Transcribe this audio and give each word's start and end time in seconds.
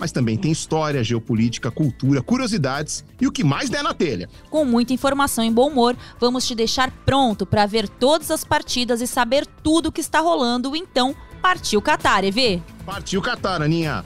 mas 0.00 0.10
também 0.10 0.38
tem 0.38 0.50
história, 0.50 1.04
geopolítica, 1.04 1.70
cultura, 1.70 2.22
curiosidades 2.22 3.04
e 3.20 3.26
o 3.26 3.30
que 3.30 3.44
mais 3.44 3.68
der 3.68 3.82
na 3.82 3.92
telha. 3.92 4.30
Com 4.48 4.64
muita 4.64 4.94
informação 4.94 5.44
e 5.44 5.50
bom 5.50 5.68
humor, 5.68 5.94
vamos 6.18 6.46
te 6.48 6.54
deixar 6.54 6.90
pronto 7.04 7.44
para 7.44 7.66
ver 7.66 7.86
todas 7.86 8.30
as 8.30 8.42
partidas 8.42 9.02
e 9.02 9.06
saber 9.06 9.46
tudo 9.62 9.90
o 9.90 9.92
que 9.92 10.00
está 10.00 10.20
rolando. 10.20 10.74
Então, 10.74 11.14
partiu 11.42 11.82
Qatar, 11.82 12.24
EV! 12.24 12.62
Partiu 12.86 13.20
Qatar, 13.20 13.60
Aninha! 13.60 14.02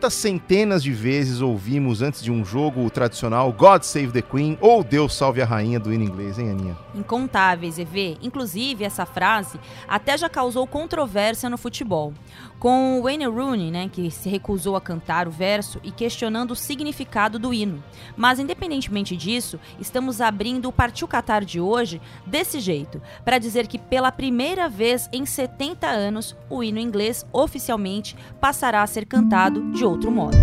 Quantas 0.00 0.14
centenas 0.14 0.82
de 0.82 0.92
vezes 0.92 1.42
ouvimos 1.42 2.00
antes 2.00 2.22
de 2.22 2.32
um 2.32 2.42
jogo 2.42 2.82
o 2.82 2.88
tradicional 2.88 3.52
God 3.52 3.82
Save 3.82 4.12
the 4.12 4.22
Queen 4.22 4.56
ou 4.58 4.82
Deus 4.82 5.12
salve 5.12 5.42
a 5.42 5.44
rainha 5.44 5.78
do 5.78 5.92
hino 5.92 6.02
inglês, 6.02 6.38
hein, 6.38 6.50
Aninha? 6.50 6.78
Incontáveis, 6.94 7.78
EV. 7.78 8.16
Inclusive, 8.22 8.82
essa 8.82 9.04
frase 9.04 9.60
até 9.86 10.16
já 10.16 10.26
causou 10.26 10.66
controvérsia 10.66 11.50
no 11.50 11.58
futebol. 11.58 12.14
Com 12.60 13.00
Wayne 13.02 13.24
Rooney, 13.24 13.70
né, 13.70 13.88
que 13.90 14.10
se 14.10 14.28
recusou 14.28 14.76
a 14.76 14.82
cantar 14.82 15.26
o 15.26 15.30
verso 15.30 15.80
e 15.82 15.90
questionando 15.90 16.50
o 16.50 16.56
significado 16.56 17.38
do 17.38 17.54
hino. 17.54 17.82
Mas, 18.14 18.38
independentemente 18.38 19.16
disso, 19.16 19.58
estamos 19.80 20.20
abrindo 20.20 20.68
o 20.68 20.72
Partiu 20.72 21.08
Qatar 21.08 21.42
de 21.42 21.58
hoje 21.58 22.02
desse 22.26 22.60
jeito, 22.60 23.00
para 23.24 23.38
dizer 23.38 23.66
que 23.66 23.78
pela 23.78 24.12
primeira 24.12 24.68
vez 24.68 25.08
em 25.10 25.24
70 25.24 25.86
anos, 25.86 26.36
o 26.50 26.62
hino 26.62 26.78
inglês 26.78 27.24
oficialmente 27.32 28.14
passará 28.38 28.82
a 28.82 28.86
ser 28.86 29.06
cantado 29.06 29.72
de 29.72 29.82
outro 29.82 30.10
modo. 30.10 30.36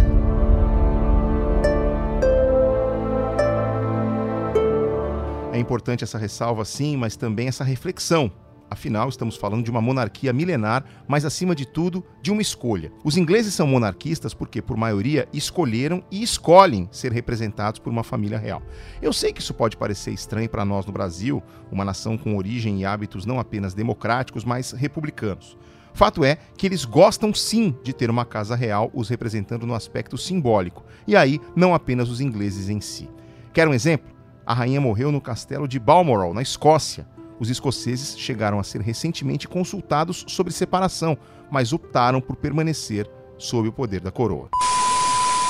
É 5.54 5.60
importante 5.60 6.04
essa 6.04 6.18
ressalva, 6.18 6.66
sim, 6.66 6.98
mas 6.98 7.16
também 7.16 7.48
essa 7.48 7.64
reflexão. 7.64 8.32
Afinal, 8.70 9.08
estamos 9.08 9.38
falando 9.38 9.64
de 9.64 9.72
uma 9.72 9.82
monarquia 9.82 10.34
milenar, 10.34 10.84
mas 11.08 11.24
acima 11.24 11.56
de 11.56 11.66
tudo, 11.66 12.04
de 12.22 12.32
uma 12.32 12.42
escolha. 12.42 12.92
Os 13.04 13.16
ingleses 13.16 13.54
são 13.54 13.66
monarquistas 13.66 14.34
porque, 14.34 14.62
por 14.62 14.76
maioria, 14.76 15.28
escolheram 15.32 16.04
e 16.12 16.22
escolhem 16.22 16.90
ser 16.92 17.14
representados 17.14 17.80
por 17.80 17.90
uma 17.90 18.04
família 18.04 18.38
real. 18.38 18.62
Eu 19.02 19.14
sei 19.14 19.32
que 19.32 19.40
isso 19.40 19.54
pode 19.54 19.78
parecer 19.78 20.12
estranho 20.12 20.50
para 20.50 20.66
nós 20.66 20.86
no 20.86 20.92
Brasil, 20.92 21.42
uma 21.72 21.86
nação 21.86 22.18
com 22.18 22.36
origem 22.36 22.82
e 22.82 22.86
hábitos 22.86 23.26
não 23.26 23.40
apenas 23.40 23.74
democráticos, 23.74 24.44
mas 24.44 24.74
republicanos. 24.74 25.58
Fato 25.94 26.24
é 26.24 26.38
que 26.58 26.68
eles 26.68 26.86
gostam 26.86 27.34
sim 27.34 27.76
de 27.84 27.94
ter 27.94 28.10
uma 28.10 28.26
casa 28.26 28.56
real 28.56 28.92
os 28.94 29.10
representando 29.10 29.66
no 29.66 29.74
aspecto 29.74 30.18
simbólico, 30.18 30.84
e 31.08 31.16
aí 31.16 31.40
não 31.56 31.74
apenas 31.74 32.10
os 32.10 32.22
ingleses 32.22 32.70
em 32.70 32.82
si. 32.82 33.10
Quer 33.54 33.68
um 33.68 33.74
exemplo? 33.74 34.16
A 34.46 34.54
rainha 34.54 34.80
morreu 34.80 35.12
no 35.12 35.20
castelo 35.20 35.68
de 35.68 35.80
Balmoral, 35.80 36.34
na 36.34 36.42
Escócia. 36.42 37.08
Os 37.40 37.50
escoceses 37.50 38.18
chegaram 38.18 38.60
a 38.60 38.64
ser 38.64 38.82
recentemente 38.82 39.48
consultados 39.48 40.26
sobre 40.28 40.52
separação, 40.52 41.18
mas 41.52 41.72
optaram 41.72 42.20
por 42.20 42.36
permanecer 42.36 43.10
sob 43.38 43.70
o 43.70 43.72
poder 43.72 44.02
da 44.02 44.12
coroa. 44.12 44.50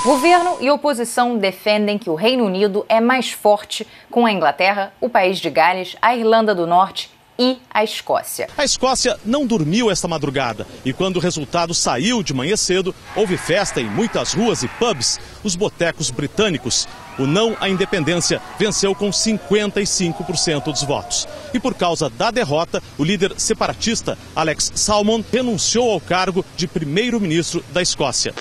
Governo 0.03 0.57
e 0.61 0.69
oposição 0.69 1.37
defendem 1.37 1.97
que 1.97 2.09
o 2.09 2.15
Reino 2.15 2.45
Unido 2.45 2.85
é 2.87 3.01
mais 3.01 3.31
forte 3.31 3.87
com 4.11 4.25
a 4.25 4.31
Inglaterra, 4.31 4.93
o 5.01 5.09
país 5.09 5.39
de 5.39 5.49
Gales, 5.49 5.95
a 6.01 6.15
Irlanda 6.15 6.53
do 6.53 6.67
Norte 6.67 7.16
e 7.37 7.57
a 7.73 7.83
Escócia. 7.83 8.47
A 8.57 8.65
Escócia 8.65 9.17
não 9.25 9.45
dormiu 9.45 9.91
esta 9.91 10.07
madrugada 10.07 10.65
e 10.83 10.93
quando 10.93 11.17
o 11.17 11.19
resultado 11.19 11.73
saiu 11.73 12.23
de 12.23 12.33
manhã 12.33 12.55
cedo, 12.55 12.93
houve 13.15 13.37
festa 13.37 13.79
em 13.79 13.85
muitas 13.85 14.33
ruas 14.33 14.63
e 14.63 14.67
pubs. 14.67 15.19
Os 15.43 15.55
botecos 15.55 16.09
britânicos, 16.09 16.87
o 17.17 17.25
não 17.25 17.55
à 17.59 17.69
independência 17.69 18.41
venceu 18.59 18.93
com 18.93 19.09
55% 19.09 20.65
dos 20.65 20.83
votos. 20.83 21.27
E 21.53 21.59
por 21.59 21.73
causa 21.73 22.09
da 22.09 22.31
derrota, 22.31 22.81
o 22.97 23.03
líder 23.03 23.33
separatista 23.37 24.17
Alex 24.35 24.71
Salmond 24.75 25.25
renunciou 25.31 25.91
ao 25.91 26.01
cargo 26.01 26.45
de 26.55 26.67
primeiro-ministro 26.67 27.63
da 27.71 27.81
Escócia. 27.81 28.33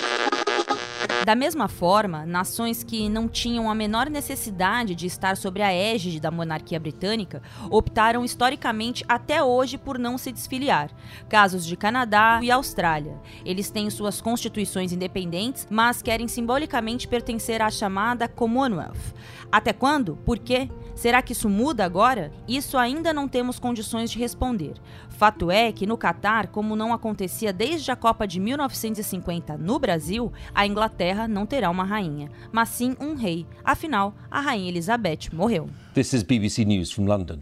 Da 1.27 1.35
mesma 1.35 1.67
forma, 1.67 2.25
nações 2.25 2.85
que 2.85 3.09
não 3.09 3.27
tinham 3.27 3.69
a 3.69 3.75
menor 3.75 4.09
necessidade 4.09 4.95
de 4.95 5.07
estar 5.07 5.35
sobre 5.35 5.61
a 5.61 5.73
égide 5.73 6.21
da 6.21 6.31
monarquia 6.31 6.79
britânica 6.79 7.41
optaram 7.69 8.23
historicamente 8.23 9.03
até 9.09 9.43
hoje 9.43 9.77
por 9.77 9.99
não 9.99 10.17
se 10.17 10.31
desfiliar. 10.31 10.89
Casos 11.27 11.65
de 11.65 11.75
Canadá 11.75 12.39
e 12.41 12.49
Austrália. 12.49 13.19
Eles 13.43 13.69
têm 13.69 13.89
suas 13.89 14.21
constituições 14.21 14.93
independentes, 14.93 15.67
mas 15.69 16.01
querem 16.01 16.29
simbolicamente 16.29 17.09
pertencer 17.09 17.61
à 17.61 17.69
chamada 17.69 18.29
Commonwealth. 18.29 19.13
Até 19.51 19.71
quando? 19.71 20.17
Por 20.17 20.39
quê? 20.39 20.69
Será 20.93 21.21
que 21.21 21.31
isso 21.31 21.47
muda 21.47 21.85
agora? 21.85 22.31
Isso 22.47 22.77
ainda 22.77 23.13
não 23.13 23.27
temos 23.27 23.59
condições 23.59 24.09
de 24.09 24.17
responder. 24.17 24.73
Fato 25.09 25.51
é 25.51 25.71
que 25.71 25.85
no 25.85 25.97
Catar, 25.97 26.47
como 26.47 26.75
não 26.75 26.91
acontecia 26.91 27.53
desde 27.53 27.91
a 27.91 27.95
Copa 27.95 28.27
de 28.27 28.39
1950 28.39 29.57
no 29.57 29.77
Brasil, 29.77 30.33
a 30.53 30.65
Inglaterra 30.65 31.27
não 31.27 31.45
terá 31.45 31.69
uma 31.69 31.83
rainha, 31.83 32.29
mas 32.51 32.69
sim 32.69 32.95
um 32.99 33.13
rei. 33.13 33.45
Afinal, 33.63 34.15
a 34.29 34.41
rainha 34.41 34.69
Elizabeth 34.69 35.29
morreu. 35.31 35.69
This 35.93 36.13
is 36.13 36.23
BBC 36.23 36.65
News 36.65 36.91
from 36.91 37.05
London. 37.05 37.41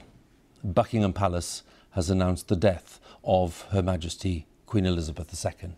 Buckingham 0.64 1.14
Palace 1.14 1.64
has 1.92 2.10
announced 2.10 2.48
the 2.48 2.56
death 2.56 3.00
of 3.24 3.66
Her 3.74 3.82
Majesty 3.82 4.46
Queen 4.66 4.86
Elizabeth 4.86 5.34
II. 5.34 5.70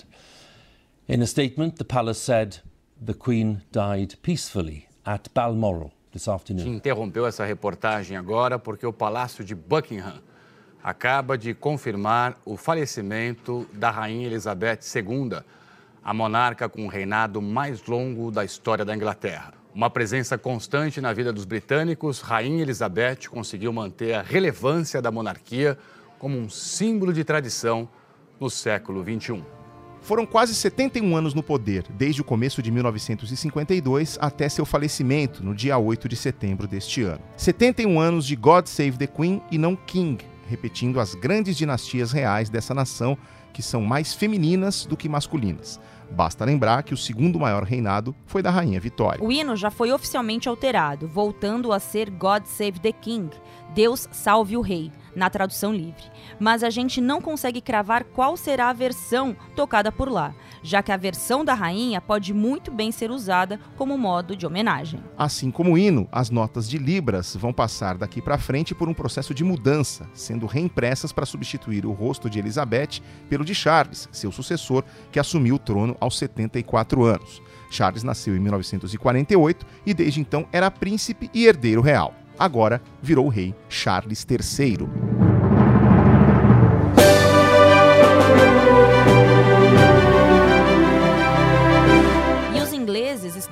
In 1.08 1.22
a 1.22 1.28
statement, 1.28 1.78
the 1.78 1.86
palace 1.86 2.20
said 2.20 2.58
the 3.00 3.14
Queen 3.14 3.62
died 3.72 4.16
peacefully 4.24 4.88
at 5.06 5.32
Balmoral 5.34 5.94
this 6.12 6.28
afternoon. 6.28 6.68
interrompeu 6.68 7.26
essa 7.26 7.46
reportagem 7.46 8.18
agora 8.18 8.58
porque 8.58 8.86
o 8.86 8.94
Palácio 8.94 9.44
de 9.44 9.54
Buckingham 9.54 10.22
acaba 10.84 11.38
de 11.38 11.54
confirmar 11.54 12.38
o 12.46 12.56
falecimento 12.56 13.68
da 13.74 13.92
Rainha 13.92 14.28
Elizabeth 14.28 14.80
II, 14.96 15.40
a 16.04 16.14
monarca 16.14 16.70
com 16.70 16.86
o 16.86 16.88
reinado 16.88 17.42
mais 17.42 17.86
longo 17.86 18.32
da 18.32 18.46
história 18.46 18.86
da 18.86 18.96
Inglaterra. 18.96 19.54
Uma 19.74 19.90
presença 19.90 20.38
constante 20.38 21.02
na 21.02 21.12
vida 21.14 21.34
dos 21.34 21.46
britânicos, 21.46 22.22
Rainha 22.22 22.62
Elizabeth 22.62 23.28
conseguiu 23.30 23.74
manter 23.74 24.14
a 24.14 24.22
relevância 24.22 25.02
da 25.02 25.12
monarquia 25.12 25.78
como 26.18 26.38
um 26.38 26.50
símbolo 26.50 27.14
de 27.14 27.24
tradição 27.24 27.88
no 28.40 28.50
século 28.50 29.04
XXI. 29.04 29.57
Foram 30.02 30.26
quase 30.26 30.56
71 30.56 31.16
anos 31.16 31.34
no 31.34 31.44
poder, 31.44 31.86
desde 31.90 32.22
o 32.22 32.24
começo 32.24 32.62
de 32.62 32.72
1952 32.72 34.18
até 34.22 34.48
seu 34.48 34.66
falecimento 34.66 35.44
no 35.44 35.54
dia 35.54 35.78
8 35.78 36.08
de 36.08 36.16
setembro 36.16 36.68
deste 36.68 37.02
ano. 37.02 37.22
71 37.36 38.00
anos 38.00 38.26
de 38.26 38.36
God 38.36 38.68
Save 38.68 38.98
the 38.98 39.08
Queen 39.08 39.42
e 39.52 39.58
não 39.58 39.76
King, 39.76 40.24
repetindo 40.48 41.00
as 41.00 41.14
grandes 41.14 41.58
dinastias 41.58 42.12
reais 42.12 42.50
dessa 42.50 42.74
nação, 42.74 43.18
que 43.54 43.62
são 43.62 43.82
mais 43.82 44.14
femininas 44.14 44.86
do 44.86 44.96
que 44.96 45.10
masculinas. 45.10 45.80
Basta 46.12 46.46
lembrar 46.46 46.84
que 46.84 46.94
o 46.94 46.98
segundo 46.98 47.40
maior 47.40 47.64
reinado 47.64 48.16
foi 48.26 48.42
da 48.42 48.50
Rainha 48.50 48.80
Vitória. 48.80 49.22
O 49.22 49.32
hino 49.32 49.56
já 49.56 49.70
foi 49.70 49.92
oficialmente 49.92 50.48
alterado, 50.48 51.08
voltando 51.08 51.74
a 51.74 51.80
ser 51.80 52.10
God 52.10 52.46
Save 52.46 52.80
the 52.80 52.92
King 52.92 53.30
Deus 53.78 54.08
salve 54.12 54.58
o 54.58 54.62
rei, 54.62 54.92
na 55.18 55.30
tradução 55.30 55.74
livre. 55.74 56.04
Mas 56.40 56.64
a 56.64 56.70
gente 56.70 57.02
não 57.02 57.20
consegue 57.20 57.60
cravar 57.60 58.04
qual 58.06 58.38
será 58.38 58.70
a 58.70 58.74
versão 58.74 59.36
tocada 59.56 59.92
por 59.92 60.10
lá, 60.10 60.34
já 60.62 60.84
que 60.84 60.92
a 60.92 60.98
versão 60.98 61.44
da 61.44 61.56
rainha 61.56 62.00
pode 62.00 62.34
muito 62.34 62.72
bem 62.72 62.92
ser 62.92 63.10
usada 63.10 63.60
como 63.76 63.98
modo 63.98 64.36
de 64.36 64.46
homenagem. 64.46 65.04
Assim 65.18 65.50
como 65.50 65.74
o 65.74 65.78
hino, 65.78 66.08
as 66.12 66.30
notas 66.30 66.70
de 66.70 66.78
Libras 66.78 67.36
vão 67.36 67.52
passar 67.52 67.98
daqui 67.98 68.22
para 68.22 68.38
frente 68.38 68.76
por 68.76 68.88
um 68.88 68.94
processo 68.94 69.34
de 69.34 69.44
mudança, 69.44 70.08
sendo 70.14 70.46
reimpressas 70.46 71.12
para 71.12 71.26
substituir 71.26 71.86
o 71.86 71.92
rosto 71.92 72.30
de 72.30 72.38
Elizabeth 72.38 73.02
pelo 73.28 73.44
de 73.44 73.56
Charles, 73.56 74.08
seu 74.12 74.32
sucessor, 74.32 74.84
que 75.12 75.20
assumiu 75.20 75.56
o 75.56 75.60
trono 75.60 75.98
aos 76.00 76.18
74 76.18 77.04
anos. 77.04 77.42
Charles 77.72 78.04
nasceu 78.04 78.36
em 78.38 78.40
1948 78.40 79.66
e 79.86 79.94
desde 79.94 80.22
então 80.22 80.48
era 80.54 80.70
príncipe 80.70 81.30
e 81.34 81.46
herdeiro 81.46 81.82
real 81.82 82.14
agora 82.38 82.82
virou 83.02 83.26
o 83.26 83.30
rei 83.30 83.54
Charles 83.70 84.26
III. 84.30 85.37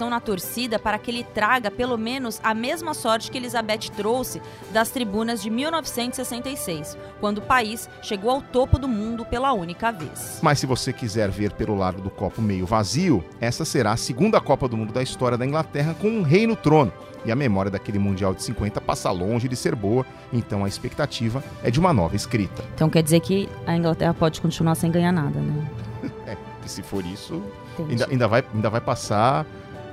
Na 0.09 0.19
torcida 0.19 0.79
para 0.79 0.97
que 0.97 1.11
ele 1.11 1.23
traga 1.23 1.69
pelo 1.69 1.97
menos 1.97 2.39
a 2.43 2.53
mesma 2.53 2.93
sorte 2.93 3.29
que 3.31 3.37
Elizabeth 3.37 3.91
trouxe 3.95 4.41
das 4.71 4.89
tribunas 4.89 5.41
de 5.41 5.49
1966, 5.49 6.97
quando 7.19 7.39
o 7.39 7.41
país 7.41 7.89
chegou 8.01 8.31
ao 8.31 8.41
topo 8.41 8.77
do 8.77 8.87
mundo 8.87 9.25
pela 9.25 9.53
única 9.53 9.91
vez. 9.91 10.39
Mas 10.41 10.59
se 10.59 10.65
você 10.65 10.91
quiser 10.91 11.29
ver 11.29 11.53
pelo 11.53 11.75
lado 11.75 12.01
do 12.01 12.09
copo 12.09 12.41
meio 12.41 12.65
vazio, 12.65 13.23
essa 13.39 13.65
será 13.65 13.91
a 13.91 13.97
segunda 13.97 14.39
Copa 14.39 14.67
do 14.67 14.77
Mundo 14.77 14.93
da 14.93 15.01
história 15.01 15.37
da 15.37 15.45
Inglaterra 15.45 15.95
com 15.99 16.07
um 16.07 16.21
rei 16.21 16.45
no 16.47 16.55
trono. 16.55 16.91
E 17.25 17.31
a 17.31 17.35
memória 17.35 17.71
daquele 17.71 17.97
Mundial 17.97 18.35
de 18.35 18.43
50 18.43 18.79
passa 18.79 19.09
longe 19.09 19.47
de 19.47 19.55
ser 19.55 19.75
boa, 19.75 20.05
então 20.31 20.63
a 20.63 20.67
expectativa 20.67 21.43
é 21.63 21.71
de 21.71 21.79
uma 21.79 21.91
nova 21.91 22.15
escrita. 22.15 22.63
Então 22.75 22.87
quer 22.87 23.01
dizer 23.01 23.19
que 23.19 23.49
a 23.65 23.75
Inglaterra 23.75 24.13
pode 24.13 24.39
continuar 24.39 24.75
sem 24.75 24.91
ganhar 24.91 25.11
nada, 25.11 25.39
né? 25.39 25.67
é, 26.27 26.37
se 26.67 26.83
for 26.83 27.03
isso, 27.03 27.41
ainda, 27.79 28.07
ainda, 28.09 28.27
vai, 28.27 28.43
ainda 28.53 28.69
vai 28.69 28.81
passar 28.81 29.45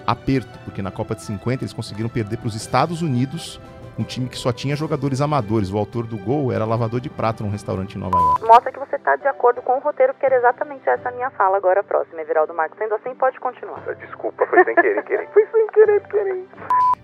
aperto, 0.07 0.59
porque 0.65 0.83
na 0.83 0.91
Copa 0.91 1.15
de 1.15 1.23
50 1.23 1.65
eles 1.65 1.73
conseguiram 1.73 2.09
perder 2.09 2.37
para 2.39 2.49
os 2.49 2.55
Estados 2.55 3.03
Unidos 3.03 3.61
um 3.99 4.05
time 4.05 4.29
que 4.29 4.39
só 4.39 4.53
tinha 4.53 4.75
jogadores 4.75 5.21
amadores. 5.21 5.71
O 5.71 5.79
autor 5.79 6.07
do 6.07 6.17
gol 6.17 6.53
era 6.53 6.65
lavador 6.65 7.01
de 7.01 7.11
prato 7.11 7.43
num 7.43 7.51
restaurante 7.51 7.97
em 7.97 7.99
Nova 7.99 8.17
York. 8.17 8.45
Mostra 8.45 8.73
que 8.73 8.79
você 8.79 8.97
está 8.97 9.17
de 9.17 9.27
acordo 9.29 9.61
com 9.63 9.77
o 9.77 9.81
roteiro, 9.81 10.13
porque 10.15 10.27
era 10.27 10.37
exatamente 10.37 10.89
essa 10.89 11.09
a 11.09 11.13
minha 11.13 11.31
fala 11.31 11.57
agora 11.57 11.83
próxima, 11.83 12.21
Everaldo 12.21 12.55
Marcos. 12.55 12.79
Sendo 12.79 12.95
assim, 12.95 13.15
pode 13.15 13.39
continuar. 13.39 13.83
Desculpa, 13.97 14.47
foi 14.47 14.65
sem 14.65 14.75
querer, 14.75 15.03
querer. 15.05 15.29
foi 15.33 15.47
sem 15.53 15.67
querer, 15.69 16.01
querer. 16.09 16.45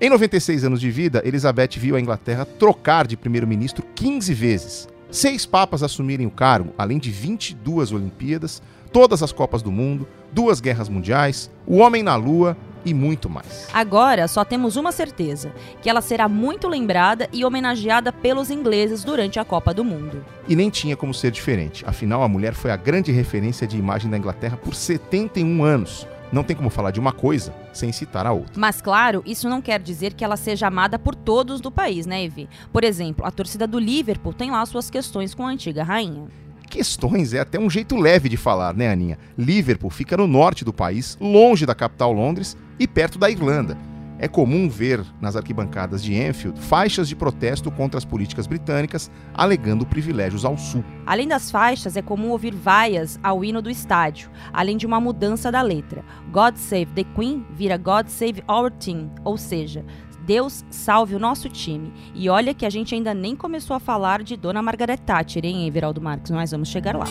Em 0.01 0.11
96 0.11 0.65
anos 0.65 0.81
de 0.81 0.91
vida, 0.91 1.23
Elizabeth 1.25 1.79
viu 1.79 1.97
a 1.97 2.01
Inglaterra 2.01 2.47
trocar 2.47 3.07
de 3.07 3.17
primeiro-ministro 3.17 3.85
15 3.95 4.35
vezes. 4.35 4.89
Seis 5.11 5.47
papas 5.47 5.83
assumirem 5.83 6.27
o 6.27 6.31
cargo, 6.31 6.75
além 6.77 6.99
de 6.99 7.11
22 7.11 7.93
Olimpíadas, 7.93 8.63
todas 8.93 9.23
as 9.23 9.33
Copas 9.33 9.63
do 9.63 9.73
Mundo, 9.73 10.07
duas 10.33 10.61
guerras 10.61 10.89
mundiais, 10.89 11.51
o 11.67 11.79
homem 11.79 12.03
na 12.03 12.15
lua, 12.15 12.57
e 12.85 12.95
muito 12.95 13.29
mais. 13.29 13.69
Agora 13.73 14.29
só 14.29 14.45
temos 14.45 14.77
uma 14.77 14.93
certeza: 14.93 15.53
que 15.83 15.89
ela 15.89 16.01
será 16.01 16.29
muito 16.29 16.69
lembrada 16.69 17.29
e 17.33 17.45
homenageada 17.45 18.13
pelos 18.13 18.51
ingleses 18.51 19.05
durante 19.05 19.39
a 19.39 19.45
Copa 19.45 19.73
do 19.75 19.85
Mundo. 19.85 20.25
E 20.49 20.57
nem 20.57 20.71
tinha 20.71 20.97
como 20.97 21.13
ser 21.13 21.31
diferente, 21.31 21.85
afinal, 21.87 22.23
a 22.23 22.29
mulher 22.29 22.55
foi 22.55 22.71
a 22.71 22.77
grande 22.77 23.13
referência 23.13 23.67
de 23.67 23.77
imagem 23.77 24.11
da 24.11 24.19
Inglaterra 24.19 24.57
por 24.57 24.75
71 24.75 25.63
anos. 25.63 26.07
Não 26.31 26.43
tem 26.43 26.55
como 26.55 26.69
falar 26.69 26.91
de 26.91 27.01
uma 27.01 27.13
coisa 27.13 27.55
sem 27.73 27.91
citar 27.91 28.27
a 28.27 28.33
outra. 28.33 28.53
Mas 28.57 28.83
claro, 28.83 29.23
isso 29.25 29.49
não 29.49 29.63
quer 29.63 29.81
dizer 29.81 30.13
que 30.13 30.23
ela 30.23 30.37
seja 30.37 30.67
amada 30.67 30.99
por 30.99 31.15
todos 31.15 31.61
do 31.61 31.71
país, 31.71 32.05
né, 32.05 32.23
Evi? 32.23 32.49
Por 32.71 32.85
exemplo, 32.85 33.25
a 33.25 33.31
torcida 33.31 33.67
do 33.67 33.79
Liverpool 33.79 34.35
tem 34.35 34.51
lá 34.51 34.65
suas 34.67 34.91
questões 34.91 35.35
com 35.35 35.47
a 35.47 35.51
antiga 35.51 35.83
rainha. 35.83 36.27
Questões 36.69 37.33
é 37.33 37.41
até 37.41 37.59
um 37.59 37.71
jeito 37.71 37.97
leve 37.97 38.29
de 38.29 38.37
falar, 38.37 38.75
né, 38.75 38.91
Aninha? 38.91 39.19
Liverpool 39.37 39.91
fica 39.91 40.17
no 40.17 40.27
norte 40.27 40.65
do 40.65 40.73
país, 40.73 41.17
longe 41.21 41.65
da 41.65 41.75
capital 41.75 42.13
Londres 42.13 42.57
e 42.79 42.87
perto 42.87 43.19
da 43.19 43.31
Irlanda. 43.31 43.77
É 44.21 44.27
comum 44.27 44.69
ver 44.69 45.05
nas 45.21 45.37
arquibancadas 45.37 46.03
de 46.03 46.13
Enfield 46.13 46.61
faixas 46.61 47.09
de 47.09 47.15
protesto 47.15 47.71
contra 47.71 47.97
as 47.97 48.05
políticas 48.05 48.49
britânicas, 48.49 49.11
alegando 49.33 49.87
privilégios 49.87 50.45
ao 50.45 50.59
sul. 50.59 50.85
Além 51.07 51.29
das 51.29 51.51
faixas, 51.53 51.97
é 51.97 52.03
comum 52.03 52.31
ouvir 52.31 52.53
vaias 52.53 53.19
ao 53.23 53.45
hino 53.45 53.63
do 53.63 53.71
estádio, 53.71 54.29
além 54.53 54.77
de 54.77 54.87
uma 54.87 55.01
mudança 55.01 55.53
da 55.53 55.63
letra. 55.63 56.05
God 56.33 56.57
Save 56.57 56.87
the 56.97 57.05
Queen 57.15 57.47
vira 57.53 57.77
God 57.77 58.09
Save 58.09 58.43
Our 58.49 58.73
Team, 58.73 59.09
ou 59.25 59.39
seja, 59.39 59.85
Deus 60.29 60.63
salve 60.69 61.15
o 61.15 61.19
nosso 61.19 61.49
time. 61.49 61.91
E 62.15 62.29
olha 62.29 62.53
que 62.53 62.67
a 62.67 62.71
gente 62.71 62.95
ainda 62.95 63.15
nem 63.15 63.35
começou 63.35 63.75
a 63.75 63.81
falar 63.81 64.23
de 64.23 64.37
Dona 64.37 64.61
Margaret 64.61 64.99
Thatcher, 64.99 65.43
hein, 65.43 65.67
Everaldo 65.67 66.03
Marques? 66.03 66.31
Nós 66.31 66.51
vamos 66.51 66.69
chegar 66.69 66.95
lá. 66.95 67.07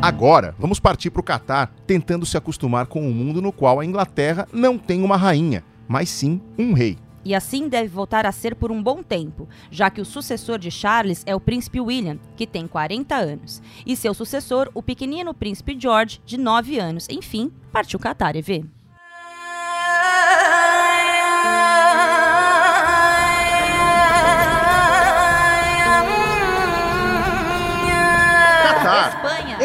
Agora, 0.00 0.54
vamos 0.56 0.78
partir 0.78 1.10
para 1.10 1.18
o 1.18 1.24
Catar, 1.24 1.74
tentando 1.84 2.24
se 2.24 2.36
acostumar 2.36 2.86
com 2.86 3.02
um 3.02 3.12
mundo 3.12 3.42
no 3.42 3.50
qual 3.50 3.80
a 3.80 3.84
Inglaterra 3.84 4.46
não 4.52 4.78
tem 4.78 5.02
uma 5.02 5.16
rainha, 5.16 5.64
mas 5.88 6.08
sim 6.08 6.40
um 6.56 6.72
rei. 6.72 6.96
E 7.24 7.34
assim 7.34 7.68
deve 7.68 7.88
voltar 7.88 8.24
a 8.24 8.32
ser 8.32 8.54
por 8.54 8.70
um 8.70 8.80
bom 8.80 9.02
tempo, 9.02 9.48
já 9.68 9.90
que 9.90 10.00
o 10.00 10.04
sucessor 10.04 10.60
de 10.60 10.70
Charles 10.70 11.24
é 11.26 11.34
o 11.34 11.40
príncipe 11.40 11.80
William, 11.80 12.20
que 12.36 12.46
tem 12.46 12.68
40 12.68 13.16
anos, 13.16 13.60
e 13.84 13.96
seu 13.96 14.14
sucessor, 14.14 14.70
o 14.74 14.82
pequenino 14.82 15.34
príncipe 15.34 15.76
George, 15.76 16.20
de 16.24 16.38
9 16.38 16.78
anos. 16.78 17.08
Enfim, 17.10 17.50
partiu 17.72 17.98
Catar, 17.98 18.36
EV. 18.36 18.64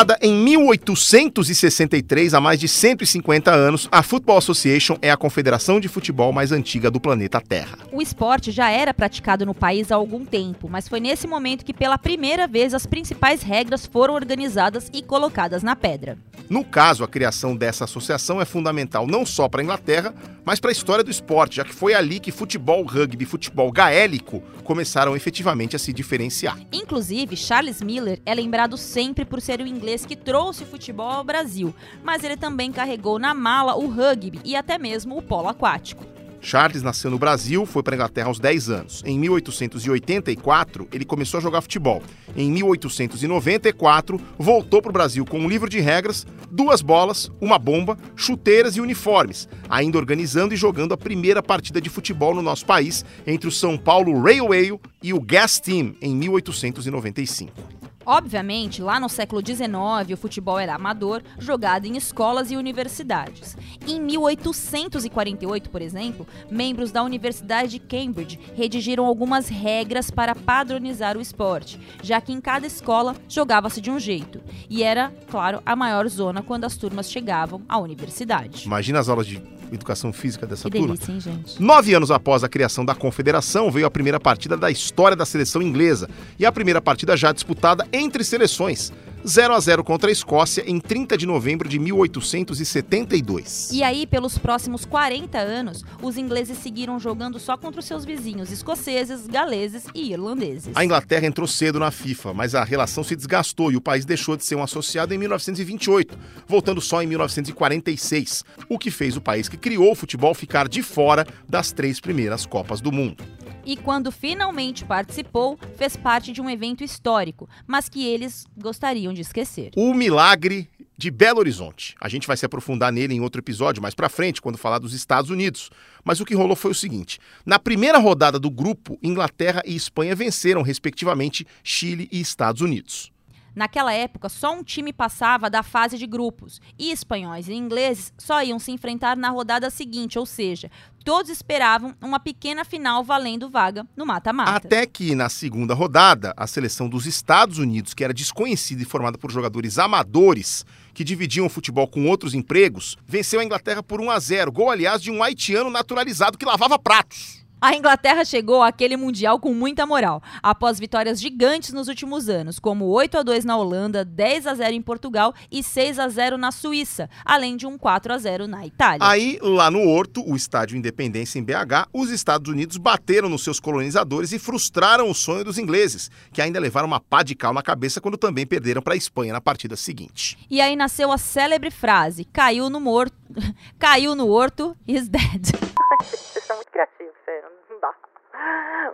Fundada 0.00 0.18
em 0.22 0.32
1863, 0.32 2.32
há 2.32 2.40
mais 2.40 2.58
de 2.58 2.66
150 2.66 3.50
anos, 3.50 3.86
a 3.92 4.02
Football 4.02 4.38
Association 4.38 4.96
é 5.02 5.10
a 5.10 5.16
confederação 5.16 5.78
de 5.78 5.88
futebol 5.88 6.32
mais 6.32 6.52
antiga 6.52 6.90
do 6.90 6.98
planeta 6.98 7.38
Terra. 7.38 7.76
O 7.92 8.00
esporte 8.00 8.50
já 8.50 8.70
era 8.70 8.94
praticado 8.94 9.44
no 9.44 9.52
país 9.52 9.92
há 9.92 9.96
algum 9.96 10.24
tempo, 10.24 10.70
mas 10.70 10.88
foi 10.88 11.00
nesse 11.00 11.26
momento 11.26 11.66
que 11.66 11.74
pela 11.74 11.98
primeira 11.98 12.46
vez 12.46 12.72
as 12.72 12.86
principais 12.86 13.42
regras 13.42 13.84
foram 13.84 14.14
organizadas 14.14 14.88
e 14.90 15.02
colocadas 15.02 15.62
na 15.62 15.76
pedra. 15.76 16.16
No 16.48 16.64
caso, 16.64 17.04
a 17.04 17.08
criação 17.08 17.54
dessa 17.54 17.84
associação 17.84 18.40
é 18.40 18.46
fundamental 18.46 19.06
não 19.06 19.26
só 19.26 19.48
para 19.48 19.60
a 19.60 19.64
Inglaterra, 19.64 20.14
mas 20.44 20.58
para 20.58 20.70
a 20.70 20.72
história 20.72 21.04
do 21.04 21.10
esporte, 21.10 21.56
já 21.56 21.64
que 21.64 21.74
foi 21.74 21.94
ali 21.94 22.18
que 22.18 22.32
futebol, 22.32 22.84
rugby 22.84 23.24
e 23.24 23.26
futebol 23.26 23.70
gaélico 23.70 24.42
começaram 24.64 25.14
efetivamente 25.14 25.76
a 25.76 25.78
se 25.78 25.92
diferenciar. 25.92 26.58
Inclusive, 26.72 27.36
Charles 27.36 27.82
Miller 27.82 28.20
é 28.24 28.34
lembrado 28.34 28.76
sempre 28.76 29.24
por 29.24 29.40
ser 29.40 29.60
o 29.60 29.66
inglês 29.66 29.89
que 30.06 30.16
trouxe 30.16 30.62
o 30.62 30.66
futebol 30.66 31.10
ao 31.10 31.24
Brasil, 31.24 31.74
mas 32.02 32.24
ele 32.24 32.36
também 32.36 32.72
carregou 32.72 33.18
na 33.18 33.34
mala 33.34 33.76
o 33.76 33.88
rugby 33.88 34.40
e 34.44 34.54
até 34.54 34.78
mesmo 34.78 35.16
o 35.18 35.22
polo 35.22 35.48
aquático. 35.48 36.04
Charles 36.40 36.82
nasceu 36.82 37.10
no 37.10 37.18
Brasil, 37.18 37.66
foi 37.66 37.82
para 37.82 37.94
a 37.94 37.96
Inglaterra 37.96 38.28
aos 38.28 38.40
10 38.40 38.70
anos. 38.70 39.02
Em 39.04 39.18
1884, 39.18 40.88
ele 40.92 41.04
começou 41.04 41.38
a 41.38 41.40
jogar 41.40 41.60
futebol. 41.60 42.02
Em 42.34 42.50
1894, 42.50 44.20
voltou 44.38 44.80
para 44.80 44.90
o 44.90 44.92
Brasil 44.92 45.24
com 45.24 45.38
um 45.38 45.48
livro 45.48 45.68
de 45.68 45.80
regras, 45.80 46.26
duas 46.50 46.80
bolas, 46.80 47.30
uma 47.40 47.58
bomba, 47.58 47.96
chuteiras 48.16 48.76
e 48.76 48.80
uniformes, 48.80 49.48
ainda 49.68 49.98
organizando 49.98 50.54
e 50.54 50.56
jogando 50.56 50.94
a 50.94 50.96
primeira 50.96 51.42
partida 51.42 51.80
de 51.80 51.90
futebol 51.90 52.34
no 52.34 52.42
nosso 52.42 52.64
país 52.64 53.04
entre 53.26 53.48
o 53.48 53.52
São 53.52 53.76
Paulo 53.76 54.22
Railway 54.22 54.72
e 55.02 55.12
o 55.12 55.20
Gas 55.20 55.60
Team 55.60 55.94
em 56.00 56.14
1895. 56.14 57.89
Obviamente, 58.04 58.80
lá 58.80 58.98
no 58.98 59.08
século 59.08 59.44
XIX, 59.44 60.12
o 60.12 60.16
futebol 60.16 60.58
era 60.58 60.74
amador, 60.74 61.22
jogado 61.38 61.86
em 61.86 61.96
escolas 61.96 62.50
e 62.50 62.56
universidades. 62.56 63.56
Em 63.86 64.00
1848, 64.00 65.70
por 65.70 65.82
exemplo, 65.82 66.26
membros 66.50 66.90
da 66.90 67.02
Universidade 67.02 67.72
de 67.72 67.78
Cambridge 67.78 68.38
redigiram 68.56 69.04
algumas 69.04 69.48
regras 69.48 70.10
para 70.10 70.34
padronizar 70.34 71.16
o 71.16 71.20
esporte, 71.20 71.78
já 72.02 72.20
que 72.20 72.32
em 72.32 72.40
cada 72.40 72.66
escola 72.66 73.14
jogava-se 73.28 73.80
de 73.80 73.90
um 73.90 73.98
jeito. 73.98 74.40
E 74.68 74.82
era, 74.82 75.12
claro, 75.30 75.62
a 75.64 75.76
maior 75.76 76.08
zona 76.08 76.42
quando 76.42 76.64
as 76.64 76.76
turmas 76.76 77.10
chegavam 77.10 77.62
à 77.68 77.78
universidade. 77.78 78.64
Imagina 78.64 78.98
as 78.98 79.08
aulas 79.08 79.26
de 79.26 79.59
educação 79.72 80.12
física 80.12 80.46
dessa 80.46 80.70
que 80.70 80.78
turma. 80.78 80.94
Delícia, 80.94 81.12
hein, 81.12 81.20
gente? 81.20 81.62
Nove 81.62 81.94
anos 81.94 82.10
após 82.10 82.44
a 82.44 82.48
criação 82.48 82.84
da 82.84 82.94
confederação, 82.94 83.70
veio 83.70 83.86
a 83.86 83.90
primeira 83.90 84.20
partida 84.20 84.56
da 84.56 84.70
história 84.70 85.16
da 85.16 85.24
seleção 85.26 85.62
inglesa 85.62 86.08
e 86.38 86.46
a 86.46 86.52
primeira 86.52 86.80
partida 86.80 87.16
já 87.16 87.32
disputada 87.32 87.86
entre 87.92 88.24
seleções. 88.24 88.92
0 89.26 89.54
a 89.54 89.60
0 89.60 89.84
contra 89.84 90.10
a 90.10 90.12
Escócia 90.12 90.64
em 90.66 90.80
30 90.80 91.16
de 91.16 91.26
novembro 91.26 91.68
de 91.68 91.78
1872. 91.78 93.70
E 93.72 93.82
aí, 93.82 94.06
pelos 94.06 94.38
próximos 94.38 94.84
40 94.84 95.38
anos, 95.38 95.84
os 96.02 96.16
ingleses 96.16 96.58
seguiram 96.58 96.98
jogando 96.98 97.38
só 97.38 97.56
contra 97.56 97.80
os 97.80 97.86
seus 97.86 98.04
vizinhos 98.04 98.50
escoceses, 98.50 99.26
galeses 99.26 99.84
e 99.94 100.12
irlandeses. 100.12 100.72
A 100.74 100.84
Inglaterra 100.84 101.26
entrou 101.26 101.46
cedo 101.46 101.78
na 101.78 101.90
FIFA, 101.90 102.32
mas 102.32 102.54
a 102.54 102.64
relação 102.64 103.04
se 103.04 103.14
desgastou 103.14 103.70
e 103.70 103.76
o 103.76 103.80
país 103.80 104.04
deixou 104.04 104.36
de 104.36 104.44
ser 104.44 104.54
um 104.54 104.62
associado 104.62 105.12
em 105.12 105.18
1928, 105.18 106.18
voltando 106.46 106.80
só 106.80 107.02
em 107.02 107.06
1946, 107.06 108.44
o 108.68 108.78
que 108.78 108.90
fez 108.90 109.16
o 109.16 109.20
país 109.20 109.48
que 109.48 109.56
criou 109.56 109.92
o 109.92 109.94
futebol 109.94 110.34
ficar 110.34 110.68
de 110.68 110.82
fora 110.82 111.26
das 111.48 111.72
três 111.72 112.00
primeiras 112.00 112.46
Copas 112.46 112.80
do 112.80 112.90
Mundo. 112.90 113.22
E 113.64 113.76
quando 113.76 114.10
finalmente 114.10 114.84
participou, 114.84 115.58
fez 115.76 115.96
parte 115.96 116.32
de 116.32 116.40
um 116.40 116.48
evento 116.48 116.82
histórico, 116.82 117.48
mas 117.66 117.88
que 117.88 118.06
eles 118.06 118.46
gostariam 118.56 119.12
de 119.12 119.20
esquecer. 119.20 119.70
O 119.76 119.92
milagre 119.94 120.68
de 121.00 121.10
Belo 121.10 121.38
Horizonte. 121.38 121.94
A 121.98 122.10
gente 122.10 122.26
vai 122.26 122.36
se 122.36 122.44
aprofundar 122.44 122.92
nele 122.92 123.14
em 123.14 123.20
outro 123.20 123.40
episódio 123.40 123.80
mais 123.80 123.94
para 123.94 124.10
frente, 124.10 124.42
quando 124.42 124.58
falar 124.58 124.78
dos 124.78 124.92
Estados 124.92 125.30
Unidos. 125.30 125.70
Mas 126.04 126.20
o 126.20 126.26
que 126.26 126.34
rolou 126.34 126.54
foi 126.54 126.72
o 126.72 126.74
seguinte: 126.74 127.18
na 127.44 127.58
primeira 127.58 127.96
rodada 127.96 128.38
do 128.38 128.50
grupo, 128.50 128.98
Inglaterra 129.02 129.62
e 129.64 129.74
Espanha 129.74 130.14
venceram, 130.14 130.60
respectivamente, 130.60 131.46
Chile 131.64 132.06
e 132.12 132.20
Estados 132.20 132.60
Unidos. 132.60 133.10
Naquela 133.54 133.92
época, 133.92 134.28
só 134.28 134.54
um 134.54 134.62
time 134.62 134.92
passava 134.92 135.50
da 135.50 135.62
fase 135.62 135.98
de 135.98 136.06
grupos, 136.06 136.60
e 136.78 136.90
espanhóis 136.90 137.48
e 137.48 137.54
ingleses 137.54 138.12
só 138.18 138.42
iam 138.42 138.58
se 138.58 138.70
enfrentar 138.70 139.16
na 139.16 139.30
rodada 139.30 139.70
seguinte, 139.70 140.18
ou 140.18 140.26
seja, 140.26 140.70
todos 141.04 141.30
esperavam 141.30 141.94
uma 142.00 142.20
pequena 142.20 142.64
final 142.64 143.02
valendo 143.02 143.48
vaga 143.48 143.86
no 143.96 144.06
mata-mata. 144.06 144.52
Até 144.52 144.86
que, 144.86 145.14
na 145.14 145.28
segunda 145.28 145.74
rodada, 145.74 146.32
a 146.36 146.46
seleção 146.46 146.88
dos 146.88 147.06
Estados 147.06 147.58
Unidos, 147.58 147.94
que 147.94 148.04
era 148.04 148.14
desconhecida 148.14 148.82
e 148.82 148.86
formada 148.86 149.18
por 149.18 149.30
jogadores 149.30 149.78
amadores 149.78 150.64
que 150.94 151.04
dividiam 151.04 151.46
o 151.46 151.50
futebol 151.50 151.88
com 151.88 152.06
outros 152.06 152.34
empregos, 152.34 152.96
venceu 153.06 153.40
a 153.40 153.44
Inglaterra 153.44 153.82
por 153.82 154.00
1 154.00 154.10
a 154.10 154.18
0, 154.18 154.52
gol, 154.52 154.70
aliás, 154.70 155.02
de 155.02 155.10
um 155.10 155.22
haitiano 155.22 155.70
naturalizado 155.70 156.38
que 156.38 156.44
lavava 156.44 156.78
pratos. 156.78 157.39
A 157.62 157.76
Inglaterra 157.76 158.24
chegou 158.24 158.62
àquele 158.62 158.96
mundial 158.96 159.38
com 159.38 159.52
muita 159.52 159.84
moral, 159.84 160.22
após 160.42 160.78
vitórias 160.78 161.20
gigantes 161.20 161.74
nos 161.74 161.88
últimos 161.88 162.26
anos, 162.26 162.58
como 162.58 162.86
8 162.86 163.18
a 163.18 163.22
2 163.22 163.44
na 163.44 163.54
Holanda, 163.54 164.02
10 164.02 164.46
a 164.46 164.54
0 164.54 164.72
em 164.72 164.80
Portugal 164.80 165.34
e 165.52 165.62
6 165.62 165.98
a 165.98 166.08
0 166.08 166.38
na 166.38 166.52
Suíça, 166.52 167.10
além 167.22 167.58
de 167.58 167.66
um 167.66 167.76
4 167.76 168.14
a 168.14 168.18
0 168.18 168.46
na 168.46 168.66
Itália. 168.66 169.06
Aí, 169.06 169.38
lá 169.42 169.70
no 169.70 169.86
Horto, 169.86 170.26
o 170.26 170.34
estádio 170.34 170.74
Independência 170.74 171.38
em 171.38 171.44
BH, 171.44 171.90
os 171.92 172.08
Estados 172.10 172.50
Unidos 172.50 172.78
bateram 172.78 173.28
nos 173.28 173.44
seus 173.44 173.60
colonizadores 173.60 174.32
e 174.32 174.38
frustraram 174.38 175.10
o 175.10 175.14
sonho 175.14 175.44
dos 175.44 175.58
ingleses, 175.58 176.10
que 176.32 176.40
ainda 176.40 176.58
levaram 176.58 176.86
uma 176.86 176.98
pá 176.98 177.22
de 177.22 177.34
cal 177.34 177.52
na 177.52 177.62
cabeça 177.62 178.00
quando 178.00 178.16
também 178.16 178.46
perderam 178.46 178.80
para 178.80 178.94
a 178.94 178.96
Espanha 178.96 179.34
na 179.34 179.40
partida 179.40 179.76
seguinte. 179.76 180.38
E 180.48 180.62
aí 180.62 180.74
nasceu 180.74 181.12
a 181.12 181.18
célebre 181.18 181.70
frase: 181.70 182.24
caiu 182.24 182.70
no 182.70 182.80
morto, 182.80 183.14
caiu 183.78 184.14
no 184.14 184.28
horto, 184.28 184.74
is 184.88 185.10
dead. 185.10 185.50
Vocês 186.00 186.44
são 186.46 186.56
muito 186.56 186.70
criativos, 186.70 187.12
sério. 187.26 187.49
Dá. 187.80 187.92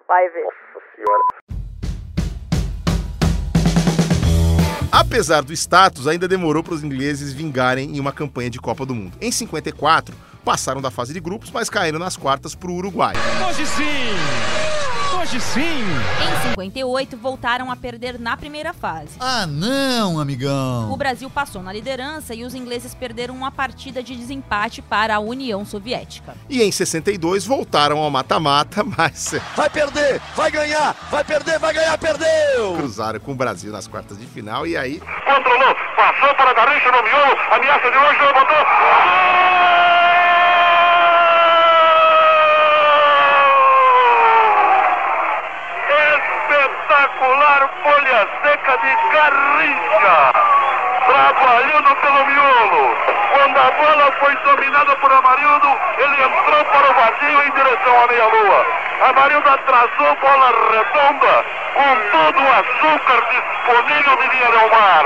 Vai 0.08 0.28
ver. 0.30 0.44
Nossa 0.44 0.86
senhora. 0.94 1.22
Apesar 4.92 5.42
do 5.42 5.52
status, 5.52 6.06
ainda 6.06 6.26
demorou 6.26 6.62
para 6.62 6.74
os 6.74 6.82
ingleses 6.82 7.32
vingarem 7.32 7.96
em 7.96 8.00
uma 8.00 8.12
campanha 8.12 8.48
de 8.48 8.58
Copa 8.58 8.86
do 8.86 8.94
Mundo. 8.94 9.16
Em 9.20 9.30
54, 9.30 10.14
passaram 10.44 10.80
da 10.80 10.90
fase 10.90 11.12
de 11.12 11.20
grupos, 11.20 11.50
mas 11.50 11.68
caíram 11.68 11.98
nas 11.98 12.16
quartas 12.16 12.54
para 12.54 12.70
o 12.70 12.74
Uruguai. 12.74 13.14
Hoje 13.46 13.66
sim! 13.66 14.75
Hoje 15.26 15.40
sim! 15.40 15.60
Em 15.60 16.50
58, 16.50 17.16
voltaram 17.16 17.68
a 17.68 17.74
perder 17.74 18.16
na 18.16 18.36
primeira 18.36 18.72
fase. 18.72 19.16
Ah, 19.18 19.44
não, 19.44 20.20
amigão! 20.20 20.92
O 20.92 20.96
Brasil 20.96 21.28
passou 21.28 21.64
na 21.64 21.72
liderança 21.72 22.32
e 22.32 22.44
os 22.44 22.54
ingleses 22.54 22.94
perderam 22.94 23.34
uma 23.34 23.50
partida 23.50 24.04
de 24.04 24.14
desempate 24.14 24.80
para 24.80 25.16
a 25.16 25.18
União 25.18 25.64
Soviética. 25.64 26.36
E 26.48 26.62
em 26.62 26.70
62 26.70 27.44
voltaram 27.44 27.98
ao 27.98 28.08
mata-mata, 28.08 28.84
mas 28.96 29.34
Vai 29.56 29.68
perder! 29.68 30.20
Vai 30.36 30.48
ganhar! 30.48 30.94
Vai 31.10 31.24
perder! 31.24 31.58
Vai 31.58 31.74
ganhar! 31.74 31.98
Perdeu! 31.98 32.76
cruzaram 32.76 33.18
com 33.18 33.32
o 33.32 33.34
Brasil 33.34 33.72
nas 33.72 33.88
quartas 33.88 34.16
de 34.18 34.26
final 34.26 34.64
e 34.64 34.76
aí 34.76 35.00
Controlou, 35.00 35.74
passou 35.96 36.34
para 36.36 36.54
Garrincha 36.54 36.92
no 36.92 37.02
miolo, 37.02 37.36
ameaça 37.50 37.90
de 37.90 37.98
longe, 37.98 38.20
levantou. 38.20 39.66
Espetacular 46.46 47.70
folha 47.82 48.28
seca 48.42 48.76
de 48.78 48.92
Garrincha, 49.12 50.32
trabalhando 51.06 51.96
pelo 51.96 52.26
miolo. 52.26 52.96
Quando 53.32 53.58
a 53.58 53.70
bola 53.70 54.12
foi 54.20 54.34
dominada 54.36 54.96
por 54.96 55.12
Amarildo, 55.12 55.68
ele 55.98 56.22
entrou 56.22 56.64
para 56.64 56.90
o 56.90 56.94
vazio 56.94 57.42
em 57.42 57.50
direção 57.52 58.02
à 58.02 58.06
meia-lua. 58.06 58.66
Amarildo 59.26 59.50
atrasou, 59.50 60.16
bola 60.22 60.52
redonda, 60.70 61.44
com 61.74 61.96
todo 62.12 62.38
o 62.38 62.52
açúcar 62.52 63.26
disponível 63.28 64.16
de 64.18 64.28
Via 64.28 64.50
Del 64.52 64.70
Mar. 64.70 65.04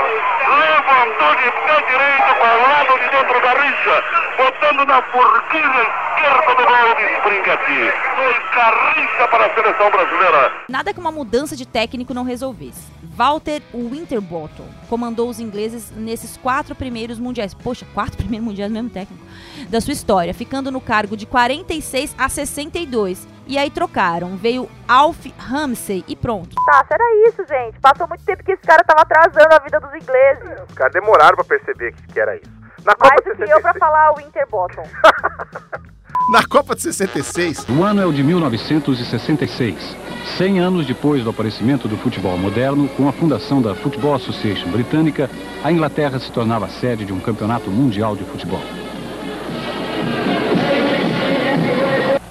Levantou 0.59 1.35
de 1.37 1.51
pé 1.51 1.81
direito 1.87 2.35
para 2.35 2.55
o 2.55 2.61
lado 2.61 2.99
de 2.99 3.09
dentro 3.09 3.41
da 3.41 3.53
rixa, 3.53 4.03
botando 4.37 4.85
na 4.85 5.01
forquilha 5.01 5.89
esquerda 6.21 6.55
do 6.55 6.65
gol 6.65 7.01
de. 7.01 7.91
Foi 8.15 8.33
Garrincha 8.55 9.27
para 9.29 9.45
a 9.45 9.53
seleção 9.53 9.89
brasileira. 9.89 10.51
Nada 10.69 10.93
que 10.93 10.99
uma 10.99 11.11
mudança 11.11 11.55
de 11.55 11.65
técnico 11.65 12.13
não 12.13 12.23
resolvesse. 12.23 12.91
Walter 13.15 13.61
Winterbottom 13.73 14.67
comandou 14.89 15.29
os 15.29 15.39
ingleses 15.39 15.91
nesses 15.91 16.37
quatro 16.37 16.75
primeiros 16.75 17.19
mundiais. 17.19 17.53
Poxa, 17.53 17.85
quatro 17.93 18.17
primeiros 18.17 18.47
mundiais, 18.47 18.71
mesmo 18.71 18.89
técnico. 18.89 19.23
Da 19.69 19.81
sua 19.81 19.93
história, 19.93 20.33
ficando 20.33 20.71
no 20.71 20.81
cargo 20.81 21.17
de 21.17 21.25
46 21.25 22.15
a 22.17 22.29
62. 22.29 23.27
E 23.47 23.57
aí 23.57 23.69
trocaram. 23.69 24.37
Veio 24.37 24.69
Alf 24.87 25.25
Ramsey 25.37 26.05
e 26.07 26.15
pronto. 26.15 26.55
Tá, 26.65 26.85
era 26.89 27.27
isso, 27.27 27.43
gente. 27.47 27.79
Passou 27.79 28.07
muito 28.07 28.23
tempo 28.23 28.43
que 28.43 28.51
esse 28.51 28.61
cara 28.61 28.83
tava 28.83 29.01
atrasando 29.01 29.53
a 29.53 29.59
vida 29.59 29.79
dos 29.79 29.93
ingleses. 29.93 30.61
Os 30.69 30.75
caras 30.75 30.93
demoraram 30.93 31.35
para 31.35 31.45
perceber 31.45 31.93
que, 31.93 32.13
que 32.13 32.19
era 32.19 32.35
isso. 32.35 32.61
Na 32.85 32.95
Copa 32.95 33.09
Mais 33.09 33.37
do 33.37 33.45
que 33.45 33.51
eu 33.51 33.61
pra 33.61 33.73
66 33.73 33.77
falar 33.79 34.11
o 34.11 34.15
Winterbottom. 34.17 34.83
na 36.29 36.45
Copa 36.45 36.75
de 36.75 36.81
66, 36.81 37.65
O 37.69 37.83
ano 37.83 38.01
é 38.01 38.05
o 38.05 38.11
de 38.11 38.23
1966. 38.23 39.95
100 40.37 40.59
anos 40.59 40.85
depois 40.85 41.23
do 41.23 41.29
aparecimento 41.29 41.87
do 41.87 41.97
futebol 41.97 42.37
moderno, 42.37 42.87
com 42.89 43.07
a 43.07 43.11
fundação 43.11 43.61
da 43.61 43.73
Football 43.73 44.15
Association 44.15 44.69
britânica, 44.69 45.29
a 45.63 45.71
Inglaterra 45.71 46.19
se 46.19 46.31
tornava 46.31 46.69
sede 46.69 47.05
de 47.05 47.13
um 47.13 47.19
campeonato 47.19 47.69
mundial 47.69 48.15
de 48.15 48.23
futebol. 48.23 48.61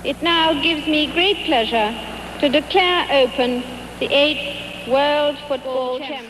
It 0.05 0.23
now 0.23 0.55
gives 0.63 0.87
me 0.87 1.07
great 1.09 1.45
pleasure 1.45 1.95
to 2.41 2.49
declare 2.49 3.07
open 3.25 3.63
the 3.99 4.07
eighth. 4.07 4.60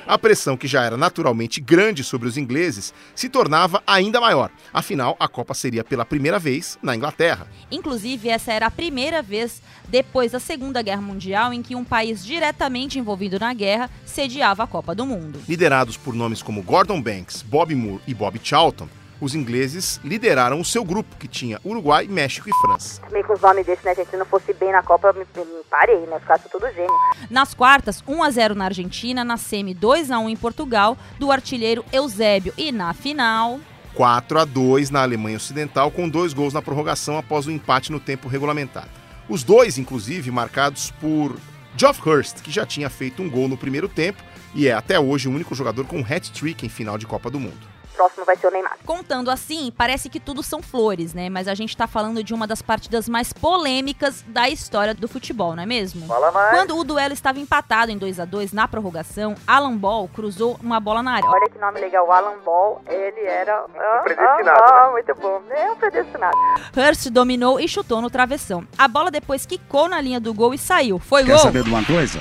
A 0.07 0.19
pressão 0.19 0.57
que 0.57 0.67
já 0.67 0.85
era 0.85 0.97
naturalmente 0.97 1.61
grande 1.61 2.03
sobre 2.03 2.29
os 2.29 2.37
ingleses 2.37 2.93
se 3.15 3.29
tornava 3.29 3.83
ainda 3.87 4.21
maior. 4.21 4.51
Afinal, 4.73 5.17
a 5.19 5.29
Copa 5.29 5.55
seria 5.55 5.85
pela 5.85 6.05
primeira 6.05 6.39
vez 6.39 6.79
na 6.83 6.95
Inglaterra. 6.95 7.47
Inclusive, 7.71 8.29
essa 8.29 8.53
era 8.53 8.67
a 8.67 8.71
primeira 8.71 9.23
vez 9.23 9.63
depois 9.89 10.33
da 10.33 10.41
Segunda 10.41 10.83
Guerra 10.83 11.03
Mundial 11.03 11.53
em 11.53 11.63
que 11.63 11.75
um 11.75 11.85
país 11.85 12.25
diretamente 12.25 12.99
envolvido 12.99 13.39
na 13.39 13.53
guerra 13.53 13.91
sediava 14.05 14.63
a 14.63 14.67
Copa 14.67 14.95
do 14.95 15.05
Mundo. 15.05 15.41
Liderados 15.49 15.97
por 15.97 16.15
nomes 16.15 16.43
como 16.43 16.63
Gordon 16.63 17.01
Banks, 17.03 17.43
Bob 17.43 17.75
Moore 17.75 18.01
e 18.07 18.15
Bob 18.15 18.41
Charlton, 18.43 18.89
os 19.21 19.35
ingleses 19.35 20.01
lideraram 20.03 20.61
o 20.61 20.65
seu 20.65 20.85
grupo, 20.85 21.17
que 21.17 21.29
tinha 21.29 21.61
Uruguai, 21.65 22.07
México 22.09 22.49
e 22.49 22.53
França. 22.61 23.01
Também 23.03 23.23
com 23.23 23.35
os 23.35 23.41
nomes 23.41 23.67
desses, 23.67 23.85
né, 23.85 23.95
gente? 23.95 24.11
Se 24.11 24.17
não 24.17 24.25
fosse 24.25 24.53
bem 24.53 24.73
na 24.73 24.83
Copa, 24.83 25.13
me, 25.13 25.21
me 25.21 25.65
parei, 25.69 26.01
né? 26.07 26.19
Ficasse 26.21 26.49
tudo 26.49 26.67
gênio. 26.73 26.91
Nas 27.29 27.55
quartas, 27.55 28.03
1 28.07 28.23
a 28.23 28.31
0 28.31 28.55
na 28.55 28.65
Argentina, 28.67 29.25
na 29.25 29.37
semi 29.37 29.75
2 29.75 30.11
a 30.11 30.19
1 30.19 30.31
em 30.31 30.37
Portugal, 30.37 30.97
do 31.19 31.31
artilheiro 31.31 31.85
Eusébio 31.93 32.55
e 32.57 32.73
na 32.73 32.93
final 32.95 33.61
4 33.95 34.39
a 34.39 34.45
2 34.45 34.91
na 34.91 35.03
Alemanha 35.03 35.37
Ocidental, 35.37 35.91
com 35.91 36.09
dois 36.09 36.33
gols 36.33 36.55
na 36.55 36.63
prorrogação 36.63 37.19
após 37.19 37.47
o 37.47 37.51
empate 37.51 37.91
no 37.91 38.01
tempo 38.01 38.29
regulamentar. 38.29 38.89
Os 39.29 39.43
dois, 39.43 39.79
inclusive, 39.79 40.31
marcados 40.31 40.91
por 40.93 41.37
Geoff 41.77 42.09
Hurst, 42.09 42.41
que 42.41 42.51
já 42.51 42.65
tinha 42.65 42.89
feito 42.89 43.23
um 43.23 43.31
gol 43.31 43.49
no 43.49 43.57
primeiro 43.57 43.89
tempo 43.89 44.23
e 44.55 44.69
é 44.69 44.73
até 44.73 44.99
hoje 44.99 45.29
o 45.29 45.33
único 45.33 45.55
jogador 45.55 45.85
com 45.87 46.01
hat-trick 46.01 46.67
em 46.67 46.69
final 46.69 46.99
de 46.99 47.07
Copa 47.07 47.31
do 47.31 47.39
Mundo. 47.39 47.70
Próximo 48.01 48.25
vai 48.25 48.35
ser 48.35 48.47
o 48.47 48.51
Neymar. 48.51 48.79
Contando 48.87 49.31
assim, 49.31 49.71
parece 49.77 50.09
que 50.09 50.19
tudo 50.19 50.43
são 50.43 50.63
flores, 50.63 51.13
né? 51.13 51.29
Mas 51.29 51.47
a 51.47 51.55
gente 51.55 51.77
tá 51.77 51.87
falando 51.87 52.25
de 52.25 52.33
uma 52.33 52.47
das 52.47 52.63
partidas 52.63 53.07
mais 53.11 53.31
polêmicas 53.31 54.25
da 54.27 54.49
história 54.49 54.95
do 54.95 55.07
futebol, 55.07 55.55
não 55.55 55.63
é 55.63 55.67
mesmo? 55.67 56.07
Fala 56.07 56.33
mais. 56.33 56.51
Quando 56.57 56.79
o 56.79 56.83
duelo 56.83 57.13
estava 57.13 57.39
empatado 57.39 57.93
em 57.93 57.99
2 57.99 58.19
a 58.19 58.25
2 58.25 58.55
na 58.55 58.67
prorrogação, 58.67 59.35
Alan 59.47 59.77
Ball 59.77 60.09
cruzou 60.09 60.59
uma 60.63 60.81
bola 60.81 61.03
na 61.03 61.13
área. 61.13 61.29
Olha 61.29 61.51
que 61.51 61.59
nome 61.59 61.79
legal, 61.79 62.07
o 62.09 62.11
Alan 62.11 62.39
Ball, 62.43 62.81
ele 62.89 63.21
era... 63.21 63.67
Ah, 63.77 64.01
predestinado, 64.03 64.49
Ah, 64.49 64.81
ah, 64.83 64.87
né? 64.87 64.93
muito 64.93 65.15
bom. 65.17 65.43
É 65.51 65.71
um 65.71 65.77
predestinado. 65.77 66.37
Hurst 66.75 67.11
dominou 67.11 67.61
e 67.61 67.69
chutou 67.69 68.01
no 68.01 68.09
travessão. 68.09 68.67
A 68.79 68.89
bola 68.89 69.11
depois 69.11 69.45
quicou 69.45 69.91
na 69.91 70.01
linha 70.01 70.19
do 70.19 70.33
gol 70.33 70.55
e 70.55 70.59
saiu. 70.59 70.99
Foi 70.99 71.23
Quer 71.23 71.33
gol? 71.33 71.39
saber 71.41 71.65
de 71.65 71.69
uma 71.69 71.85
coisa? 71.85 72.19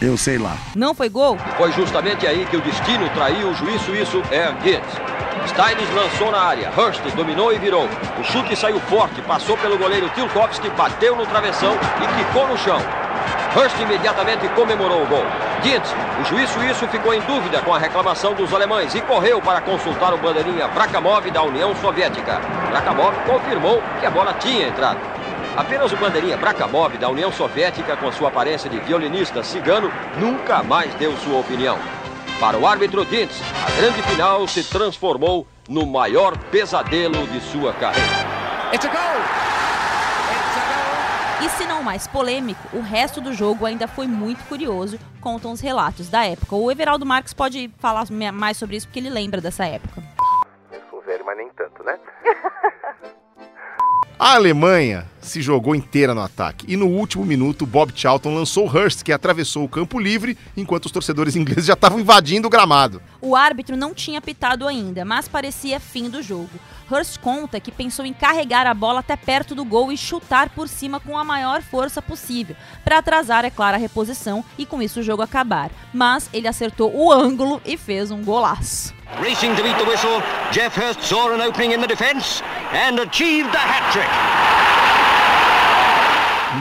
Eu 0.00 0.16
sei 0.16 0.38
lá. 0.38 0.56
Não 0.74 0.94
foi 0.94 1.08
gol? 1.08 1.38
Foi 1.56 1.72
justamente 1.72 2.26
aí 2.26 2.44
que 2.46 2.56
o 2.56 2.60
destino 2.60 3.08
traiu 3.10 3.48
o 3.48 3.54
juiz 3.54 3.80
suíço 3.82 4.22
Ern 4.30 4.56
Hitz. 4.64 4.86
Styles 5.46 5.94
lançou 5.94 6.30
na 6.30 6.38
área, 6.40 6.72
Hurst 6.76 7.02
dominou 7.14 7.52
e 7.52 7.58
virou. 7.58 7.86
O 8.18 8.24
chute 8.24 8.56
saiu 8.56 8.80
forte, 8.80 9.20
passou 9.22 9.56
pelo 9.58 9.78
goleiro 9.78 10.08
Tilkovski, 10.10 10.68
bateu 10.70 11.14
no 11.14 11.26
travessão 11.26 11.72
e 12.02 12.24
quicou 12.24 12.48
no 12.48 12.56
chão. 12.58 12.78
Hurst 13.56 13.78
imediatamente 13.78 14.48
comemorou 14.48 15.02
o 15.02 15.06
gol. 15.06 15.24
Dintz, 15.62 15.94
o 16.20 16.24
juiz 16.24 16.50
suíço 16.50 16.88
ficou 16.88 17.14
em 17.14 17.20
dúvida 17.22 17.60
com 17.60 17.72
a 17.72 17.78
reclamação 17.78 18.34
dos 18.34 18.52
alemães 18.52 18.94
e 18.94 19.00
correu 19.02 19.40
para 19.40 19.60
consultar 19.60 20.12
o 20.12 20.18
bandeirinha 20.18 20.66
Brakamov 20.68 21.30
da 21.30 21.42
União 21.42 21.74
Soviética. 21.76 22.40
Brakamov 22.70 23.14
confirmou 23.26 23.82
que 24.00 24.06
a 24.06 24.10
bola 24.10 24.34
tinha 24.34 24.68
entrado. 24.68 24.98
Apenas 25.56 25.92
o 25.92 25.96
bandeirinha 25.96 26.36
Brakhamov 26.36 26.98
da 26.98 27.08
União 27.08 27.30
Soviética, 27.30 27.96
com 27.96 28.10
sua 28.10 28.26
aparência 28.28 28.68
de 28.68 28.80
violinista 28.80 29.40
cigano, 29.44 29.88
nunca 30.18 30.64
mais 30.64 30.92
deu 30.94 31.16
sua 31.18 31.38
opinião. 31.38 31.78
Para 32.40 32.58
o 32.58 32.66
árbitro 32.66 33.04
Dintz, 33.04 33.40
a 33.64 33.70
grande 33.80 34.02
final 34.02 34.48
se 34.48 34.64
transformou 34.64 35.46
no 35.68 35.86
maior 35.86 36.36
pesadelo 36.50 37.24
de 37.28 37.40
sua 37.40 37.72
carreira. 37.74 38.08
It's 38.72 38.84
a 38.84 38.88
goal! 38.88 39.44
E 41.40 41.48
se 41.50 41.64
não 41.66 41.84
mais 41.84 42.08
polêmico, 42.08 42.76
o 42.76 42.80
resto 42.80 43.20
do 43.20 43.32
jogo 43.32 43.64
ainda 43.64 43.86
foi 43.86 44.08
muito 44.08 44.42
curioso, 44.48 44.98
contam 45.20 45.52
os 45.52 45.60
relatos 45.60 46.08
da 46.08 46.24
época. 46.24 46.56
O 46.56 46.68
Everaldo 46.68 47.06
Marques 47.06 47.32
pode 47.32 47.70
falar 47.78 48.06
mais 48.10 48.56
sobre 48.56 48.76
isso 48.76 48.88
porque 48.88 48.98
ele 48.98 49.10
lembra 49.10 49.40
dessa 49.40 49.64
época. 49.64 50.02
Eu 50.72 50.80
sou 50.90 51.00
velho, 51.02 51.24
mas 51.24 51.36
nem 51.36 51.48
tanto, 51.50 51.84
né? 51.84 51.96
A 54.18 54.34
Alemanha 54.34 55.06
se 55.24 55.40
jogou 55.42 55.74
inteira 55.74 56.14
no 56.14 56.20
ataque 56.20 56.66
e 56.68 56.76
no 56.76 56.86
último 56.86 57.24
minuto 57.24 57.66
Bob 57.66 57.92
Charlton 57.94 58.34
lançou 58.34 58.66
Hurst, 58.66 59.02
que 59.02 59.12
atravessou 59.12 59.64
o 59.64 59.68
campo 59.68 59.98
livre 59.98 60.36
enquanto 60.56 60.86
os 60.86 60.92
torcedores 60.92 61.34
ingleses 61.34 61.66
já 61.66 61.72
estavam 61.72 61.98
invadindo 61.98 62.46
o 62.46 62.50
gramado. 62.50 63.02
O 63.20 63.34
árbitro 63.34 63.76
não 63.76 63.94
tinha 63.94 64.20
pitado 64.20 64.68
ainda, 64.68 65.04
mas 65.04 65.26
parecia 65.26 65.80
fim 65.80 66.08
do 66.10 66.22
jogo. 66.22 66.50
Hurst 66.90 67.18
conta 67.18 67.58
que 67.58 67.72
pensou 67.72 68.04
em 68.04 68.12
carregar 68.12 68.66
a 68.66 68.74
bola 68.74 69.00
até 69.00 69.16
perto 69.16 69.54
do 69.54 69.64
gol 69.64 69.90
e 69.90 69.96
chutar 69.96 70.50
por 70.50 70.68
cima 70.68 71.00
com 71.00 71.16
a 71.16 71.24
maior 71.24 71.62
força 71.62 72.02
possível, 72.02 72.54
para 72.84 72.98
atrasar, 72.98 73.44
é 73.44 73.50
claro, 73.50 73.76
a 73.76 73.80
reposição 73.80 74.44
e 74.58 74.66
com 74.66 74.82
isso 74.82 75.00
o 75.00 75.02
jogo 75.02 75.22
acabar. 75.22 75.70
Mas 75.92 76.28
ele 76.32 76.46
acertou 76.46 76.94
o 76.94 77.10
ângulo 77.10 77.60
e 77.64 77.76
fez 77.76 78.10
um 78.10 78.22
golaço. 78.22 78.92
Racing 79.18 79.54
to 79.54 79.62
beat 79.62 79.76
the 79.78 79.84
whistle, 79.84 80.20
Jeff 80.50 80.78
Hurst 80.78 81.02
saw 81.02 81.32
an 81.32 81.46
opening 81.46 81.72
in 81.72 81.80
the 81.80 81.86
defense 81.86 82.42
and 82.72 83.00
achieved 83.00 83.50
the 83.52 83.58
hat-trick. 83.58 84.43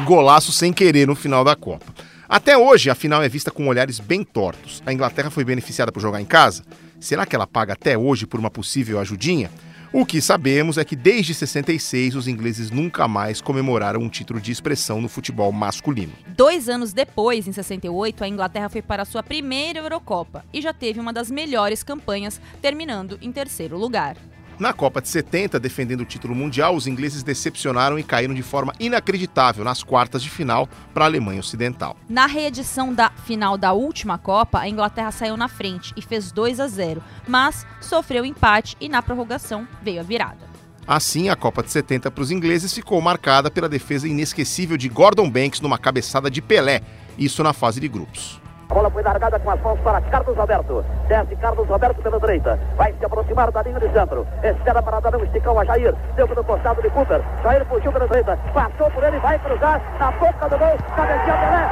Golaço 0.02 0.52
sem 0.52 0.74
querer 0.74 1.08
no 1.08 1.16
final 1.16 1.46
da 1.46 1.56
Copa. 1.56 1.86
Até 2.28 2.58
hoje, 2.58 2.90
a 2.90 2.96
final 2.96 3.24
é 3.24 3.30
vista 3.30 3.52
com 3.52 3.68
olhares 3.68 4.00
bem 4.00 4.24
tortos. 4.24 4.82
A 4.86 4.92
Inglaterra 4.92 5.30
foi 5.30 5.46
beneficiada 5.46 5.92
por 5.92 6.02
jogar 6.02 6.20
em 6.20 6.26
casa? 6.26 6.64
Será 7.00 7.26
que 7.26 7.36
ela 7.36 7.48
paga 7.48 7.74
até 7.74 7.98
hoje 7.98 8.26
por 8.26 8.40
uma 8.40 8.50
possível 8.50 9.00
ajudinha? 9.00 9.50
O 9.94 10.06
que 10.06 10.20
sabemos 10.20 10.78
é 10.78 10.84
que 10.84 10.96
desde 10.96 11.34
66 11.34 12.16
os 12.16 12.28
ingleses 12.28 12.72
nunca 12.72 13.08
mais 13.08 13.40
comemoraram 13.40 14.02
um 14.02 14.10
título 14.10 14.42
de 14.42 14.52
expressão 14.52 15.00
no 15.00 15.08
futebol 15.08 15.52
masculino. 15.52 16.14
Dois 16.36 16.68
anos 16.68 16.92
depois, 16.92 17.48
em 17.48 17.52
68, 17.54 18.24
a 18.24 18.28
Inglaterra 18.28 18.70
foi 18.70 18.82
para 18.82 19.04
a 19.04 19.06
sua 19.06 19.22
primeira 19.22 19.80
Eurocopa 19.80 20.44
e 20.52 20.60
já 20.60 20.74
teve 20.74 21.00
uma 21.00 21.14
das 21.14 21.30
melhores 21.30 21.84
campanhas, 21.84 22.42
terminando 22.62 23.20
em 23.22 23.32
terceiro 23.32 23.78
lugar. 23.78 24.18
Na 24.60 24.72
Copa 24.72 25.02
de 25.02 25.10
70, 25.10 25.60
defendendo 25.60 26.02
o 26.02 26.06
título 26.06 26.36
mundial, 26.36 26.76
os 26.76 26.86
ingleses 26.86 27.24
decepcionaram 27.24 27.98
e 27.98 28.04
caíram 28.04 28.36
de 28.36 28.44
forma 28.44 28.74
inacreditável 28.80 29.64
nas 29.64 29.82
quartas 29.82 30.22
de 30.22 30.30
final 30.30 30.70
para 30.94 31.06
a 31.06 31.08
Alemanha 31.08 31.40
Ocidental. 31.40 31.98
Na 32.08 32.28
reedição 32.28 32.94
da 32.94 33.10
final 33.10 33.58
da 33.58 33.74
última 33.74 34.18
Copa, 34.18 34.60
a 34.60 34.70
Inglaterra 34.70 35.12
saiu 35.12 35.36
na 35.36 35.48
frente 35.48 35.92
e 35.98 36.02
fez 36.02 36.32
2 36.32 36.60
a 36.60 36.68
0, 36.68 37.04
mas 37.28 37.66
sofreu 37.82 38.24
empate 38.24 38.78
e 38.80 38.88
na 38.88 39.02
prorrogação 39.02 39.68
veio 39.82 40.02
a 40.02 40.04
virada. 40.04 40.54
Assim, 40.86 41.30
a 41.30 41.36
Copa 41.36 41.64
de 41.64 41.72
70 41.72 42.12
para 42.12 42.22
os 42.22 42.30
ingleses 42.30 42.74
ficou 42.74 43.02
marcada 43.02 43.50
pela 43.50 43.70
defesa 43.70 44.08
inesquecível 44.08 44.78
de 44.78 44.88
Gordon 44.88 45.30
Banks 45.32 45.62
numa 45.62 45.80
cabeçada 45.80 46.30
de 46.30 46.42
Pelé, 46.42 46.82
isso 47.18 47.42
na 47.42 47.54
fase 47.54 47.80
de 47.80 47.88
grupos. 47.88 48.43
A 48.70 48.74
bola 48.74 48.90
foi 48.90 49.04
largada 49.04 49.40
com 49.40 49.52
as 49.52 49.62
mãos 49.62 49.80
para 49.82 50.02
Carlos 50.02 50.38
Alberto. 50.38 50.86
Desce 51.08 51.36
Carlos 51.36 51.70
Alberto 51.70 52.02
pela 52.02 52.20
direita. 52.20 52.60
Vai 52.76 52.94
se 52.94 53.06
aproximar 53.06 53.52
da 53.52 53.62
linha 53.62 53.80
de 53.80 53.90
centro. 53.92 54.26
Espera 54.42 54.82
para 54.82 55.00
dar 55.00 55.16
um 55.16 55.24
esticão 55.24 55.60
a 55.60 55.66
Jair. 55.66 55.94
Deu 56.16 56.28
no 56.28 56.44
costado 56.44 56.82
de 56.82 56.90
Cooper. 56.90 57.22
Jair 57.44 57.66
fugiu 57.66 57.92
pela 57.92 58.08
direita. 58.08 58.38
Passou 58.54 58.90
por 58.92 59.04
ele, 59.04 59.20
vai 59.20 59.38
cruzar. 59.40 59.82
Na 60.00 60.12
boca 60.12 60.50
do 60.50 60.58
gol. 60.58 60.78
Cabeceia 60.96 61.38
Pelé. 61.38 61.68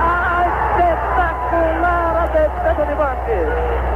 Ah, 0.00 1.33
espetacular 1.44 2.16
a 2.16 2.26
defesa 2.26 2.86
de 2.86 2.94
Banque. 2.94 3.38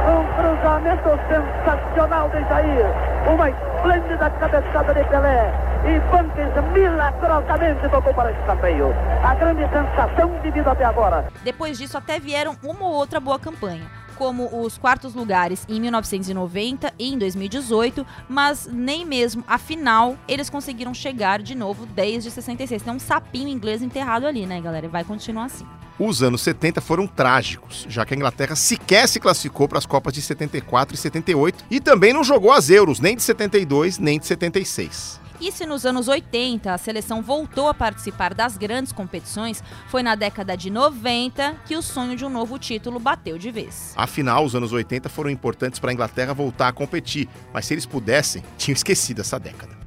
Um 0.09 0.23
cruzamento 0.35 1.09
sensacional 1.27 2.29
de 2.29 2.39
Jair. 2.47 2.85
Uma 3.27 3.49
esplêndida 3.49 4.29
cabeçada 4.29 4.93
de 4.93 5.03
Pelé 5.05 5.53
e 5.85 5.99
Banques 6.11 6.71
milagrosamente 6.73 7.89
tocou 7.89 8.13
para 8.13 8.31
escanteio. 8.31 8.93
A 9.23 9.35
grande 9.35 9.63
sensação 9.69 10.29
de 10.41 10.51
vida 10.51 10.71
até 10.71 10.85
agora. 10.85 11.27
Depois 11.43 11.77
disso, 11.77 11.97
até 11.97 12.19
vieram 12.19 12.55
uma 12.63 12.85
ou 12.85 12.93
outra 12.93 13.19
boa 13.19 13.39
campanha 13.39 13.85
como 14.19 14.61
os 14.61 14.77
quartos 14.77 15.15
lugares 15.15 15.65
em 15.69 15.79
1990 15.79 16.93
e 16.99 17.13
em 17.13 17.17
2018, 17.17 18.05
mas 18.27 18.67
nem 18.69 19.05
mesmo 19.05 19.45
a 19.47 19.57
final 19.57 20.17
eles 20.27 20.49
conseguiram 20.49 20.93
chegar 20.93 21.41
de 21.41 21.55
novo 21.55 21.85
desde 21.85 22.29
66. 22.29 22.83
Tem 22.83 22.93
um 22.93 22.99
sapinho 22.99 23.47
inglês 23.47 23.81
enterrado 23.81 24.27
ali, 24.27 24.45
né, 24.45 24.59
galera? 24.59 24.89
Vai 24.89 25.05
continuar 25.05 25.45
assim. 25.45 25.65
Os 25.97 26.21
anos 26.21 26.41
70 26.41 26.81
foram 26.81 27.07
trágicos, 27.07 27.85
já 27.89 28.05
que 28.05 28.13
a 28.13 28.17
Inglaterra 28.17 28.55
sequer 28.55 29.07
se 29.07 29.19
classificou 29.19 29.67
para 29.67 29.77
as 29.77 29.85
Copas 29.85 30.13
de 30.13 30.21
74 30.21 30.95
e 30.95 30.97
78 30.97 31.65
e 31.71 31.79
também 31.79 32.11
não 32.11 32.23
jogou 32.23 32.51
as 32.51 32.69
Euros, 32.69 32.99
nem 32.99 33.15
de 33.15 33.23
72 33.23 33.99
nem 33.99 34.19
de 34.19 34.25
76. 34.25 35.19
E 35.39 35.53
se 35.53 35.65
nos 35.65 35.85
anos 35.85 36.09
80 36.09 36.73
a 36.73 36.77
seleção 36.77 37.21
voltou 37.21 37.69
a 37.69 37.73
participar 37.73 38.33
das 38.33 38.57
grandes 38.57 38.91
competições, 38.91 39.63
foi 39.87 40.03
na 40.03 40.13
década 40.13 40.57
de 40.57 40.69
90 40.69 41.55
que 41.65 41.77
o 41.77 41.81
sonho 41.81 42.15
de 42.17 42.25
um 42.25 42.29
novo 42.29 42.59
título 42.59 42.99
bateu 42.99 43.37
de 43.37 43.49
vez. 43.49 43.93
Afinal, 43.95 44.43
os 44.43 44.53
anos 44.53 44.73
80 44.73 45.07
foram 45.07 45.29
importantes 45.29 45.79
para 45.79 45.91
a 45.91 45.93
Inglaterra 45.93 46.33
voltar 46.33 46.67
a 46.67 46.73
competir, 46.73 47.29
mas 47.53 47.65
se 47.65 47.73
eles 47.73 47.85
pudessem, 47.85 48.43
tinham 48.57 48.75
esquecido 48.75 49.21
essa 49.21 49.39
década. 49.39 49.79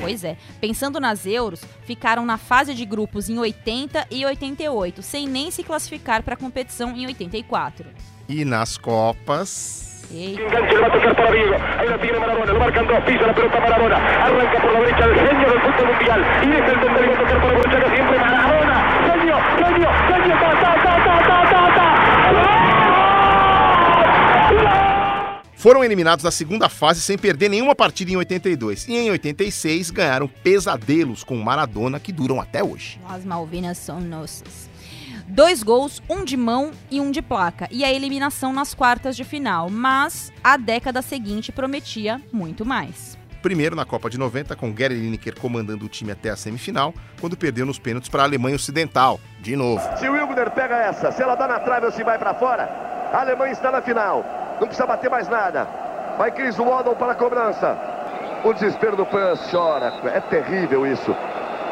Pois 0.00 0.22
é, 0.22 0.36
pensando 0.60 1.00
nas 1.00 1.24
Euros, 1.24 1.62
ficaram 1.86 2.26
na 2.26 2.36
fase 2.36 2.74
de 2.74 2.84
grupos 2.84 3.30
em 3.30 3.38
80 3.38 4.06
e 4.10 4.26
88, 4.26 5.02
sem 5.02 5.26
nem 5.26 5.50
se 5.50 5.64
classificar 5.64 6.22
para 6.22 6.34
a 6.34 6.36
competição 6.36 6.94
em 6.94 7.06
84. 7.06 7.86
E 8.28 8.44
nas 8.44 8.76
Copas, 8.76 9.83
Enganche, 10.12 10.74
le 10.74 10.80
va 10.80 10.86
a 10.86 10.92
tocar 10.92 11.16
para 11.16 11.30
Diego. 11.32 11.56
Ahí 11.78 11.88
la 11.88 11.98
tiene 11.98 12.18
Maradona, 12.18 12.52
lo 12.52 12.58
marcan 12.58 12.86
dos, 12.86 13.00
pisa 13.04 13.26
la 13.26 13.34
pelota 13.34 13.60
Maradona. 13.60 13.96
Arranca 13.96 14.60
por 14.60 14.72
la 14.72 14.80
derecha 14.80 15.04
el 15.04 15.14
genio 15.14 15.48
del 15.50 15.60
fútbol 15.60 15.86
mundial. 15.86 16.20
Y 16.42 16.52
es 16.52 16.72
el 16.72 16.80
donde 16.80 17.00
le 17.00 17.06
va 17.08 17.14
a 17.14 17.18
tocar 17.18 17.40
para 17.40 17.54
Borchaga 17.54 17.94
siempre 17.94 18.18
Maradona. 18.18 18.76
Genio, 19.04 19.36
genio, 19.56 19.90
genio, 20.08 20.34
ta, 20.40 20.50
ta, 20.60 20.74
ta, 20.82 21.04
ta, 21.04 21.14
ta, 21.28 21.50
ta, 21.50 21.74
ta. 21.74 21.94
Foram 25.56 25.82
eliminados 25.82 26.22
na 26.22 26.30
segunda 26.30 26.68
fase 26.68 27.00
sem 27.00 27.16
perder 27.16 27.48
nenhuma 27.48 27.74
partida 27.74 28.10
em 28.10 28.16
82 28.16 28.86
e 28.86 28.96
em 28.96 29.10
86 29.10 29.90
ganharam 29.90 30.28
pesadelos 30.28 31.24
com 31.24 31.34
Maradona 31.36 31.98
que 31.98 32.12
duram 32.12 32.38
até 32.38 32.62
hoje. 32.62 33.00
As 33.08 33.24
Malvinas 33.24 33.78
são 33.78 33.98
nossas. 33.98 34.68
Dois 35.34 35.64
gols, 35.64 36.00
um 36.08 36.24
de 36.24 36.36
mão 36.36 36.70
e 36.88 37.00
um 37.00 37.10
de 37.10 37.20
placa, 37.20 37.66
e 37.68 37.84
a 37.84 37.92
eliminação 37.92 38.52
nas 38.52 38.72
quartas 38.72 39.16
de 39.16 39.24
final, 39.24 39.68
mas 39.68 40.32
a 40.44 40.56
década 40.56 41.02
seguinte 41.02 41.50
prometia 41.50 42.20
muito 42.32 42.64
mais. 42.64 43.18
Primeiro 43.42 43.74
na 43.74 43.84
Copa 43.84 44.08
de 44.08 44.16
90, 44.16 44.54
com 44.54 44.72
Gary 44.72 44.94
Lineker 44.94 45.36
comandando 45.40 45.86
o 45.86 45.88
time 45.88 46.12
até 46.12 46.30
a 46.30 46.36
semifinal, 46.36 46.94
quando 47.20 47.36
perdeu 47.36 47.66
nos 47.66 47.80
pênaltis 47.80 48.08
para 48.08 48.22
a 48.22 48.26
Alemanha 48.26 48.54
Ocidental, 48.54 49.18
de 49.40 49.56
novo. 49.56 49.82
Se 49.98 50.08
o 50.08 50.12
Wilder 50.12 50.52
pega 50.52 50.76
essa, 50.76 51.10
se 51.10 51.20
ela 51.20 51.34
dá 51.34 51.48
na 51.48 51.58
trave 51.58 51.86
ou 51.86 51.90
se 51.90 52.04
vai 52.04 52.16
para 52.16 52.34
fora, 52.34 52.70
a 53.12 53.22
Alemanha 53.22 53.54
está 53.54 53.72
na 53.72 53.82
final. 53.82 54.24
Não 54.60 54.68
precisa 54.68 54.86
bater 54.86 55.10
mais 55.10 55.28
nada. 55.28 55.64
Vai 56.16 56.30
Chris 56.30 56.56
Waddle 56.58 56.94
para 56.94 57.10
a 57.10 57.16
cobrança. 57.16 57.76
O 58.44 58.52
desespero 58.52 58.96
do 58.96 59.04
Pans 59.04 59.50
chora. 59.50 59.92
É 60.14 60.20
terrível 60.20 60.86
isso. 60.86 61.12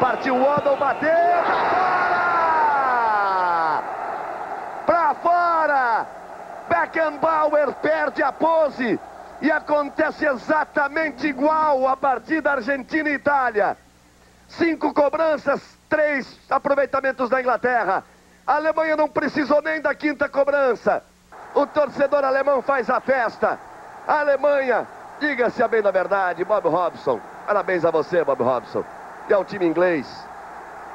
Partiu 0.01 0.35
Waddle, 0.35 0.75
bateu! 0.75 2.03
para 4.85 5.15
fora. 5.15 6.07
Beckenbauer 6.93 7.73
perde 7.81 8.21
a 8.21 8.31
pose 8.31 8.99
e 9.41 9.51
acontece 9.51 10.27
exatamente 10.27 11.27
igual 11.27 11.87
a 11.87 11.97
partida 11.97 12.51
Argentina 12.51 13.09
e 13.09 13.15
Itália. 13.15 13.75
Cinco 14.47 14.93
cobranças, 14.93 15.59
três 15.89 16.39
aproveitamentos 16.47 17.29
da 17.29 17.41
Inglaterra. 17.41 18.03
A 18.45 18.55
Alemanha 18.55 18.95
não 18.95 19.09
precisou 19.09 19.59
nem 19.63 19.81
da 19.81 19.95
quinta 19.95 20.29
cobrança. 20.29 21.03
O 21.55 21.65
torcedor 21.65 22.23
alemão 22.23 22.61
faz 22.61 22.89
a 22.91 22.99
festa. 22.99 23.59
A 24.07 24.19
Alemanha, 24.19 24.87
diga-se 25.19 25.63
a 25.63 25.67
bem 25.67 25.81
da 25.81 25.89
verdade, 25.89 26.45
Bob 26.45 26.67
Robson. 26.69 27.19
Parabéns 27.47 27.83
a 27.83 27.89
você, 27.89 28.23
Bob 28.23 28.43
Robson. 28.43 28.85
E 29.27 29.33
ao 29.33 29.43
time 29.43 29.65
inglês. 29.65 30.07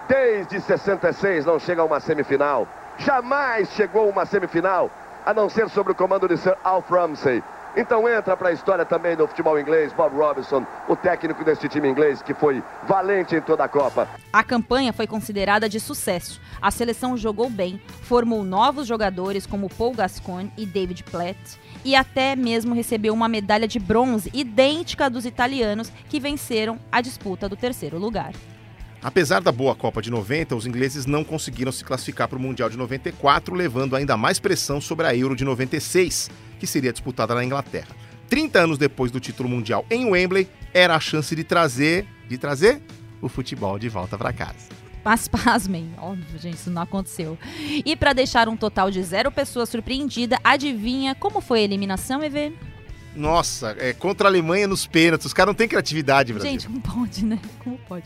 Desde 0.06 0.60
66 0.60 1.44
não 1.44 1.58
chega 1.58 1.82
a 1.82 1.84
uma 1.84 1.98
semifinal 1.98 2.68
jamais 2.98 3.70
chegou 3.70 4.08
a 4.08 4.10
uma 4.10 4.26
semifinal, 4.26 4.90
a 5.28 5.34
não 5.34 5.46
ser 5.46 5.68
sob 5.68 5.92
o 5.92 5.94
comando 5.94 6.26
de 6.26 6.38
Sir 6.38 6.56
Alf 6.64 6.90
Ramsey. 6.90 7.42
Então 7.76 8.08
entra 8.08 8.34
para 8.34 8.48
a 8.48 8.52
história 8.52 8.82
também 8.86 9.14
do 9.14 9.28
futebol 9.28 9.60
inglês, 9.60 9.92
Bob 9.92 10.16
Robinson, 10.16 10.64
o 10.88 10.96
técnico 10.96 11.44
desse 11.44 11.68
time 11.68 11.86
inglês 11.86 12.22
que 12.22 12.32
foi 12.32 12.62
valente 12.86 13.36
em 13.36 13.40
toda 13.42 13.62
a 13.62 13.68
Copa. 13.68 14.08
A 14.32 14.42
campanha 14.42 14.90
foi 14.90 15.06
considerada 15.06 15.68
de 15.68 15.78
sucesso. 15.78 16.40
A 16.62 16.70
seleção 16.70 17.14
jogou 17.14 17.50
bem, 17.50 17.78
formou 18.00 18.42
novos 18.42 18.86
jogadores 18.86 19.44
como 19.44 19.68
Paul 19.68 19.92
Gascoigne 19.92 20.50
e 20.56 20.64
David 20.64 21.04
Platt 21.04 21.60
e 21.84 21.94
até 21.94 22.34
mesmo 22.34 22.74
recebeu 22.74 23.12
uma 23.12 23.28
medalha 23.28 23.68
de 23.68 23.78
bronze 23.78 24.30
idêntica 24.32 25.04
à 25.04 25.08
dos 25.10 25.26
italianos 25.26 25.92
que 26.08 26.18
venceram 26.18 26.78
a 26.90 27.02
disputa 27.02 27.50
do 27.50 27.54
terceiro 27.54 27.98
lugar. 27.98 28.32
Apesar 29.02 29.40
da 29.40 29.52
boa 29.52 29.76
Copa 29.76 30.02
de 30.02 30.10
90, 30.10 30.56
os 30.56 30.66
ingleses 30.66 31.06
não 31.06 31.22
conseguiram 31.22 31.70
se 31.70 31.84
classificar 31.84 32.26
para 32.26 32.38
o 32.38 32.40
Mundial 32.40 32.68
de 32.68 32.76
94, 32.76 33.54
levando 33.54 33.94
ainda 33.94 34.16
mais 34.16 34.40
pressão 34.40 34.80
sobre 34.80 35.06
a 35.06 35.14
Euro 35.14 35.36
de 35.36 35.44
96, 35.44 36.28
que 36.58 36.66
seria 36.66 36.92
disputada 36.92 37.34
na 37.34 37.44
Inglaterra. 37.44 37.94
30 38.28 38.58
anos 38.58 38.78
depois 38.78 39.10
do 39.10 39.20
título 39.20 39.48
mundial 39.48 39.86
em 39.88 40.04
Wembley, 40.10 40.48
era 40.74 40.94
a 40.94 41.00
chance 41.00 41.34
de 41.34 41.44
trazer, 41.44 42.06
de 42.28 42.36
trazer 42.36 42.82
o 43.22 43.28
futebol 43.28 43.78
de 43.78 43.88
volta 43.88 44.18
para 44.18 44.32
casa. 44.32 44.68
Mas 45.04 45.28
pasmem, 45.28 45.90
óbvio, 45.96 46.38
gente, 46.38 46.56
isso 46.56 46.70
não 46.70 46.82
aconteceu. 46.82 47.38
E 47.84 47.96
para 47.96 48.12
deixar 48.12 48.48
um 48.48 48.56
total 48.56 48.90
de 48.90 49.02
zero 49.02 49.30
pessoas 49.32 49.68
surpreendida, 49.68 50.38
adivinha 50.44 51.14
como 51.14 51.40
foi 51.40 51.60
a 51.60 51.62
eliminação, 51.62 52.22
EV? 52.22 52.52
Nossa, 53.14 53.74
é 53.78 53.92
contra 53.92 54.28
a 54.28 54.30
Alemanha 54.30 54.66
nos 54.66 54.86
pênaltis. 54.86 55.26
Os 55.26 55.32
caras 55.32 55.48
não 55.48 55.54
têm 55.54 55.66
criatividade, 55.66 56.32
Brasil. 56.32 56.50
Gente, 56.50 56.66
como 56.66 56.80
pode, 56.80 57.24
né? 57.24 57.38
Como 57.62 57.78
pode? 57.88 58.04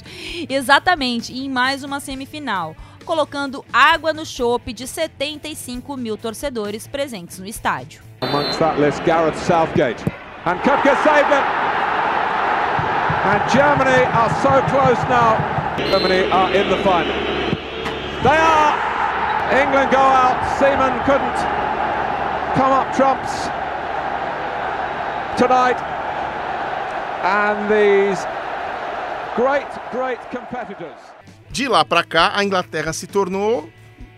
Exatamente, 0.49 1.33
em 1.33 1.49
mais 1.51 1.85
uma 1.85 2.01
semifinal, 2.01 2.75
colocando 3.05 3.65
água 3.73 4.13
no 4.13 4.25
chope 4.25 4.73
de 4.73 4.87
75 4.87 5.97
mil 5.97 6.17
torcedores 6.17 6.87
presentes 6.87 7.39
no 7.39 7.47
estádio. 7.47 8.01
Amongst 8.21 8.59
that 8.59 8.81
list, 8.81 9.03
Gareth 9.05 9.37
Southgate. 9.37 10.03
And 10.47 10.59
Kupka 10.61 10.97
saved 11.05 11.31
it. 11.31 11.45
And 13.25 13.51
Germany 13.51 14.05
are 14.07 14.31
so 14.43 14.63
close 14.71 15.01
now. 15.09 15.39
Germany 15.77 16.31
are 16.31 16.55
in 16.55 16.69
the 16.69 16.83
final. 16.83 17.15
They 18.23 18.37
are! 18.37 18.93
England 19.53 19.91
go 19.91 19.99
out. 19.99 20.59
Seaman 20.59 21.05
couldn't 21.05 21.37
come 22.57 22.73
up 22.73 22.95
trumps 22.95 23.49
tonight. 25.43 25.81
And 27.25 27.69
these 27.69 28.21
great, 29.35 29.67
great 29.91 30.21
competitors. 30.31 31.01
De 31.51 31.69
lá 31.69 31.85
para 31.85 32.05
cá, 32.05 32.33
a 32.35 32.45
Inglaterra 32.45 32.93
se 32.93 33.07
tornou 33.07 33.69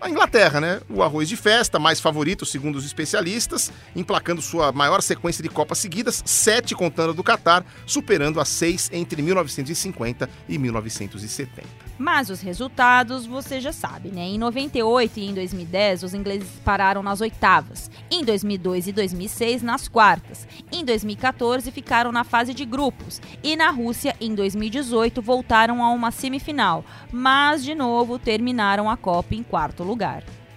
a 0.01 0.11
Inglaterra, 0.11 0.61
né? 0.61 0.81
O 0.89 1.03
arroz 1.03 1.29
de 1.29 1.37
festa, 1.37 1.79
mais 1.79 2.01
favorito 2.01 2.45
segundo 2.45 2.77
os 2.77 2.85
especialistas, 2.85 3.73
emplacando 3.97 4.43
sua 4.43 4.71
maior 4.71 5.01
sequência 5.01 5.43
de 5.43 5.49
Copas 5.49 5.79
seguidas, 5.79 6.23
sete 6.27 6.75
contando 6.75 7.15
do 7.15 7.23
Catar, 7.23 7.65
superando 7.87 8.41
as 8.41 8.49
seis 8.49 8.91
entre 8.93 9.23
1950 9.23 10.29
e 10.49 10.59
1970. 10.59 11.85
Mas 11.97 12.29
os 12.29 12.41
resultados 12.41 13.25
você 13.25 13.61
já 13.61 13.73
sabe, 13.73 14.11
né? 14.11 14.23
Em 14.23 14.37
98 14.37 15.21
e 15.21 15.27
em 15.27 15.35
2010, 15.35 16.03
os 16.03 16.13
ingleses 16.13 16.49
pararam 16.65 17.03
nas 17.03 17.21
oitavas. 17.21 17.91
Em 18.11 18.25
2002 18.25 18.89
e 18.89 18.93
2006, 18.93 19.63
nas 19.63 19.87
quartas. 19.87 20.47
Em 20.73 20.85
2014, 20.85 21.71
ficaram 21.71 22.11
na 22.11 22.25
fase 22.25 22.53
de 22.53 22.65
grupos. 22.65 23.23
E 23.43 23.55
na 23.57 23.71
Rússia, 23.71 24.17
em 24.21 24.35
2018, 24.35 25.23
voltaram 25.23 25.85
a 25.85 25.91
uma 25.91 26.11
semifinal. 26.11 26.85
Mas, 27.13 27.63
de 27.63 27.75
novo, 27.75 28.19
terminaram 28.19 28.91
a 28.91 28.97
Copa 28.97 29.35
em 29.35 29.43
quarto 29.43 29.85
lugar. 29.85 29.94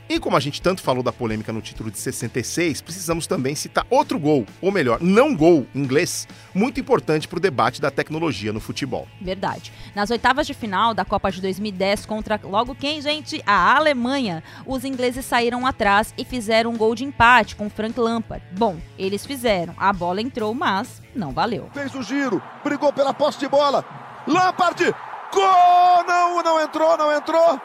E 0.09 0.21
como 0.21 0.37
a 0.37 0.39
gente 0.39 0.61
tanto 0.61 0.81
falou 0.81 1.03
da 1.03 1.11
polêmica 1.11 1.51
no 1.51 1.61
título 1.61 1.91
de 1.91 1.99
66, 1.99 2.79
precisamos 2.81 3.27
também 3.27 3.55
citar 3.55 3.85
outro 3.89 4.17
gol, 4.17 4.45
ou 4.61 4.71
melhor, 4.71 5.01
não 5.01 5.35
gol 5.35 5.67
inglês, 5.75 6.25
muito 6.53 6.79
importante 6.79 7.27
para 7.27 7.35
o 7.35 7.41
debate 7.41 7.81
da 7.81 7.91
tecnologia 7.91 8.53
no 8.53 8.61
futebol. 8.61 9.05
Verdade. 9.19 9.73
Nas 9.93 10.09
oitavas 10.09 10.47
de 10.47 10.53
final 10.53 10.93
da 10.93 11.03
Copa 11.03 11.29
de 11.29 11.41
2010 11.41 12.05
contra 12.05 12.39
logo 12.41 12.73
quem, 12.73 13.01
gente? 13.01 13.43
A 13.45 13.75
Alemanha. 13.75 14.41
Os 14.65 14.85
ingleses 14.85 15.25
saíram 15.25 15.65
atrás 15.65 16.13
e 16.17 16.23
fizeram 16.23 16.71
um 16.71 16.77
gol 16.77 16.95
de 16.95 17.03
empate 17.03 17.57
com 17.57 17.69
Frank 17.69 17.99
Lampard. 17.99 18.45
Bom, 18.51 18.77
eles 18.97 19.25
fizeram. 19.25 19.73
A 19.77 19.91
bola 19.91 20.21
entrou, 20.21 20.53
mas 20.53 21.01
não 21.13 21.33
valeu. 21.33 21.69
Fez 21.73 21.93
o 21.93 22.01
giro, 22.01 22.41
brigou 22.63 22.93
pela 22.93 23.13
posse 23.13 23.39
de 23.39 23.49
bola. 23.49 23.83
Lampard! 24.25 24.95
Gol! 25.33 26.03
Não, 26.07 26.41
não 26.41 26.61
entrou, 26.61 26.97
não 26.97 27.11
entrou. 27.11 27.59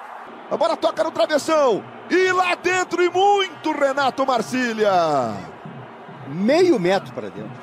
A 0.53 0.57
bola 0.59 0.77
toca 0.77 1.03
no 1.03 1.11
travessão. 1.11 1.83
E 2.11 2.31
lá 2.31 2.55
dentro, 2.55 3.03
e 3.03 3.09
muito, 3.09 3.73
Renato 3.73 4.27
Marcília. 4.27 4.93
Meio 6.29 6.79
metro 6.79 7.11
para 7.15 7.31
dentro. 7.31 7.59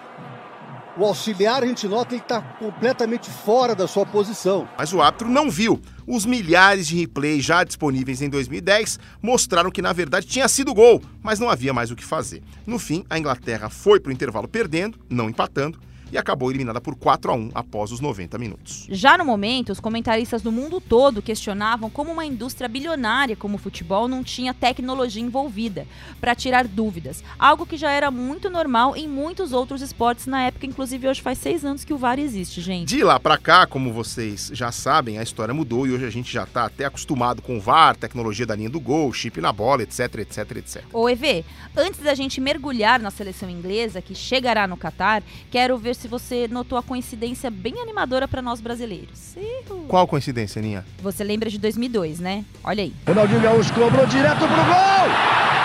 O 0.97 1.05
auxiliar, 1.05 1.61
a 1.61 1.67
gente 1.67 1.87
nota, 1.87 2.15
ele 2.15 2.23
está 2.23 2.41
completamente 2.41 3.29
fora 3.29 3.75
da 3.75 3.87
sua 3.87 4.07
posição. 4.07 4.67
Mas 4.75 4.91
o 4.91 5.03
árbitro 5.03 5.29
não 5.29 5.51
viu. 5.51 5.79
Os 6.07 6.25
milhares 6.25 6.87
de 6.87 6.97
replays 6.97 7.45
já 7.45 7.63
disponíveis 7.63 8.23
em 8.23 8.29
2010 8.29 8.99
mostraram 9.21 9.69
que, 9.69 9.83
na 9.83 9.93
verdade, 9.93 10.25
tinha 10.25 10.47
sido 10.47 10.73
gol, 10.73 10.99
mas 11.21 11.39
não 11.39 11.47
havia 11.47 11.71
mais 11.71 11.91
o 11.91 11.95
que 11.95 12.03
fazer. 12.03 12.41
No 12.65 12.79
fim, 12.79 13.05
a 13.07 13.19
Inglaterra 13.19 13.69
foi 13.69 13.99
para 13.99 14.09
o 14.09 14.13
intervalo 14.13 14.47
perdendo, 14.47 14.97
não 15.07 15.29
empatando, 15.29 15.79
e 16.11 16.17
acabou 16.17 16.49
eliminada 16.49 16.81
por 16.81 16.95
4 16.95 17.31
a 17.31 17.35
1 17.35 17.51
após 17.53 17.91
os 17.91 17.99
90 17.99 18.37
minutos. 18.37 18.87
Já 18.89 19.17
no 19.17 19.25
momento, 19.25 19.71
os 19.71 19.79
comentaristas 19.79 20.41
do 20.41 20.51
mundo 20.51 20.81
todo 20.81 21.21
questionavam 21.21 21.89
como 21.89 22.11
uma 22.11 22.25
indústria 22.25 22.67
bilionária 22.67 23.35
como 23.35 23.55
o 23.55 23.59
futebol 23.59 24.07
não 24.07 24.23
tinha 24.23 24.53
tecnologia 24.53 25.21
envolvida 25.21 25.87
para 26.19 26.35
tirar 26.35 26.67
dúvidas, 26.67 27.23
algo 27.37 27.65
que 27.65 27.77
já 27.77 27.91
era 27.91 28.11
muito 28.11 28.49
normal 28.49 28.95
em 28.95 29.07
muitos 29.07 29.53
outros 29.53 29.81
esportes 29.81 30.25
na 30.25 30.43
época, 30.43 30.65
inclusive 30.65 31.07
hoje 31.07 31.21
faz 31.21 31.37
seis 31.37 31.63
anos 31.63 31.83
que 31.83 31.93
o 31.93 31.97
VAR 31.97 32.19
existe, 32.19 32.61
gente. 32.61 32.89
De 32.89 33.03
lá 33.03 33.19
para 33.19 33.37
cá, 33.37 33.65
como 33.65 33.93
vocês 33.93 34.51
já 34.53 34.71
sabem, 34.71 35.17
a 35.17 35.23
história 35.23 35.53
mudou 35.53 35.87
e 35.87 35.91
hoje 35.91 36.05
a 36.05 36.09
gente 36.09 36.31
já 36.31 36.43
está 36.43 36.65
até 36.65 36.85
acostumado 36.85 37.41
com 37.41 37.57
o 37.57 37.61
VAR, 37.61 37.95
tecnologia 37.95 38.45
da 38.45 38.55
linha 38.55 38.69
do 38.69 38.79
gol, 38.79 39.11
chip 39.13 39.39
na 39.41 39.51
bola, 39.51 39.83
etc, 39.83 40.15
etc, 40.19 40.57
etc. 40.57 40.83
Ô 40.93 41.09
EV, 41.09 41.45
antes 41.75 41.99
da 41.99 42.13
gente 42.13 42.41
mergulhar 42.41 42.99
na 42.99 43.11
seleção 43.11 43.49
inglesa 43.49 44.01
que 44.01 44.15
chegará 44.15 44.67
no 44.67 44.77
Catar, 44.77 45.23
quero 45.51 45.77
ver 45.77 45.95
se 45.99 46.07
você 46.07 46.47
notou 46.47 46.77
a 46.77 46.83
coincidência 46.83 47.51
bem 47.51 47.81
animadora 47.81 48.27
para 48.27 48.41
nós 48.41 48.61
brasileiros. 48.61 49.35
Uhul. 49.35 49.85
Qual 49.87 50.07
coincidência, 50.07 50.61
Ninha? 50.61 50.85
Você 51.01 51.23
lembra 51.23 51.49
de 51.49 51.57
2002, 51.57 52.19
né? 52.19 52.45
Olha 52.63 52.83
aí. 52.83 52.93
Ronaldinho 53.05 53.41
Gaúcho 53.41 53.73
cobrou 53.73 54.05
direto 54.07 54.39
pro 54.39 54.47
gol! 54.47 55.09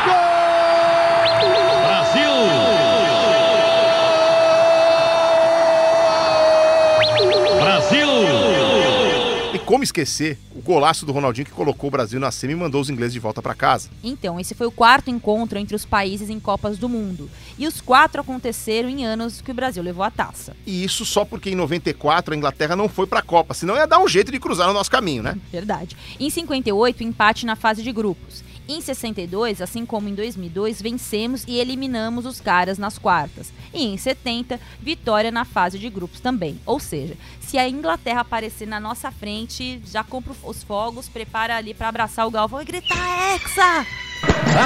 Gol! 0.05 1.45
Brasil! 1.87 2.31
Brasil! 2.31 3.04
Como 9.75 9.83
esquecer 9.83 10.39
o 10.55 10.63
golaço 10.63 11.05
do 11.05 11.11
Ronaldinho 11.11 11.47
que 11.47 11.51
colocou 11.51 11.89
o 11.89 11.91
Brasil 11.91 12.21
na 12.21 12.31
semi 12.31 12.53
e 12.53 12.57
mandou 12.57 12.81
os 12.81 12.89
ingleses 12.89 13.13
de 13.13 13.19
volta 13.19 13.43
para 13.43 13.57
casa? 13.57 13.91
Então, 14.05 14.39
esse 14.39 14.55
foi 14.55 14.69
o 14.69 14.71
quarto 14.71 15.11
encontro 15.11 15.59
entre 15.59 15.75
os 15.75 15.85
países 15.85 16.31
em 16.31 16.39
Copas 16.39 16.79
do 16.79 16.89
Mundo. 16.89 17.29
E 17.59 17.67
os 17.67 17.81
quatro 17.81 18.21
aconteceram 18.21 18.89
em 18.89 19.05
anos 19.05 19.41
que 19.41 19.51
o 19.51 19.55
Brasil 19.55 19.83
levou 19.83 20.05
a 20.05 20.13
taça. 20.13 20.55
E 20.65 20.85
isso 20.85 21.05
só 21.05 21.25
porque 21.25 21.51
em 21.51 21.57
94 21.57 22.33
a 22.33 22.37
Inglaterra 22.37 22.77
não 22.77 22.89
foi 22.89 23.05
para 23.05 23.19
a 23.19 23.23
Copa, 23.23 23.53
senão 23.53 23.75
ia 23.75 23.85
dar 23.85 23.99
um 23.99 24.07
jeito 24.07 24.31
de 24.31 24.39
cruzar 24.39 24.69
no 24.69 24.75
nosso 24.75 24.93
caminho, 24.93 25.25
né? 25.25 25.37
Verdade. 25.51 25.97
Em 26.21 26.31
58, 26.31 27.03
empate 27.03 27.45
na 27.45 27.57
fase 27.57 27.83
de 27.83 27.91
grupos. 27.91 28.44
Em 28.67 28.81
62, 28.81 29.61
assim 29.61 29.85
como 29.85 30.09
em 30.09 30.15
2002, 30.15 30.81
vencemos 30.81 31.45
e 31.47 31.59
eliminamos 31.59 32.25
os 32.25 32.41
caras 32.41 32.79
nas 32.79 32.97
quartas. 32.97 33.53
E 33.75 33.85
em 33.85 33.97
70, 33.99 34.59
vitória 34.81 35.31
na 35.31 35.45
fase 35.45 35.79
de 35.79 35.91
grupos 35.91 36.21
também. 36.21 36.59
Ou 36.65 36.81
seja, 36.81 37.15
se 37.41 37.59
a 37.59 37.69
Inglaterra 37.69 38.23
aparecer 38.23 38.67
na 38.67 38.81
nossa 38.81 39.11
frente, 39.11 39.83
já 39.85 40.03
compra 40.03 40.33
os 40.43 40.63
fogos, 40.63 41.09
prepara 41.09 41.57
ali 41.57 41.75
para 41.75 41.89
abraçar 41.89 42.27
o 42.27 42.31
Galvão 42.31 42.63
e 42.63 42.65
gritar 42.65 43.35
Hexa! 43.35 43.87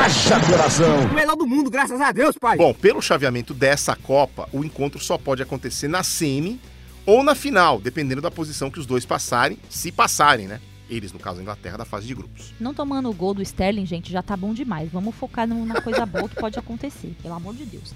Acha 0.05 0.41
coração! 0.47 1.07
O 1.07 1.15
melhor 1.15 1.35
do 1.35 1.47
mundo, 1.47 1.69
graças 1.69 2.01
a 2.01 2.13
Deus, 2.13 2.37
pai! 2.39 2.57
Bom, 2.57 2.73
pelo 2.73 3.03
chaveamento 3.03 3.53
dessa 3.53 3.97
Copa, 3.97 4.49
o 4.53 4.65
encontro 4.65 5.03
só 5.03 5.19
pode 5.19 5.43
acontecer 5.43 5.89
na 5.89 6.05
semi 6.05 6.61
ou 7.05 7.25
na 7.25 7.35
final, 7.35 7.81
dependendo 7.81 8.21
da 8.21 8.31
posição 8.31 8.71
que 8.71 8.79
os 8.79 8.87
dois 8.87 9.05
passarem, 9.05 9.59
se 9.69 9.91
passarem, 9.91 10.47
né? 10.47 10.61
Eles, 10.89 11.13
no 11.13 11.19
caso, 11.19 11.39
a 11.39 11.43
Inglaterra, 11.43 11.77
da 11.77 11.85
fase 11.85 12.07
de 12.07 12.15
grupos. 12.15 12.53
Não 12.59 12.73
tomando 12.73 13.11
o 13.11 13.15
gol 13.15 13.35
do 13.35 13.43
Sterling, 13.43 13.87
gente, 13.87 14.11
já 14.11 14.23
tá 14.23 14.37
bom 14.37 14.55
demais. 14.55 14.91
Vamos 14.91 15.15
focar 15.15 15.47
na 15.47 15.81
coisa 15.81 16.07
boa 16.07 16.29
que 16.29 16.37
pode 16.37 16.59
acontecer, 16.59 17.15
pelo 17.23 17.35
amor 17.35 17.55
de 17.55 17.65
Deus. 17.65 17.95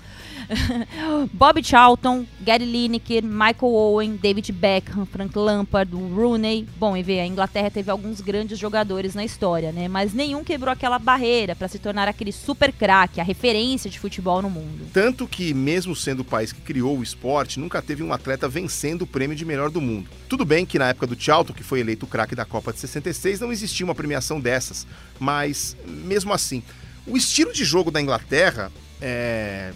Bob 1.32 1.62
Charlton, 1.64 2.26
Gary 2.40 2.64
Lineker, 2.64 3.24
Michael 3.24 3.72
Owen, 3.72 4.16
David 4.16 4.52
Beckham, 4.52 5.06
Frank 5.06 5.36
Lampard, 5.38 5.92
Rooney. 5.94 6.66
Bom, 6.76 6.96
e 6.96 7.02
ver, 7.02 7.20
a 7.20 7.26
Inglaterra 7.26 7.70
teve 7.70 7.90
alguns 7.90 8.20
grandes 8.20 8.58
jogadores 8.58 9.14
na 9.14 9.24
história, 9.24 9.72
né? 9.72 9.88
Mas 9.88 10.12
nenhum 10.12 10.44
quebrou 10.44 10.72
aquela 10.72 10.98
barreira 10.98 11.56
para 11.56 11.68
se 11.68 11.78
tornar 11.78 12.08
aquele 12.08 12.32
super 12.32 12.72
craque, 12.72 13.20
a 13.20 13.24
referência 13.24 13.90
de 13.90 13.98
futebol 13.98 14.42
no 14.42 14.50
mundo. 14.50 14.86
Tanto 14.92 15.26
que, 15.26 15.54
mesmo 15.54 15.96
sendo 15.96 16.20
o 16.20 16.24
país 16.24 16.52
que 16.52 16.60
criou 16.60 16.98
o 16.98 17.02
esporte, 17.02 17.58
nunca 17.58 17.80
teve 17.80 18.02
um 18.02 18.12
atleta 18.12 18.48
vencendo 18.48 19.02
o 19.02 19.06
prêmio 19.06 19.36
de 19.36 19.44
melhor 19.44 19.70
do 19.70 19.80
mundo. 19.80 20.08
Tudo 20.28 20.44
bem 20.44 20.66
que 20.66 20.78
na 20.78 20.88
época 20.88 21.06
do 21.06 21.20
Charlton, 21.20 21.52
que 21.52 21.62
foi 21.62 21.80
eleito 21.80 22.06
o 22.06 22.08
craque 22.08 22.34
da 22.34 22.44
Copa 22.44 22.72
de 22.72 22.78
66, 22.82 23.40
não 23.40 23.50
existia 23.50 23.84
uma 23.84 23.94
premiação 23.94 24.40
dessas, 24.40 24.86
mas 25.18 25.76
mesmo 25.86 26.32
assim, 26.32 26.62
o 27.06 27.16
estilo 27.16 27.52
de 27.52 27.64
jogo 27.64 27.90
da 27.90 28.00
Inglaterra 28.00 28.70
é, 29.00 29.72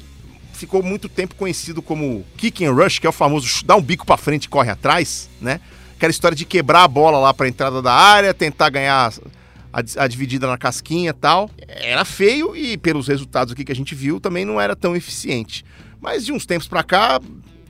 ficou 0.52 0.82
muito 0.82 1.08
tempo 1.08 1.34
conhecido 1.34 1.82
como 1.82 2.24
kick 2.36 2.64
and 2.64 2.72
rush, 2.72 2.98
que 2.98 3.06
é 3.06 3.10
o 3.10 3.12
famoso 3.12 3.64
dar 3.64 3.76
um 3.76 3.82
bico 3.82 4.06
para 4.06 4.16
frente 4.16 4.44
e 4.44 4.48
corre 4.48 4.70
atrás, 4.70 5.28
né? 5.40 5.60
Aquela 5.96 6.10
história 6.10 6.36
de 6.36 6.44
quebrar 6.44 6.84
a 6.84 6.88
bola 6.88 7.18
lá 7.18 7.32
para 7.32 7.48
entrada 7.48 7.80
da 7.80 7.92
área, 7.92 8.34
tentar 8.34 8.68
ganhar 8.68 9.12
a, 9.72 10.04
a, 10.04 10.06
dividida 10.06 10.46
na 10.46 10.58
casquinha 10.58 11.14
tal. 11.14 11.50
Era 11.66 12.04
feio 12.04 12.54
e 12.54 12.76
pelos 12.76 13.08
resultados 13.08 13.52
aqui 13.52 13.64
que 13.64 13.72
a 13.72 13.76
gente 13.76 13.94
viu 13.94 14.20
também 14.20 14.44
não 14.44 14.60
era 14.60 14.76
tão 14.76 14.94
eficiente. 14.94 15.64
Mas 16.00 16.24
de 16.24 16.32
uns 16.32 16.44
tempos 16.44 16.68
para 16.68 16.82
cá 16.82 17.20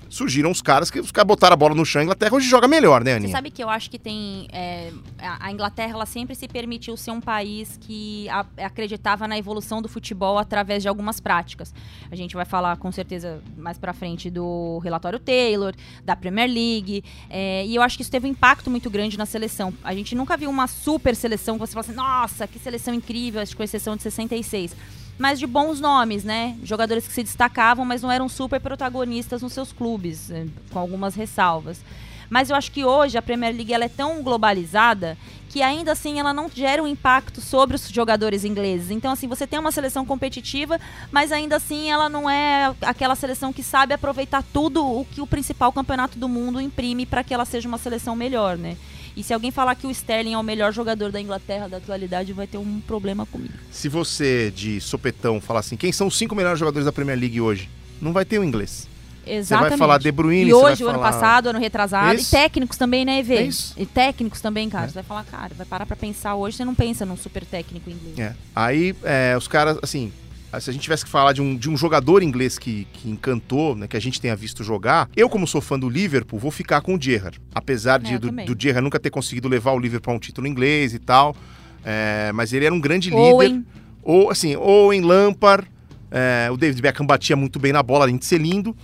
surgiram 0.08 0.50
os 0.50 0.62
caras 0.62 0.90
que 0.90 1.00
os 1.00 1.10
caras 1.10 1.26
botaram 1.26 1.54
a 1.54 1.56
bola 1.56 1.74
no 1.74 1.84
chão. 1.84 2.00
A 2.00 2.04
Inglaterra 2.04 2.34
hoje 2.34 2.48
joga 2.48 2.68
melhor, 2.68 3.02
né, 3.02 3.14
Aninha? 3.14 3.28
Você 3.28 3.36
sabe 3.36 3.50
que 3.50 3.62
eu 3.62 3.68
acho 3.68 3.90
que 3.90 3.98
tem. 3.98 4.48
É, 4.52 4.92
a 5.18 5.50
Inglaterra 5.52 5.92
ela 5.92 6.06
sempre 6.06 6.34
se 6.34 6.48
permitiu 6.48 6.96
ser 6.96 7.10
um 7.10 7.20
país 7.20 7.78
que 7.80 8.28
a, 8.28 8.46
acreditava 8.64 9.26
na 9.26 9.38
evolução 9.38 9.82
do 9.82 9.88
futebol 9.88 10.38
através 10.38 10.82
de 10.82 10.88
algumas 10.88 11.20
práticas. 11.20 11.74
A 12.10 12.16
gente 12.16 12.34
vai 12.34 12.44
falar 12.44 12.76
com 12.76 12.90
certeza 12.90 13.42
mais 13.56 13.78
pra 13.78 13.92
frente 13.92 14.30
do 14.30 14.78
relatório 14.78 15.18
Taylor, 15.18 15.74
da 16.04 16.16
Premier 16.16 16.48
League. 16.48 17.04
É, 17.28 17.64
e 17.66 17.74
eu 17.74 17.82
acho 17.82 17.96
que 17.96 18.02
isso 18.02 18.10
teve 18.10 18.26
um 18.26 18.30
impacto 18.30 18.70
muito 18.70 18.88
grande 18.90 19.18
na 19.18 19.26
seleção. 19.26 19.72
A 19.82 19.94
gente 19.94 20.14
nunca 20.14 20.36
viu 20.36 20.50
uma 20.50 20.66
super 20.66 21.14
seleção 21.14 21.56
que 21.56 21.66
você 21.66 21.72
fala 21.72 21.84
assim, 21.84 21.94
nossa, 21.94 22.46
que 22.46 22.58
seleção 22.58 22.94
incrível, 22.94 23.40
acho 23.40 23.52
que 23.52 23.56
com 23.56 23.62
exceção 23.62 23.96
de 23.96 24.02
66 24.02 24.74
mas 25.18 25.38
de 25.38 25.46
bons 25.46 25.80
nomes, 25.80 26.24
né? 26.24 26.56
Jogadores 26.62 27.06
que 27.06 27.12
se 27.12 27.22
destacavam, 27.22 27.84
mas 27.84 28.02
não 28.02 28.10
eram 28.10 28.28
super 28.28 28.60
protagonistas 28.60 29.42
nos 29.42 29.52
seus 29.52 29.72
clubes, 29.72 30.30
eh, 30.30 30.46
com 30.70 30.78
algumas 30.78 31.14
ressalvas. 31.14 31.80
Mas 32.28 32.50
eu 32.50 32.56
acho 32.56 32.72
que 32.72 32.84
hoje 32.84 33.16
a 33.16 33.22
Premier 33.22 33.54
League 33.54 33.72
ela 33.72 33.84
é 33.84 33.88
tão 33.88 34.22
globalizada 34.22 35.16
que 35.48 35.62
ainda 35.62 35.92
assim 35.92 36.18
ela 36.18 36.34
não 36.34 36.50
gera 36.50 36.82
um 36.82 36.86
impacto 36.86 37.40
sobre 37.40 37.76
os 37.76 37.88
jogadores 37.88 38.44
ingleses. 38.44 38.90
Então, 38.90 39.12
assim, 39.12 39.28
você 39.28 39.46
tem 39.46 39.58
uma 39.58 39.72
seleção 39.72 40.04
competitiva, 40.04 40.78
mas 41.10 41.32
ainda 41.32 41.56
assim 41.56 41.90
ela 41.90 42.08
não 42.08 42.28
é 42.28 42.74
aquela 42.82 43.14
seleção 43.14 43.52
que 43.52 43.62
sabe 43.62 43.94
aproveitar 43.94 44.42
tudo 44.52 44.84
o 44.84 45.04
que 45.04 45.20
o 45.20 45.26
principal 45.26 45.72
campeonato 45.72 46.18
do 46.18 46.28
mundo 46.28 46.60
imprime 46.60 47.06
para 47.06 47.22
que 47.22 47.32
ela 47.32 47.44
seja 47.44 47.68
uma 47.68 47.78
seleção 47.78 48.16
melhor, 48.16 48.58
né? 48.58 48.76
E 49.16 49.22
se 49.22 49.32
alguém 49.32 49.50
falar 49.50 49.74
que 49.74 49.86
o 49.86 49.90
Sterling 49.90 50.34
é 50.34 50.38
o 50.38 50.42
melhor 50.42 50.72
jogador 50.72 51.10
da 51.10 51.18
Inglaterra 51.18 51.68
da 51.68 51.78
atualidade, 51.78 52.32
vai 52.34 52.46
ter 52.46 52.58
um 52.58 52.80
problema 52.80 53.24
comigo. 53.24 53.54
Se 53.70 53.88
você, 53.88 54.52
de 54.54 54.78
sopetão, 54.80 55.40
falar 55.40 55.60
assim, 55.60 55.76
quem 55.76 55.90
são 55.90 56.08
os 56.08 56.18
cinco 56.18 56.34
melhores 56.34 56.58
jogadores 56.58 56.84
da 56.84 56.92
Premier 56.92 57.18
League 57.18 57.40
hoje? 57.40 57.70
Não 58.00 58.12
vai 58.12 58.26
ter 58.26 58.38
o 58.38 58.44
inglês. 58.44 58.86
Exatamente. 59.26 59.46
Você 59.46 59.70
vai 59.70 59.78
falar 59.78 59.98
De 59.98 60.12
Bruyne, 60.12 60.50
E 60.50 60.54
hoje, 60.54 60.84
o 60.84 60.86
falar... 60.86 60.98
ano 60.98 61.02
passado, 61.02 61.48
ano 61.48 61.58
retrasado. 61.58 62.14
Isso. 62.14 62.28
E 62.34 62.38
técnicos 62.38 62.76
também, 62.76 63.04
né, 63.04 63.18
Evê? 63.18 63.36
É 63.38 63.42
isso. 63.42 63.74
E 63.76 63.84
técnicos 63.84 64.40
também, 64.40 64.68
cara. 64.68 64.84
É. 64.84 64.88
Você 64.88 64.94
vai 64.94 65.02
falar, 65.02 65.24
cara, 65.24 65.52
vai 65.56 65.66
parar 65.66 65.86
pra 65.86 65.96
pensar 65.96 66.34
hoje, 66.36 66.58
você 66.58 66.64
não 66.64 66.74
pensa 66.74 67.04
num 67.04 67.16
super 67.16 67.44
técnico 67.44 67.90
inglês. 67.90 68.18
É. 68.18 68.34
Aí, 68.54 68.94
é, 69.02 69.34
os 69.36 69.48
caras, 69.48 69.78
assim, 69.82 70.12
se 70.60 70.70
a 70.70 70.72
gente 70.72 70.82
tivesse 70.82 71.04
que 71.04 71.10
falar 71.10 71.32
de 71.32 71.42
um, 71.42 71.56
de 71.56 71.68
um 71.68 71.76
jogador 71.76 72.22
inglês 72.22 72.58
que, 72.58 72.86
que 72.92 73.08
encantou, 73.10 73.74
né, 73.74 73.86
que 73.86 73.96
a 73.96 74.00
gente 74.00 74.20
tenha 74.20 74.34
visto 74.36 74.62
jogar, 74.64 75.08
eu, 75.16 75.28
como 75.28 75.46
sou 75.46 75.60
fã 75.60 75.78
do 75.78 75.88
Liverpool, 75.88 76.38
vou 76.38 76.50
ficar 76.50 76.80
com 76.80 76.94
o 76.94 77.00
Gerrard. 77.00 77.40
Apesar 77.54 77.98
de, 78.00 78.14
É, 78.14 78.18
do, 78.18 78.30
do 78.30 78.56
Gerrard 78.60 78.84
nunca 78.84 78.98
ter 78.98 79.10
conseguido 79.10 79.48
levar 79.48 79.72
o 79.72 79.78
Liverpool 79.78 80.14
a 80.14 80.16
um 80.16 80.20
título 80.20 80.46
inglês 80.46 80.94
e 80.94 80.98
tal, 80.98 81.36
é, 81.84 82.30
mas 82.32 82.52
ele 82.52 82.64
era 82.64 82.74
um 82.74 82.80
grande 82.80 83.10
líder. 83.10 83.20
Owen. 83.20 83.66
Ou, 84.02 84.30
assim, 84.30 84.54
Owen, 84.56 85.00
Lampard, 85.02 85.66
é, 86.10 86.48
o 86.50 86.56
David 86.56 86.80
Beckham 86.80 87.06
batia 87.06 87.34
muito 87.34 87.58
bem 87.58 87.72
na 87.72 87.82
bola, 87.82 88.04
além 88.04 88.16
de 88.16 88.24
ser 88.24 88.40
lindo, 88.40 88.76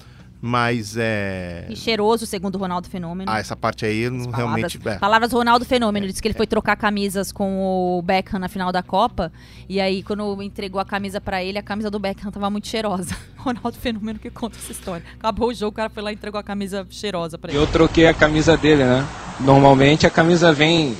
mas 0.44 0.96
é... 0.98 1.66
E 1.70 1.76
cheiroso, 1.76 2.26
segundo 2.26 2.56
o 2.56 2.58
Ronaldo 2.58 2.88
Fenômeno. 2.88 3.30
Ah, 3.30 3.38
essa 3.38 3.54
parte 3.54 3.86
aí, 3.86 4.10
não 4.10 4.24
Palavras, 4.24 4.36
realmente... 4.36 4.88
é. 4.88 4.98
palavras 4.98 5.30
do 5.30 5.36
Ronaldo 5.36 5.64
Fenômeno. 5.64 6.04
Ele 6.04 6.12
disse 6.12 6.20
que 6.20 6.26
ele 6.26 6.34
foi 6.34 6.48
trocar 6.48 6.74
camisas 6.74 7.30
com 7.30 7.62
o 7.62 8.02
Beckham 8.02 8.40
na 8.40 8.48
final 8.48 8.72
da 8.72 8.82
Copa. 8.82 9.32
E 9.68 9.80
aí, 9.80 10.02
quando 10.02 10.42
entregou 10.42 10.80
a 10.80 10.84
camisa 10.84 11.20
pra 11.20 11.44
ele, 11.44 11.58
a 11.58 11.62
camisa 11.62 11.88
do 11.88 12.00
Beckham 12.00 12.32
tava 12.32 12.50
muito 12.50 12.66
cheirosa. 12.66 13.16
Ronaldo 13.38 13.74
Fenômeno 13.74 14.18
que 14.18 14.30
conta 14.30 14.58
essa 14.58 14.72
história. 14.72 15.04
Acabou 15.16 15.50
o 15.50 15.54
jogo, 15.54 15.70
o 15.70 15.76
cara 15.76 15.88
foi 15.88 16.02
lá 16.02 16.10
e 16.10 16.14
entregou 16.14 16.40
a 16.40 16.42
camisa 16.42 16.84
cheirosa 16.90 17.38
pra 17.38 17.52
ele. 17.52 17.60
Eu 17.62 17.66
troquei 17.68 18.08
a 18.08 18.14
camisa 18.14 18.56
dele, 18.56 18.82
né? 18.82 19.06
Normalmente 19.38 20.08
a 20.08 20.10
camisa 20.10 20.52
vem 20.52 20.96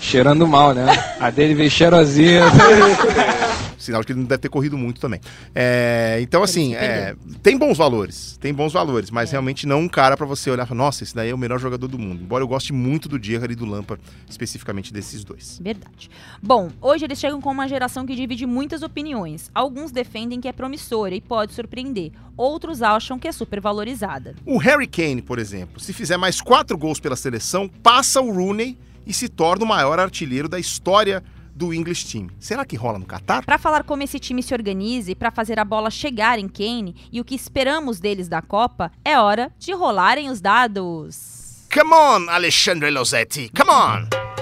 cheirando 0.00 0.46
mal, 0.46 0.72
né? 0.72 0.86
A 1.20 1.28
dele 1.28 1.54
veio 1.54 1.70
cheirosinha. 1.70 2.44
Sinal 3.78 4.00
de 4.00 4.06
que 4.06 4.12
ele 4.12 4.20
não 4.20 4.26
deve 4.26 4.40
ter 4.40 4.48
corrido 4.48 4.76
muito 4.78 5.00
também. 5.00 5.20
É, 5.54 6.18
então, 6.20 6.42
assim, 6.42 6.74
é, 6.74 7.14
tem 7.42 7.56
bons 7.58 7.76
valores. 7.76 8.36
Tem 8.40 8.52
bons 8.52 8.72
valores, 8.72 9.08
É. 9.10 9.12
mas 9.12 9.30
realmente 9.30 9.66
não 9.66 9.80
um 9.80 9.88
cara 9.88 10.16
pra 10.16 10.26
você 10.26 10.50
olhar 10.50 10.64
e 10.64 10.66
falar, 10.66 10.78
nossa, 10.78 11.02
esse 11.04 11.14
daí 11.14 11.30
é 11.30 11.34
o 11.34 11.38
melhor 11.38 11.58
jogador 11.58 11.88
do 11.88 11.98
mundo. 11.98 12.22
Embora 12.22 12.42
eu 12.42 12.48
goste 12.48 12.72
muito 12.72 13.08
do 13.08 13.22
Gerrard 13.22 13.52
e 13.52 13.56
do 13.56 13.64
Lampard, 13.66 14.02
especificamente 14.28 14.92
desses 14.92 15.24
dois. 15.24 15.58
Verdade. 15.62 16.10
Bom, 16.42 16.70
hoje 16.80 17.04
eles 17.04 17.18
chegam 17.18 17.40
com 17.40 17.50
uma 17.50 17.68
geração 17.68 18.06
que 18.06 18.14
divide 18.14 18.46
muitas 18.46 18.82
opiniões. 18.82 19.50
Alguns 19.54 19.90
defendem 19.90 20.40
que 20.40 20.48
é 20.48 20.52
promissora 20.52 21.14
e 21.14 21.20
pode 21.20 21.52
surpreender. 21.52 22.12
Outros 22.36 22.82
acham 22.82 23.18
que 23.18 23.26
é 23.28 23.32
supervalorizada. 23.32 24.34
O 24.44 24.58
Harry 24.58 24.86
Kane, 24.86 25.22
por 25.22 25.38
exemplo, 25.38 25.80
se 25.80 25.92
fizer 25.92 26.16
mais 26.16 26.40
quatro 26.40 26.76
gols 26.76 27.00
pela 27.00 27.16
seleção, 27.16 27.68
passa 27.82 28.20
o 28.20 28.30
Rooney 28.32 28.76
e 29.06 29.12
se 29.12 29.28
torna 29.28 29.64
o 29.64 29.68
maior 29.68 29.98
artilheiro 29.98 30.48
da 30.48 30.58
história 30.58 31.22
do 31.56 31.72
English 31.72 32.06
Team. 32.06 32.28
Será 32.38 32.64
que 32.64 32.76
rola 32.76 32.98
no 32.98 33.06
Catar? 33.06 33.44
Para 33.44 33.58
falar 33.58 33.82
como 33.82 34.02
esse 34.02 34.18
time 34.18 34.42
se 34.42 34.52
organize 34.52 35.14
para 35.14 35.30
fazer 35.30 35.58
a 35.58 35.64
bola 35.64 35.90
chegar 35.90 36.38
em 36.38 36.48
Kane 36.48 36.94
e 37.10 37.20
o 37.20 37.24
que 37.24 37.34
esperamos 37.34 37.98
deles 37.98 38.28
da 38.28 38.42
Copa, 38.42 38.92
é 39.02 39.18
hora 39.18 39.50
de 39.58 39.72
rolarem 39.72 40.28
os 40.28 40.40
dados. 40.40 41.66
Come 41.72 41.94
on, 41.94 42.30
Alexandre 42.30 42.90
Losetti, 42.90 43.50
come 43.56 43.70
on! 43.70 44.35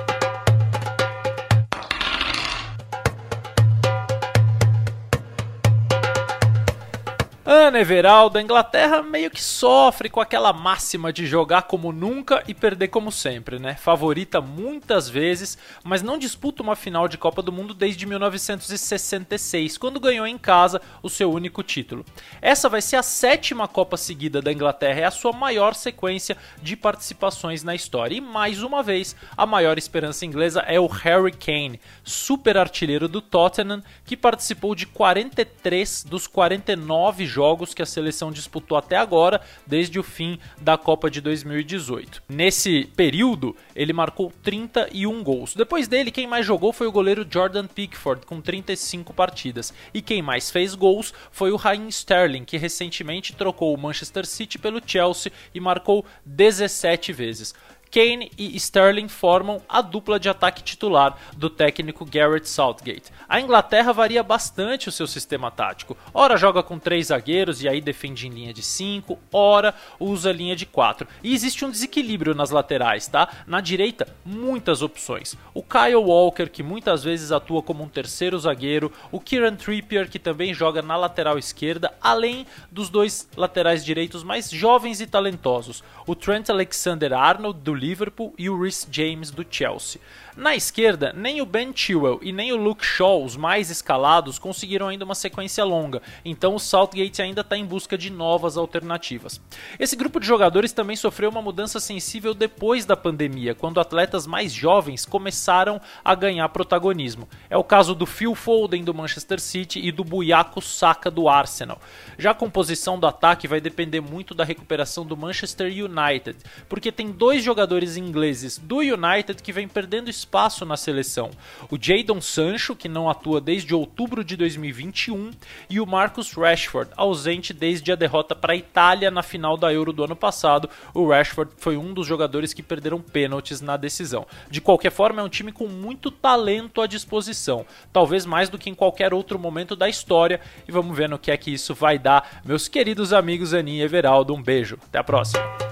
Ana 7.46 7.78
Everaldo, 7.78 8.38
a 8.38 8.42
Inglaterra 8.42 9.02
meio 9.02 9.30
que 9.30 9.44
sofre 9.44 10.08
com 10.08 10.18
aquela 10.18 10.50
máxima 10.50 11.12
de 11.12 11.26
jogar 11.26 11.64
como 11.64 11.92
nunca 11.92 12.42
e 12.48 12.54
perder 12.54 12.88
como 12.88 13.12
sempre, 13.12 13.58
né? 13.58 13.74
Favorita 13.74 14.40
muitas 14.40 15.10
vezes, 15.10 15.58
mas 15.84 16.00
não 16.00 16.16
disputa 16.16 16.62
uma 16.62 16.74
final 16.74 17.06
de 17.06 17.18
Copa 17.18 17.42
do 17.42 17.52
Mundo 17.52 17.74
desde 17.74 18.06
1966, 18.06 19.76
quando 19.76 20.00
ganhou 20.00 20.26
em 20.26 20.38
casa 20.38 20.80
o 21.02 21.10
seu 21.10 21.30
único 21.30 21.62
título. 21.62 22.02
Essa 22.40 22.66
vai 22.66 22.80
ser 22.80 22.96
a 22.96 23.02
sétima 23.02 23.68
Copa 23.68 23.98
seguida 23.98 24.40
da 24.40 24.50
Inglaterra, 24.50 25.00
é 25.00 25.04
a 25.04 25.10
sua 25.10 25.32
maior 25.34 25.74
sequência 25.74 26.38
de 26.62 26.74
participações 26.74 27.62
na 27.62 27.74
história. 27.74 28.16
E 28.16 28.22
mais 28.22 28.62
uma 28.62 28.82
vez, 28.82 29.14
a 29.36 29.44
maior 29.44 29.76
esperança 29.76 30.24
inglesa 30.24 30.60
é 30.60 30.80
o 30.80 30.86
Harry 30.86 31.32
Kane, 31.32 31.78
super 32.02 32.56
artilheiro 32.56 33.06
do 33.06 33.20
Tottenham, 33.20 33.82
que 34.06 34.16
participou 34.16 34.74
de 34.74 34.86
43 34.86 36.04
dos 36.04 36.26
49 36.26 37.33
jogos 37.34 37.74
que 37.74 37.82
a 37.82 37.86
seleção 37.86 38.30
disputou 38.30 38.78
até 38.78 38.96
agora, 38.96 39.40
desde 39.66 39.98
o 39.98 40.02
fim 40.02 40.38
da 40.60 40.78
Copa 40.78 41.10
de 41.10 41.20
2018. 41.20 42.22
Nesse 42.28 42.84
período, 42.96 43.56
ele 43.74 43.92
marcou 43.92 44.32
31 44.42 45.22
gols. 45.24 45.54
Depois 45.54 45.88
dele, 45.88 46.12
quem 46.12 46.26
mais 46.26 46.46
jogou 46.46 46.72
foi 46.72 46.86
o 46.86 46.92
goleiro 46.92 47.26
Jordan 47.28 47.66
Pickford, 47.66 48.24
com 48.24 48.40
35 48.40 49.12
partidas. 49.12 49.74
E 49.92 50.00
quem 50.00 50.22
mais 50.22 50.50
fez 50.50 50.76
gols 50.76 51.12
foi 51.32 51.50
o 51.50 51.56
Raheem 51.56 51.88
Sterling, 51.88 52.44
que 52.44 52.56
recentemente 52.56 53.34
trocou 53.34 53.74
o 53.74 53.78
Manchester 53.78 54.24
City 54.24 54.58
pelo 54.58 54.80
Chelsea 54.86 55.32
e 55.52 55.58
marcou 55.58 56.04
17 56.24 57.12
vezes. 57.12 57.54
Kane 57.94 58.32
e 58.36 58.56
Sterling 58.56 59.06
formam 59.06 59.62
a 59.68 59.80
dupla 59.80 60.18
de 60.18 60.28
ataque 60.28 60.64
titular 60.64 61.16
do 61.36 61.48
técnico 61.48 62.04
Garrett 62.04 62.48
Southgate. 62.48 63.12
A 63.28 63.40
Inglaterra 63.40 63.92
varia 63.92 64.20
bastante 64.20 64.88
o 64.88 64.92
seu 64.92 65.06
sistema 65.06 65.48
tático. 65.48 65.96
Ora 66.12 66.36
joga 66.36 66.60
com 66.60 66.76
três 66.76 67.06
zagueiros 67.06 67.62
e 67.62 67.68
aí 67.68 67.80
defende 67.80 68.26
em 68.26 68.30
linha 68.30 68.52
de 68.52 68.64
5, 68.64 69.16
ora 69.32 69.72
usa 70.00 70.32
linha 70.32 70.56
de 70.56 70.66
4. 70.66 71.06
E 71.22 71.32
existe 71.32 71.64
um 71.64 71.70
desequilíbrio 71.70 72.34
nas 72.34 72.50
laterais, 72.50 73.06
tá? 73.06 73.28
Na 73.46 73.60
direita, 73.60 74.08
muitas 74.24 74.82
opções. 74.82 75.36
O 75.54 75.62
Kyle 75.62 75.94
Walker, 75.94 76.48
que 76.48 76.64
muitas 76.64 77.04
vezes 77.04 77.30
atua 77.30 77.62
como 77.62 77.84
um 77.84 77.88
terceiro 77.88 78.36
zagueiro, 78.40 78.90
o 79.12 79.20
Kieran 79.20 79.54
Trippier, 79.54 80.10
que 80.10 80.18
também 80.18 80.52
joga 80.52 80.82
na 80.82 80.96
lateral 80.96 81.38
esquerda, 81.38 81.94
além 82.00 82.44
dos 82.72 82.88
dois 82.90 83.28
laterais 83.36 83.84
direitos 83.84 84.24
mais 84.24 84.50
jovens 84.50 85.00
e 85.00 85.06
talentosos, 85.06 85.84
o 86.08 86.16
Trent 86.16 86.50
Alexander-Arnold 86.50 87.60
do 87.60 87.83
Liverpool 87.84 88.32
e 88.38 88.48
o 88.48 88.58
Rhys 88.58 88.88
James 88.90 89.30
do 89.30 89.44
Chelsea. 89.48 90.00
Na 90.36 90.56
esquerda, 90.56 91.12
nem 91.16 91.40
o 91.40 91.46
Ben 91.46 91.72
Chilwell 91.72 92.18
e 92.20 92.32
nem 92.32 92.52
o 92.52 92.56
Luke 92.56 92.84
Shaw, 92.84 93.24
os 93.24 93.36
mais 93.36 93.70
escalados, 93.70 94.36
conseguiram 94.36 94.88
ainda 94.88 95.04
uma 95.04 95.14
sequência 95.14 95.62
longa, 95.62 96.02
então 96.24 96.56
o 96.56 96.58
Southgate 96.58 97.22
ainda 97.22 97.42
está 97.42 97.56
em 97.56 97.64
busca 97.64 97.96
de 97.96 98.10
novas 98.10 98.56
alternativas. 98.56 99.40
Esse 99.78 99.94
grupo 99.94 100.18
de 100.18 100.26
jogadores 100.26 100.72
também 100.72 100.96
sofreu 100.96 101.30
uma 101.30 101.40
mudança 101.40 101.78
sensível 101.78 102.34
depois 102.34 102.84
da 102.84 102.96
pandemia, 102.96 103.54
quando 103.54 103.78
atletas 103.78 104.26
mais 104.26 104.52
jovens 104.52 105.06
começaram 105.06 105.80
a 106.04 106.16
ganhar 106.16 106.48
protagonismo. 106.48 107.28
É 107.48 107.56
o 107.56 107.62
caso 107.62 107.94
do 107.94 108.04
Phil 108.04 108.34
Foden 108.34 108.82
do 108.82 108.92
Manchester 108.92 109.40
City 109.40 109.78
e 109.78 109.92
do 109.92 110.02
Buyaku 110.02 110.60
Saka 110.60 111.12
do 111.12 111.28
Arsenal. 111.28 111.80
Já 112.18 112.32
a 112.32 112.34
composição 112.34 112.98
do 112.98 113.06
ataque 113.06 113.46
vai 113.46 113.60
depender 113.60 114.00
muito 114.00 114.34
da 114.34 114.42
recuperação 114.42 115.06
do 115.06 115.16
Manchester 115.16 115.68
United, 115.68 116.38
porque 116.68 116.90
tem 116.90 117.12
dois 117.12 117.44
jogadores 117.44 117.96
ingleses 117.96 118.58
do 118.58 118.78
United 118.78 119.40
que 119.40 119.52
vem 119.52 119.68
perdendo 119.68 120.10
espaço 120.10 120.23
na 120.64 120.76
seleção. 120.76 121.30
O 121.70 121.78
Jadon 121.80 122.20
Sancho, 122.20 122.74
que 122.74 122.88
não 122.88 123.08
atua 123.08 123.40
desde 123.40 123.74
outubro 123.74 124.24
de 124.24 124.36
2021, 124.36 125.30
e 125.70 125.80
o 125.80 125.86
Marcus 125.86 126.32
Rashford, 126.32 126.90
ausente 126.96 127.52
desde 127.52 127.92
a 127.92 127.94
derrota 127.94 128.34
para 128.34 128.52
a 128.52 128.56
Itália 128.56 129.10
na 129.10 129.22
final 129.22 129.56
da 129.56 129.72
Euro 129.72 129.92
do 129.92 130.04
ano 130.04 130.16
passado. 130.16 130.68
O 130.92 131.08
Rashford 131.08 131.52
foi 131.56 131.76
um 131.76 131.92
dos 131.92 132.06
jogadores 132.06 132.52
que 132.52 132.62
perderam 132.62 133.00
pênaltis 133.00 133.60
na 133.60 133.76
decisão. 133.76 134.26
De 134.50 134.60
qualquer 134.60 134.90
forma, 134.90 135.20
é 135.20 135.24
um 135.24 135.28
time 135.28 135.52
com 135.52 135.68
muito 135.68 136.10
talento 136.10 136.80
à 136.80 136.86
disposição, 136.86 137.64
talvez 137.92 138.26
mais 138.26 138.48
do 138.48 138.58
que 138.58 138.70
em 138.70 138.74
qualquer 138.74 139.14
outro 139.14 139.38
momento 139.38 139.76
da 139.76 139.88
história, 139.88 140.40
e 140.68 140.72
vamos 140.72 140.96
ver 140.96 141.08
no 141.08 141.18
que 141.18 141.30
é 141.30 141.36
que 141.36 141.52
isso 141.52 141.74
vai 141.74 141.98
dar. 141.98 142.42
Meus 142.44 142.68
queridos 142.68 143.12
amigos 143.12 143.54
Aninha 143.54 143.82
e 143.82 143.84
Everaldo, 143.84 144.34
um 144.34 144.42
beijo. 144.42 144.78
Até 144.88 144.98
a 144.98 145.04
próxima. 145.04 145.63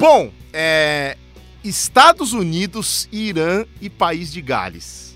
Bom, 0.00 0.30
é, 0.50 1.14
Estados 1.62 2.32
Unidos, 2.32 3.06
Irã 3.12 3.66
e 3.82 3.90
País 3.90 4.32
de 4.32 4.40
Gales. 4.40 5.14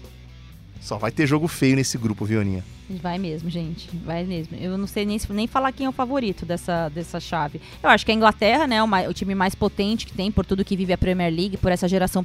Só 0.78 0.98
vai 0.98 1.10
ter 1.10 1.26
jogo 1.26 1.48
feio 1.48 1.74
nesse 1.74 1.96
grupo, 1.96 2.26
Vioninha. 2.26 2.62
Vai 2.90 3.18
mesmo, 3.18 3.48
gente. 3.48 3.88
Vai 4.04 4.24
mesmo. 4.24 4.58
Eu 4.58 4.76
não 4.76 4.86
sei 4.86 5.06
nem, 5.06 5.18
nem 5.30 5.46
falar 5.46 5.72
quem 5.72 5.86
é 5.86 5.88
o 5.88 5.92
favorito 5.92 6.44
dessa, 6.44 6.90
dessa 6.90 7.18
chave. 7.18 7.62
Eu 7.82 7.88
acho 7.88 8.04
que 8.04 8.12
a 8.12 8.14
Inglaterra, 8.14 8.66
né? 8.66 8.82
O, 8.82 8.86
o 9.08 9.14
time 9.14 9.34
mais 9.34 9.54
potente 9.54 10.04
que 10.04 10.12
tem, 10.12 10.30
por 10.30 10.44
tudo 10.44 10.62
que 10.62 10.76
vive 10.76 10.92
a 10.92 10.98
Premier 10.98 11.32
League, 11.32 11.56
por 11.56 11.72
essa 11.72 11.88
geração 11.88 12.22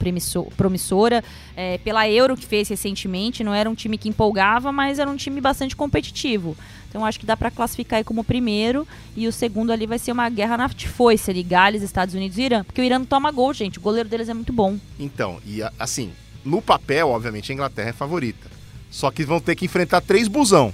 promissora. 0.57 1.23
É, 1.55 1.77
pela 1.77 2.09
Euro 2.09 2.35
que 2.35 2.45
fez 2.45 2.67
recentemente. 2.67 3.41
Não 3.41 3.53
era 3.53 3.69
um 3.69 3.75
time 3.75 3.97
que 3.97 4.09
empolgava, 4.09 4.69
mas 4.69 4.99
era 4.99 5.09
um 5.09 5.15
time 5.15 5.39
bastante 5.39 5.77
competitivo. 5.77 6.57
Então 6.89 7.05
acho 7.05 7.19
que 7.19 7.25
dá 7.25 7.37
para 7.37 7.51
classificar 7.51 7.97
aí 7.97 8.03
como 8.03 8.23
primeiro. 8.23 8.87
E 9.15 9.27
o 9.27 9.31
segundo 9.31 9.71
ali 9.71 9.85
vai 9.85 9.99
ser 9.99 10.11
uma 10.11 10.27
guerra 10.29 10.57
na 10.57 10.69
foice 10.69 11.29
ali, 11.29 11.43
Gales, 11.43 11.83
Estados 11.83 12.15
Unidos 12.15 12.37
e 12.37 12.41
Irã. 12.41 12.63
Porque 12.63 12.81
o 12.81 12.83
Irã 12.83 12.99
não 12.99 13.05
toma 13.05 13.31
gol, 13.31 13.53
gente. 13.53 13.77
O 13.77 13.81
goleiro 13.81 14.09
deles 14.09 14.27
é 14.27 14.33
muito 14.33 14.51
bom. 14.51 14.77
Então, 14.99 15.39
e 15.45 15.61
assim, 15.77 16.11
no 16.43 16.61
papel, 16.61 17.09
obviamente, 17.09 17.51
a 17.51 17.55
Inglaterra 17.55 17.89
é 17.89 17.93
favorita. 17.93 18.49
Só 18.89 19.11
que 19.11 19.23
vão 19.23 19.39
ter 19.39 19.55
que 19.55 19.65
enfrentar 19.65 20.01
três 20.01 20.27
busão, 20.27 20.73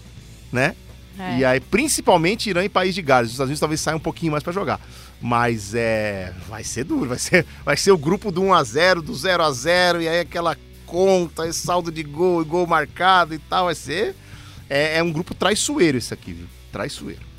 né? 0.52 0.74
É. 1.20 1.38
E 1.38 1.46
aí, 1.46 1.60
principalmente 1.60 2.50
Irã 2.50 2.64
e 2.64 2.70
País 2.70 2.96
de 2.96 3.02
Gales. 3.02 3.28
Os 3.28 3.34
Estados 3.34 3.50
Unidos 3.50 3.60
talvez 3.60 3.82
saiam 3.82 3.98
um 3.98 4.02
pouquinho 4.02 4.32
mais 4.32 4.44
para 4.44 4.54
jogar. 4.54 4.80
Mas 5.22 5.74
é. 5.74 6.34
Vai 6.48 6.64
ser 6.64 6.86
duro, 6.86 7.10
vai 7.10 7.20
ser, 7.20 7.46
vai 7.64 7.78
ser 7.78 7.92
o 7.92 7.98
grupo 7.98 8.32
do 8.32 8.42
1x0, 8.42 9.02
do 9.02 9.14
0x0, 9.14 10.02
e 10.02 10.08
aí 10.08 10.20
aquela 10.22 10.58
conta, 10.86 11.48
esse 11.48 11.60
saldo 11.60 11.92
de 11.92 12.04
gol 12.04 12.42
e 12.42 12.46
gol 12.46 12.68
marcado 12.68 13.34
e 13.34 13.40
tal. 13.40 13.66
Vai 13.66 13.76
ser. 13.76 14.16
É, 14.70 14.98
é 14.98 15.04
um 15.04 15.12
grupo 15.12 15.34
traiçoeiro 15.34 15.98
esse 15.98 16.14
aqui, 16.14 16.34
viu? 16.34 16.48
Traiçoeiro. 16.72 17.36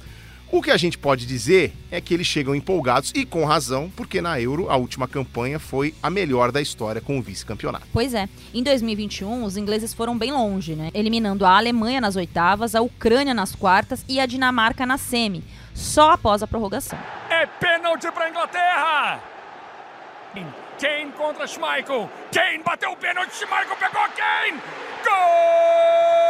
O 0.51 0.63
que 0.63 0.71
a 0.71 0.77
gente 0.77 0.97
pode 0.97 1.27
dizer 1.27 1.73
é 1.91 2.01
que 2.01 2.15
eles 2.15 2.27
chegam 2.27 2.55
empolgados 2.55 3.11
e 3.17 3.27
com 3.27 3.45
razão, 3.45 3.91
porque 3.97 4.21
na 4.21 4.41
Euro 4.41 4.71
a 4.71 4.77
última 4.77 5.09
campanha 5.09 5.59
foi 5.59 5.93
a 6.01 6.09
melhor 6.09 6.53
da 6.53 6.61
história 6.61 7.01
com 7.01 7.19
o 7.19 7.23
vice-campeonato. 7.23 7.87
Pois 7.93 8.15
é. 8.15 8.29
Em 8.55 8.63
2021, 8.63 9.43
os 9.43 9.57
ingleses 9.57 9.93
foram 9.93 10.17
bem 10.17 10.31
longe, 10.31 10.77
né? 10.77 10.91
Eliminando 10.95 11.45
a 11.45 11.57
Alemanha 11.57 12.01
nas 12.01 12.15
oitavas, 12.15 12.77
a 12.77 12.81
Ucrânia 12.81 13.35
nas 13.35 13.57
quartas 13.57 14.05
e 14.09 14.21
a 14.21 14.27
Dinamarca 14.27 14.87
na 14.87 14.97
semi, 14.97 15.43
só 15.75 16.13
após 16.13 16.45
a 16.45 16.47
prorrogação. 16.47 16.99
É 17.29 17.45
pênalti 17.45 18.11
para 18.13 18.27
a 18.27 18.31
Inglaterra! 18.31 19.21
Kane 20.79 21.11
contra 21.17 21.47
Schmeichel. 21.47 22.09
Kane 22.33 22.63
bateu 22.63 22.93
o 22.93 22.97
pênalti, 22.97 23.35
Schmeichel 23.35 23.77
pegou 23.77 24.03
Kane! 24.15 24.61
Gol! 25.05 26.27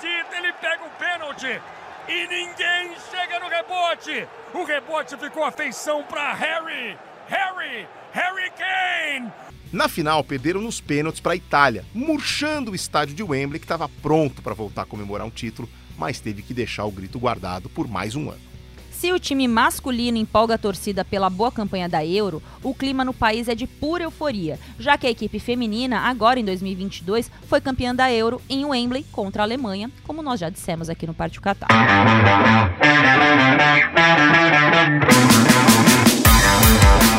acredita, 0.00 0.36
ele 0.36 0.52
pega 0.54 0.84
o 0.84 0.90
pênalti 0.90 1.60
e 2.08 2.19
ninguém 2.30 2.96
chega 3.10 3.40
no 3.40 3.48
rebote. 3.48 4.26
O 4.54 4.64
rebote 4.64 5.16
ficou 5.16 5.44
a 5.44 5.50
feição 5.50 6.02
para 6.04 6.32
Harry. 6.32 6.96
Harry, 7.28 7.86
Harry 8.12 8.50
Kane. 8.52 9.32
Na 9.72 9.88
final, 9.88 10.24
perderam 10.24 10.60
nos 10.60 10.80
pênaltis 10.80 11.20
para 11.20 11.32
a 11.32 11.36
Itália, 11.36 11.84
murchando 11.94 12.72
o 12.72 12.74
estádio 12.74 13.14
de 13.14 13.22
Wembley, 13.22 13.60
que 13.60 13.64
estava 13.64 13.88
pronto 13.88 14.42
para 14.42 14.54
voltar 14.54 14.82
a 14.82 14.86
comemorar 14.86 15.26
um 15.26 15.30
título, 15.30 15.68
mas 15.96 16.18
teve 16.18 16.42
que 16.42 16.54
deixar 16.54 16.84
o 16.86 16.90
grito 16.90 17.20
guardado 17.20 17.68
por 17.68 17.86
mais 17.86 18.16
um 18.16 18.30
ano. 18.30 18.49
Se 19.00 19.10
o 19.10 19.18
time 19.18 19.48
masculino 19.48 20.18
empolga 20.18 20.56
a 20.56 20.58
torcida 20.58 21.02
pela 21.02 21.30
boa 21.30 21.50
campanha 21.50 21.88
da 21.88 22.04
Euro, 22.04 22.42
o 22.62 22.74
clima 22.74 23.02
no 23.02 23.14
país 23.14 23.48
é 23.48 23.54
de 23.54 23.66
pura 23.66 24.04
euforia, 24.04 24.60
já 24.78 24.98
que 24.98 25.06
a 25.06 25.10
equipe 25.10 25.38
feminina, 25.38 26.00
agora 26.00 26.38
em 26.38 26.44
2022, 26.44 27.30
foi 27.48 27.62
campeã 27.62 27.94
da 27.94 28.12
Euro 28.12 28.42
em 28.46 28.62
Wembley 28.62 29.06
contra 29.10 29.42
a 29.42 29.46
Alemanha, 29.46 29.90
como 30.06 30.22
nós 30.22 30.38
já 30.38 30.50
dissemos 30.50 30.90
aqui 30.90 31.06
no 31.06 31.14
Pátio 31.14 31.40
Catar. 31.40 31.68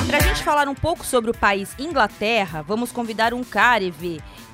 Para 0.05 0.17
a 0.17 0.21
gente 0.21 0.43
falar 0.43 0.67
um 0.67 0.75
pouco 0.75 1.03
sobre 1.03 1.31
o 1.31 1.33
país 1.33 1.75
Inglaterra, 1.79 2.61
vamos 2.61 2.91
convidar 2.91 3.33
um 3.33 3.43
cara, 3.43 3.81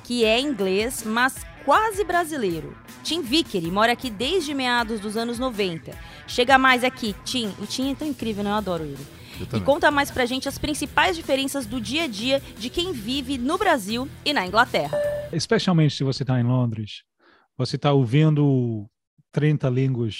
que 0.02 0.24
é 0.24 0.40
inglês, 0.40 1.02
mas 1.04 1.34
quase 1.64 2.04
brasileiro. 2.04 2.76
Tim 3.02 3.22
Vickery 3.22 3.70
mora 3.70 3.92
aqui 3.92 4.10
desde 4.10 4.54
meados 4.54 5.00
dos 5.00 5.16
anos 5.16 5.38
90. 5.38 5.92
Chega 6.26 6.58
mais 6.58 6.84
aqui, 6.84 7.14
Tim. 7.24 7.54
O 7.58 7.66
Tim 7.66 7.92
é 7.92 7.94
tão 7.94 8.06
incrível, 8.06 8.44
né? 8.44 8.50
Eu 8.50 8.54
adoro 8.54 8.84
ele. 8.84 9.06
Eu 9.52 9.58
e 9.58 9.60
conta 9.62 9.90
mais 9.90 10.10
pra 10.10 10.26
gente 10.26 10.48
as 10.48 10.58
principais 10.58 11.16
diferenças 11.16 11.64
do 11.64 11.80
dia 11.80 12.04
a 12.04 12.06
dia 12.06 12.40
de 12.58 12.68
quem 12.68 12.92
vive 12.92 13.38
no 13.38 13.56
Brasil 13.56 14.08
e 14.24 14.32
na 14.32 14.46
Inglaterra. 14.46 14.98
Especialmente 15.32 15.94
se 15.94 16.02
você 16.02 16.22
está 16.22 16.40
em 16.40 16.42
Londres, 16.42 17.04
você 17.56 17.76
está 17.76 17.92
ouvindo 17.92 18.88
30 19.32 19.68
línguas 19.68 20.16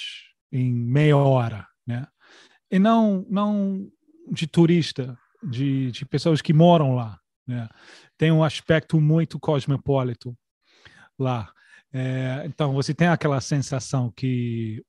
em 0.51 0.73
meia 0.73 1.17
hora, 1.17 1.67
né? 1.85 2.07
E 2.71 2.79
não, 2.79 3.25
não 3.29 3.87
de 4.31 4.47
turista, 4.47 5.17
de, 5.43 5.91
de 5.91 6.05
pessoas 6.05 6.41
que 6.41 6.53
moram 6.53 6.95
lá, 6.95 7.19
né? 7.47 7.67
Tem 8.17 8.31
um 8.31 8.43
aspecto 8.43 8.99
muito 8.99 9.39
cosmopolita 9.39 10.33
lá. 11.23 11.51
É, 11.91 12.43
então, 12.45 12.73
você 12.73 12.93
tem 12.93 13.07
aquela 13.07 13.41
sensação 13.41 14.11
que 14.11 14.83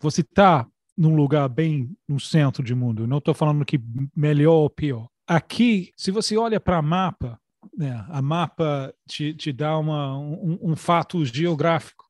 você 0.00 0.22
está 0.22 0.66
num 0.96 1.14
lugar 1.14 1.48
bem 1.48 1.90
no 2.08 2.20
centro 2.20 2.62
do 2.62 2.76
mundo. 2.76 3.06
Não 3.06 3.18
estou 3.18 3.34
falando 3.34 3.64
que 3.64 3.80
melhor 4.14 4.54
ou 4.54 4.70
pior. 4.70 5.08
Aqui, 5.26 5.92
se 5.96 6.10
você 6.10 6.36
olha 6.36 6.60
para 6.60 6.78
a 6.78 6.82
mapa, 6.82 7.38
né, 7.76 8.04
a 8.08 8.20
mapa 8.20 8.92
te, 9.06 9.34
te 9.34 9.52
dá 9.52 9.78
uma, 9.78 10.18
um, 10.18 10.58
um 10.62 10.76
fato 10.76 11.24
geográfico 11.24 12.04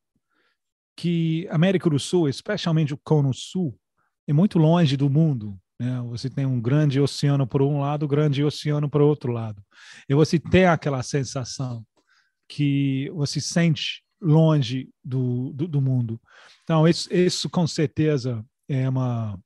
que 0.96 1.46
América 1.50 1.88
do 1.88 1.98
Sul, 1.98 2.28
especialmente 2.28 2.94
o 2.94 2.98
Cono 2.98 3.32
Sul, 3.32 3.78
é 4.26 4.32
muito 4.32 4.58
longe 4.58 4.96
do 4.96 5.10
mundo. 5.10 5.58
Né? 5.78 6.00
Você 6.08 6.30
tem 6.30 6.46
um 6.46 6.60
grande 6.60 7.00
oceano 7.00 7.46
por 7.46 7.62
um 7.62 7.80
lado, 7.80 8.08
grande 8.08 8.44
oceano 8.44 8.88
o 8.92 8.98
outro 9.00 9.32
lado. 9.32 9.62
E 10.08 10.14
você 10.14 10.38
tem 10.38 10.66
aquela 10.66 11.02
sensação 11.02 11.84
que 12.48 13.10
você 13.10 13.40
sente 13.40 14.02
longe 14.20 14.88
do, 15.04 15.52
do, 15.52 15.66
do 15.66 15.80
mundo. 15.80 16.20
Então, 16.62 16.86
isso, 16.86 17.12
isso 17.12 17.50
com 17.50 17.66
certeza 17.66 18.44
é 18.68 18.88
uma, 18.88 19.38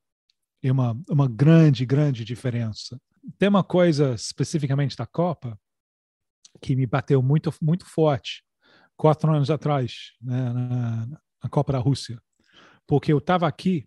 é 0.63 0.71
uma, 0.71 0.97
uma 1.09 1.29
grande, 1.29 1.87
grande 1.87 2.25
diferença. 2.25 3.01
Tem 3.39 3.49
uma 3.49 3.65
coisa 3.65 4.15
especificamente 4.15 4.97
da 4.97 5.07
Copa 5.07 5.59
que 6.61 6.77
me 6.77 6.87
bateu 6.87 7.23
muito, 7.23 7.53
muito 7.63 7.87
forte 7.87 8.45
quatro 8.97 9.31
anos 9.33 9.51
atrás, 9.51 10.13
né, 10.21 10.53
na, 10.53 11.07
na 11.07 11.51
Copa 11.51 11.73
da 11.73 11.79
Rússia, 11.79 12.21
porque 12.87 13.13
eu 13.13 13.19
estava 13.19 13.47
aqui 13.47 13.87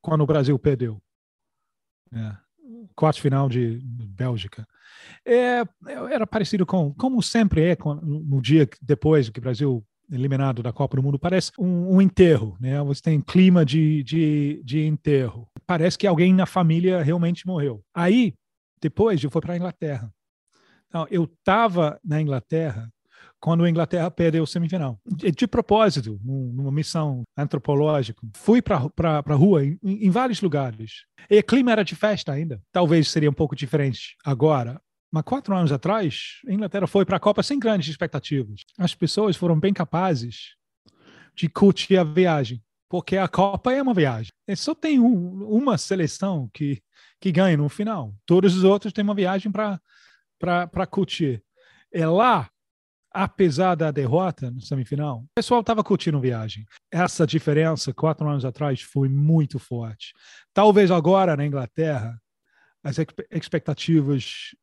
quando 0.00 0.22
o 0.22 0.26
Brasil 0.26 0.58
perdeu. 0.58 1.02
Né, 2.10 2.40
quarto 2.94 3.20
final 3.20 3.48
de 3.48 3.80
Bélgica. 3.82 4.66
É, 5.24 5.62
era 6.10 6.26
parecido 6.26 6.64
com, 6.64 6.92
como 6.94 7.22
sempre 7.22 7.62
é 7.62 7.76
no 8.02 8.40
dia 8.40 8.68
depois 8.80 9.28
que 9.28 9.38
o 9.38 9.42
Brasil 9.42 9.84
eliminado 10.12 10.62
da 10.62 10.72
Copa 10.72 10.96
do 10.96 11.02
Mundo, 11.02 11.18
parece 11.18 11.52
um, 11.58 11.96
um 11.96 12.02
enterro, 12.02 12.56
né? 12.60 12.82
Você 12.82 13.00
tem 13.00 13.20
clima 13.20 13.64
de, 13.64 14.02
de, 14.02 14.62
de 14.64 14.84
enterro. 14.84 15.48
Parece 15.66 15.96
que 15.96 16.06
alguém 16.06 16.34
na 16.34 16.46
família 16.46 17.02
realmente 17.02 17.46
morreu. 17.46 17.82
Aí, 17.94 18.34
depois, 18.80 19.22
eu 19.22 19.30
fui 19.30 19.40
para 19.40 19.54
a 19.54 19.56
Inglaterra. 19.56 20.12
Então, 20.88 21.06
eu 21.10 21.24
estava 21.24 22.00
na 22.04 22.20
Inglaterra 22.20 22.90
quando 23.40 23.64
a 23.64 23.70
Inglaterra 23.70 24.10
perdeu 24.10 24.42
o 24.42 24.46
semifinal. 24.46 25.00
De, 25.06 25.32
de 25.32 25.46
propósito, 25.46 26.20
numa 26.22 26.70
missão 26.70 27.24
antropológica, 27.36 28.20
fui 28.36 28.60
para 28.60 28.90
a 29.26 29.34
rua 29.34 29.64
em, 29.64 29.78
em, 29.82 30.10
vários 30.10 30.42
lugares. 30.42 31.06
E 31.28 31.38
o 31.38 31.44
clima 31.44 31.72
era 31.72 31.82
de 31.82 31.96
festa 31.96 32.32
ainda. 32.32 32.62
Talvez 32.70 33.08
seria 33.10 33.30
um 33.30 33.34
pouco 33.34 33.56
diferente 33.56 34.16
agora. 34.24 34.80
Mas 35.10 35.24
quatro 35.24 35.56
anos 35.56 35.72
atrás, 35.72 36.40
a 36.46 36.52
Inglaterra 36.52 36.86
foi 36.86 37.04
para 37.04 37.16
a 37.16 37.20
Copa 37.20 37.42
sem 37.42 37.58
grandes 37.58 37.88
expectativas. 37.88 38.60
As 38.78 38.94
pessoas 38.94 39.36
foram 39.36 39.58
bem 39.58 39.72
capazes 39.72 40.54
de 41.34 41.48
curtir 41.48 41.96
a 41.96 42.04
viagem. 42.04 42.62
porque 42.88 43.16
a 43.16 43.26
Copa 43.28 43.72
é 43.72 43.80
uma 43.80 43.94
viagem. 43.94 44.32
E 44.46 44.54
só 44.54 44.74
tem 44.74 45.00
um, 45.00 45.44
uma 45.44 45.78
seleção 45.78 46.50
que, 46.52 46.82
que 47.20 47.32
ganha 47.32 47.56
no 47.56 47.68
final. 47.68 48.14
Todos 48.26 48.56
os 48.56 48.64
outros 48.64 48.92
têm 48.92 49.02
uma 49.02 49.14
viagem 49.14 49.50
para 49.50 50.86
curtir. 50.86 51.42
É 51.92 52.06
lá, 52.06 52.50
apesar 53.12 53.74
da 53.74 53.90
derrota 53.90 54.50
no 54.50 54.60
semifinal, 54.60 55.18
o 55.18 55.28
pessoal 55.34 55.60
estava 55.60 55.82
curtindo 55.82 56.20
viagem. 56.20 56.64
Essa 56.90 57.26
diferença, 57.26 57.92
quatro 57.92 58.28
anos 58.28 58.44
atrás, 58.44 58.80
foi 58.80 59.08
muito 59.08 59.58
forte. 59.58 60.12
Talvez 60.54 60.90
agora, 60.90 61.36
na 61.36 61.44
Inglaterra, 61.44 62.16
as 62.82 62.96
expectativas 63.30 64.54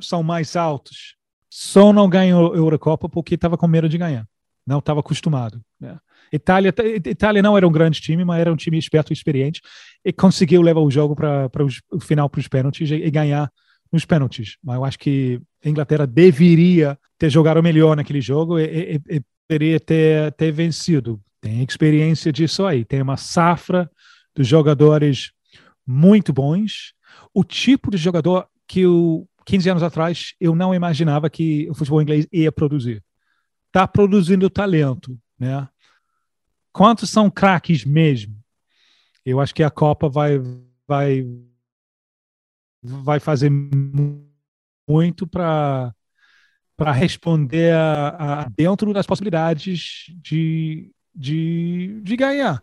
são 0.00 0.22
mais 0.22 0.56
altas. 0.56 1.14
Só 1.50 1.92
não 1.92 2.08
ganhou 2.08 2.52
a 2.52 2.56
Eurocopa 2.56 3.08
porque 3.08 3.34
estava 3.34 3.56
com 3.56 3.66
medo 3.66 3.88
de 3.88 3.98
ganhar. 3.98 4.26
Não 4.66 4.78
estava 4.78 5.00
acostumado. 5.00 5.60
Né? 5.78 5.98
Itália, 6.32 6.74
Itália 7.04 7.42
não 7.42 7.56
era 7.56 7.66
um 7.66 7.72
grande 7.72 8.00
time, 8.00 8.24
mas 8.24 8.40
era 8.40 8.52
um 8.52 8.56
time 8.56 8.78
esperto 8.78 9.12
e 9.12 9.14
experiente 9.14 9.60
e 10.04 10.12
conseguiu 10.12 10.62
levar 10.62 10.80
o 10.80 10.90
jogo 10.90 11.14
para 11.14 11.50
o 11.92 12.00
final 12.00 12.28
para 12.28 12.40
os 12.40 12.48
pênaltis 12.48 12.90
e, 12.90 12.94
e, 12.94 13.10
ganhar 13.10 13.52
nos 13.92 14.04
pênaltis. 14.04 14.56
Mas 14.62 14.76
eu 14.76 14.84
acho 14.84 14.98
que 14.98 15.40
a 15.64 15.68
Inglaterra 15.68 16.06
deveria 16.06 16.98
ter 17.18 17.30
jogado 17.30 17.62
melhor 17.62 17.96
naquele 17.96 18.20
jogo 18.20 18.58
e, 18.58 18.96
e, 19.08 19.16
e 19.16 19.22
deveria 19.48 19.80
ter, 19.80 20.32
ter 20.32 20.52
vencido. 20.52 21.20
Tem 21.40 21.62
experiência 21.62 22.32
disso 22.32 22.64
aí. 22.64 22.84
Tem 22.84 23.02
uma 23.02 23.16
safra 23.16 23.90
de 24.36 24.42
jogadores 24.42 25.32
muito 25.86 26.32
bons. 26.32 26.94
O 27.32 27.44
tipo 27.44 27.90
de 27.90 27.96
jogador 27.96 28.48
que 28.66 28.86
o 28.86 29.26
15 29.44 29.70
anos 29.70 29.82
atrás 29.82 30.34
eu 30.40 30.54
não 30.54 30.74
imaginava 30.74 31.28
que 31.28 31.68
o 31.70 31.74
futebol 31.74 32.00
inglês 32.00 32.26
ia 32.32 32.50
produzir. 32.50 33.04
Está 33.66 33.86
produzindo 33.86 34.48
talento, 34.48 35.18
né? 35.38 35.68
Quantos 36.72 37.10
são 37.10 37.30
craques 37.30 37.84
mesmo? 37.84 38.36
Eu 39.24 39.40
acho 39.40 39.54
que 39.54 39.62
a 39.62 39.70
Copa 39.70 40.08
vai 40.08 40.40
vai 40.86 41.26
vai 42.82 43.20
fazer 43.20 43.50
muito 44.88 45.26
para 45.26 45.94
para 46.76 46.92
responder 46.92 47.72
a, 47.72 48.08
a, 48.08 48.48
dentro 48.56 48.92
das 48.92 49.06
possibilidades 49.06 50.06
de, 50.22 50.90
de, 51.14 52.00
de 52.02 52.16
ganhar. 52.16 52.62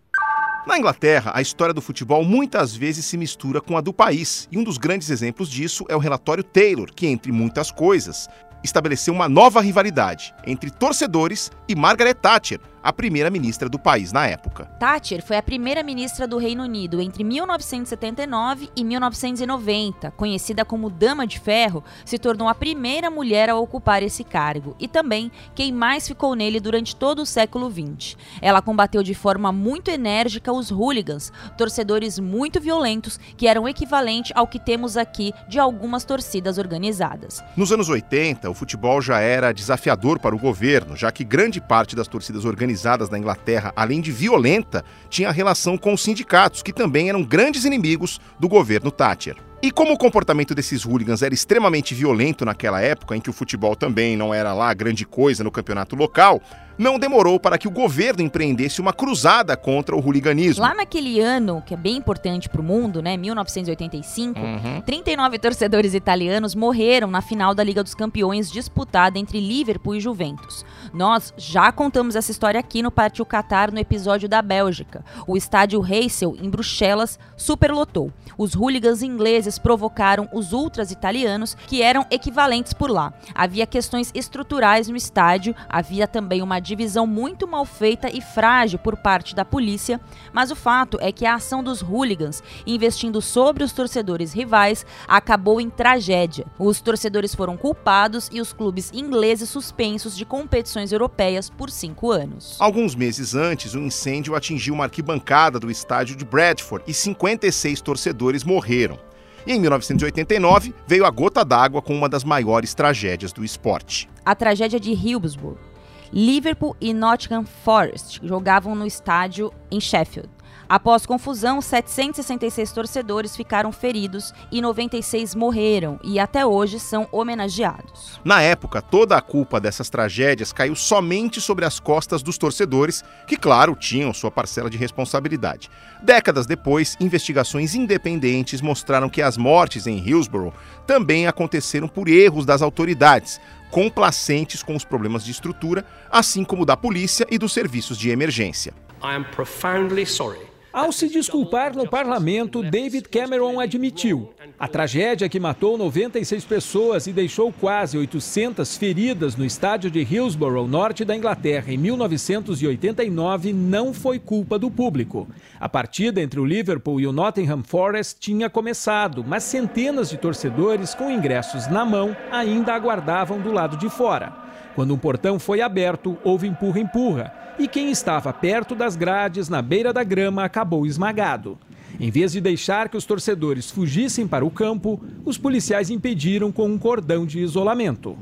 Na 0.68 0.78
Inglaterra, 0.78 1.32
a 1.34 1.42
história 1.42 1.74
do 1.74 1.82
futebol 1.82 2.24
muitas 2.24 2.76
vezes 2.76 3.06
se 3.06 3.18
mistura 3.18 3.60
com 3.60 3.76
a 3.76 3.82
do 3.82 3.92
país, 3.92 4.48
e 4.52 4.58
um 4.58 4.64
dos 4.64 4.78
grandes 4.78 5.10
exemplos 5.10 5.50
disso 5.50 5.86
é 5.90 5.96
o 5.96 6.00
relatório 6.00 6.44
Taylor, 6.44 6.92
que, 6.94 7.08
entre 7.08 7.32
muitas 7.32 7.72
coisas, 7.72 8.30
estabeleceu 8.64 9.14
uma 9.14 9.28
nova 9.28 9.60
rivalidade 9.60 10.34
entre 10.46 10.70
torcedores 10.70 11.52
e 11.68 11.76
Margaret 11.76 12.14
Thatcher, 12.14 12.60
a 12.84 12.92
primeira-ministra 12.92 13.70
do 13.70 13.78
país 13.78 14.12
na 14.12 14.26
época. 14.26 14.66
Thatcher 14.80 15.24
foi 15.24 15.38
a 15.38 15.44
primeira-ministra 15.44 16.28
do 16.28 16.38
Reino 16.38 16.64
Unido 16.64 17.02
entre 17.02 17.24
1979 17.24 18.70
e 18.76 18.84
1990. 18.84 20.12
Conhecida 20.12 20.66
como 20.66 20.90
Dama 20.90 21.28
de 21.28 21.40
Ferro, 21.40 21.84
se 22.06 22.18
tornou 22.18 22.48
a 22.48 22.56
primeira 22.56 23.10
mulher 23.10 23.50
a 23.50 23.56
ocupar 23.56 24.02
esse 24.02 24.24
cargo 24.24 24.76
e 24.80 24.88
também 24.88 25.32
quem 25.54 25.72
mais 25.72 26.08
ficou 26.08 26.36
nele 26.36 26.60
durante 26.60 26.96
todo 26.96 27.22
o 27.22 27.26
século 27.26 27.70
XX. 27.70 28.18
Ela 28.42 28.62
combateu 28.62 29.04
de 29.04 29.14
forma 29.14 29.52
muito 29.52 29.92
enérgica 29.92 30.52
os 30.52 30.72
hooligans, 30.72 31.32
torcedores 31.58 32.18
muito 32.18 32.60
violentos 32.60 33.20
que 33.38 33.48
eram 33.48 33.68
equivalente 33.68 34.32
ao 34.36 34.48
que 34.48 34.60
temos 34.60 34.98
aqui 34.98 35.34
de 35.48 35.60
algumas 35.60 36.04
torcidas 36.04 36.58
organizadas. 36.58 37.44
Nos 37.56 37.72
anos 37.72 37.90
80, 37.90 38.50
o 38.50 38.54
futebol 38.54 39.02
já 39.02 39.20
era 39.20 39.54
desafiador 39.54 40.20
para 40.20 40.36
o 40.36 40.40
governo, 40.40 40.96
já 40.96 41.12
que 41.12 41.24
grande 41.24 41.62
parte 41.62 41.96
das 41.96 42.08
torcidas 42.08 42.46
organizadas 42.46 42.71
organizadas 42.72 43.10
na 43.10 43.18
Inglaterra, 43.18 43.74
além 43.76 44.02
de 44.02 44.12
violenta, 44.12 44.84
tinha 45.10 45.32
relação 45.32 45.78
com 45.78 45.94
os 45.94 46.02
sindicatos, 46.02 46.64
que 46.64 46.74
também 46.74 47.10
eram 47.10 47.24
grandes 47.24 47.66
inimigos 47.66 48.20
do 48.40 48.48
governo 48.48 48.90
Thatcher. 48.90 49.36
E 49.62 49.70
como 49.70 49.94
o 49.94 49.98
comportamento 49.98 50.56
desses 50.56 50.84
hooligans 50.84 51.22
era 51.22 51.34
extremamente 51.34 51.94
violento 51.94 52.44
naquela 52.44 52.82
época, 52.82 53.16
em 53.16 53.22
que 53.22 53.30
o 53.30 53.34
futebol 53.34 53.76
também 53.76 54.18
não 54.18 54.34
era 54.34 54.54
lá 54.54 54.74
grande 54.74 55.06
coisa 55.06 55.44
no 55.44 55.52
campeonato 55.52 55.96
local, 55.96 56.42
não 56.82 56.98
demorou 56.98 57.40
para 57.40 57.60
que 57.60 57.68
o 57.68 57.72
governo 57.72 58.24
empreendesse 58.24 58.82
uma 58.82 58.92
cruzada 58.92 59.56
contra 59.56 59.96
o 59.96 60.04
hooliganismo. 60.04 60.64
Lá 60.64 60.74
naquele 60.74 61.20
ano, 61.20 61.62
que 61.64 61.76
é 61.76 61.78
bem 61.78 61.96
importante 61.96 62.50
para 62.50 62.60
o 62.60 62.64
mundo, 62.64 63.04
né, 63.04 63.16
1985, 63.16 64.40
uhum. 64.40 64.82
39 64.82 65.38
torcedores 65.38 65.94
italianos 65.94 66.56
morreram 66.56 67.08
na 67.08 67.22
final 67.22 67.54
da 67.54 67.64
Liga 67.64 67.84
dos 67.84 67.94
Campeões 67.94 68.52
disputada 68.52 69.20
entre 69.20 69.40
Liverpool 69.40 69.96
e 69.96 70.00
Juventus. 70.00 70.66
Nós 70.92 71.32
já 71.38 71.72
contamos 71.72 72.16
essa 72.16 72.32
história 72.32 72.60
aqui 72.60 72.82
no 72.82 72.90
Pátio 72.90 73.26
Qatar 73.26 73.72
no 73.72 73.80
episódio 73.80 74.28
da 74.28 74.42
Bélgica. 74.42 75.06
O 75.28 75.38
estádio 75.38 75.86
Heysel, 75.86 76.36
em 76.42 76.50
Bruxelas, 76.50 77.20
superlotou. 77.38 78.12
Os 78.36 78.56
hooligans 78.56 79.04
ingleses 79.04 79.60
provocaram 79.60 80.28
os 80.34 80.52
ultras 80.52 80.90
italianos, 80.90 81.56
que 81.68 81.84
eram 81.84 82.08
equivalentes 82.10 82.74
por 82.74 82.90
lá. 82.90 83.14
Havia 83.36 83.68
questões 83.68 84.10
estruturais 84.16 84.88
no 84.88 84.96
estádio, 84.96 85.56
havia 85.70 86.08
também 86.08 86.42
uma 86.42 86.60
divisão 86.72 87.06
muito 87.06 87.46
mal 87.46 87.66
feita 87.66 88.10
e 88.10 88.22
frágil 88.22 88.80
por 88.80 88.96
parte 88.96 89.36
da 89.36 89.44
polícia, 89.44 90.00
mas 90.32 90.52
o 90.52 90.56
fato 90.56 90.98
é 91.02 91.12
que 91.12 91.26
a 91.26 91.36
ação 91.36 91.62
dos 91.62 91.82
hooligans, 91.82 92.42
investindo 92.66 93.22
sobre 93.22 93.62
os 93.62 93.74
torcedores 93.74 94.32
rivais, 94.32 94.86
acabou 95.06 95.60
em 95.60 95.70
tragédia. 95.70 96.46
Os 96.58 96.80
torcedores 96.80 97.36
foram 97.36 97.58
culpados 97.58 98.30
e 98.32 98.40
os 98.40 98.54
clubes 98.54 98.90
ingleses 98.94 99.50
suspensos 99.50 100.16
de 100.16 100.24
competições 100.24 100.94
europeias 100.94 101.50
por 101.50 101.70
cinco 101.70 102.10
anos. 102.10 102.56
Alguns 102.58 102.96
meses 102.96 103.36
antes, 103.36 103.74
o 103.74 103.80
um 103.80 103.88
incêndio 103.88 104.34
atingiu 104.34 104.74
uma 104.74 104.86
arquibancada 104.86 105.60
do 105.60 105.70
estádio 105.70 106.16
de 106.16 106.24
Bradford 106.24 106.86
e 106.88 106.94
56 106.94 107.82
torcedores 107.82 108.46
morreram. 108.46 108.98
E 109.46 109.52
em 109.52 109.60
1989 109.60 110.74
veio 110.88 111.06
a 111.06 111.10
gota 111.10 111.44
d'água 111.44 111.82
com 111.82 111.94
uma 111.94 112.08
das 112.08 112.24
maiores 112.24 112.74
tragédias 112.74 113.34
do 113.34 113.44
esporte. 113.44 114.08
A 114.24 114.36
tragédia 114.36 114.80
de 114.80 114.92
Hillsborough, 114.92 115.71
Liverpool 116.14 116.76
e 116.82 116.94
Nottingham 116.94 117.46
Forest 117.46 118.20
jogavam 118.22 118.76
no 118.76 118.86
estádio 118.86 119.54
em 119.72 119.80
Sheffield. 119.80 120.30
Após 120.68 121.06
confusão, 121.06 121.62
766 121.62 122.72
torcedores 122.72 123.36
ficaram 123.36 123.74
feridos 123.74 124.34
e 124.50 124.62
96 124.62 125.36
morreram 125.36 126.00
e 126.02 126.18
até 126.18 126.46
hoje 126.46 126.80
são 126.80 127.10
homenageados. 127.12 128.20
Na 128.24 128.42
época, 128.42 128.82
toda 128.82 129.18
a 129.18 129.22
culpa 129.22 129.60
dessas 129.60 129.90
tragédias 129.90 130.54
caiu 130.54 130.74
somente 130.74 131.42
sobre 131.42 131.66
as 131.66 131.78
costas 131.78 132.24
dos 132.24 132.38
torcedores, 132.38 133.04
que, 133.28 133.36
claro, 133.36 133.76
tinham 133.76 134.14
sua 134.14 134.32
parcela 134.32 134.70
de 134.70 134.78
responsabilidade. 134.78 135.70
Décadas 136.02 136.46
depois, 136.46 136.96
investigações 137.02 137.76
independentes 137.76 138.62
mostraram 138.62 139.10
que 139.10 139.22
as 139.22 139.36
mortes 139.36 139.88
em 139.88 139.98
Hillsborough 139.98 140.54
também 140.88 141.28
aconteceram 141.28 141.88
por 141.90 142.08
erros 142.08 142.46
das 142.46 142.62
autoridades, 142.62 143.42
complacentes 143.72 144.62
com 144.62 144.76
os 144.76 144.86
problemas 144.86 145.24
de 145.24 145.32
estrutura, 145.32 145.86
assim 146.12 146.44
como 146.44 146.66
da 146.66 146.78
polícia 146.78 147.26
e 147.32 147.38
dos 147.38 147.54
serviços 147.54 147.98
de 147.98 148.10
emergência. 148.10 148.74
I 149.02 149.16
am 149.16 149.24
profoundly 149.24 150.06
sorry 150.06 150.51
ao 150.74 150.92
se 150.92 151.10
desculpar 151.10 151.76
no 151.76 151.88
parlamento, 151.88 152.64
David 152.64 153.10
Cameron 153.10 153.60
admitiu: 153.60 154.34
a 154.58 154.68
tragédia 154.68 155.28
que 155.28 155.40
matou 155.40 155.78
96 155.78 156.46
pessoas 156.46 157.08
e 157.08 157.12
deixou 157.12 157.52
quase 157.52 157.98
800 157.98 158.78
feridas 158.78 159.36
no 159.36 159.44
estádio 159.44 159.92
de 159.92 160.00
Hillsborough, 160.00 160.68
norte 160.68 161.04
da 161.04 161.16
Inglaterra, 161.16 161.74
em 161.74 161.78
1989, 161.78 163.54
não 163.54 163.94
foi 163.94 164.20
culpa 164.20 164.58
do 164.58 164.72
público. 164.72 165.28
A 165.60 165.68
partida 165.68 166.22
entre 166.22 166.40
o 166.40 166.46
Liverpool 166.46 167.02
e 167.02 167.08
o 167.08 167.12
Nottingham 167.12 167.64
Forest 167.64 168.20
tinha 168.20 168.50
começado, 168.50 169.26
mas 169.28 169.44
centenas 169.44 170.10
de 170.10 170.18
torcedores 170.18 170.96
com 170.96 171.12
ingressos 171.12 171.68
na 171.68 171.84
mão 171.84 172.16
ainda 172.32 172.74
aguardavam 172.74 173.40
do 173.42 173.52
lado 173.52 173.76
de 173.78 173.90
fora. 173.90 174.51
Quando 174.76 174.94
um 174.94 174.98
portão 174.98 175.38
foi 175.38 175.62
aberto, 175.62 176.18
houve 176.24 176.48
empurra-empurra 176.48 177.34
e 177.60 177.68
quem 177.68 177.92
estava 177.92 178.32
perto 178.32 178.74
das 178.74 178.96
grades, 178.96 179.50
na 179.50 179.62
beira 179.62 179.92
da 179.92 180.04
grama, 180.04 180.44
acabou 180.44 180.86
esmagado. 180.86 181.58
Em 182.00 182.10
vez 182.10 182.32
de 182.32 182.42
deixar 182.42 182.90
que 182.90 182.98
os 182.98 183.06
torcedores 183.06 183.70
fugissem 183.70 184.28
para 184.28 184.46
o 184.46 184.50
campo, 184.50 185.00
os 185.26 185.38
policiais 185.38 185.90
impediram 185.90 186.52
com 186.52 186.66
um 186.66 186.78
cordão 186.78 187.26
de 187.26 187.40
isolamento. 187.40 188.18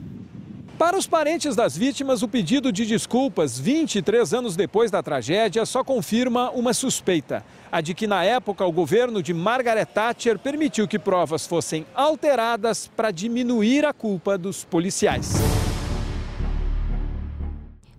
Para 0.78 0.98
os 0.98 1.06
parentes 1.06 1.56
das 1.56 1.78
vítimas, 1.78 2.24
o 2.24 2.28
pedido 2.28 2.72
de 2.72 2.86
desculpas 2.86 3.60
23 3.60 4.34
anos 4.34 4.56
depois 4.56 4.90
da 4.90 5.04
tragédia 5.04 5.66
só 5.66 5.84
confirma 5.84 6.50
uma 6.52 6.74
suspeita: 6.74 7.44
a 7.70 7.82
de 7.82 7.94
que 7.94 8.08
na 8.08 8.24
época 8.24 8.66
o 8.66 8.72
governo 8.72 9.22
de 9.22 9.34
Margaret 9.34 9.86
Thatcher 9.86 10.40
permitiu 10.40 10.88
que 10.88 10.98
provas 10.98 11.46
fossem 11.46 11.86
alteradas 11.94 12.90
para 12.96 13.12
diminuir 13.12 13.86
a 13.86 13.94
culpa 13.94 14.38
dos 14.38 14.64
policiais. 14.64 15.34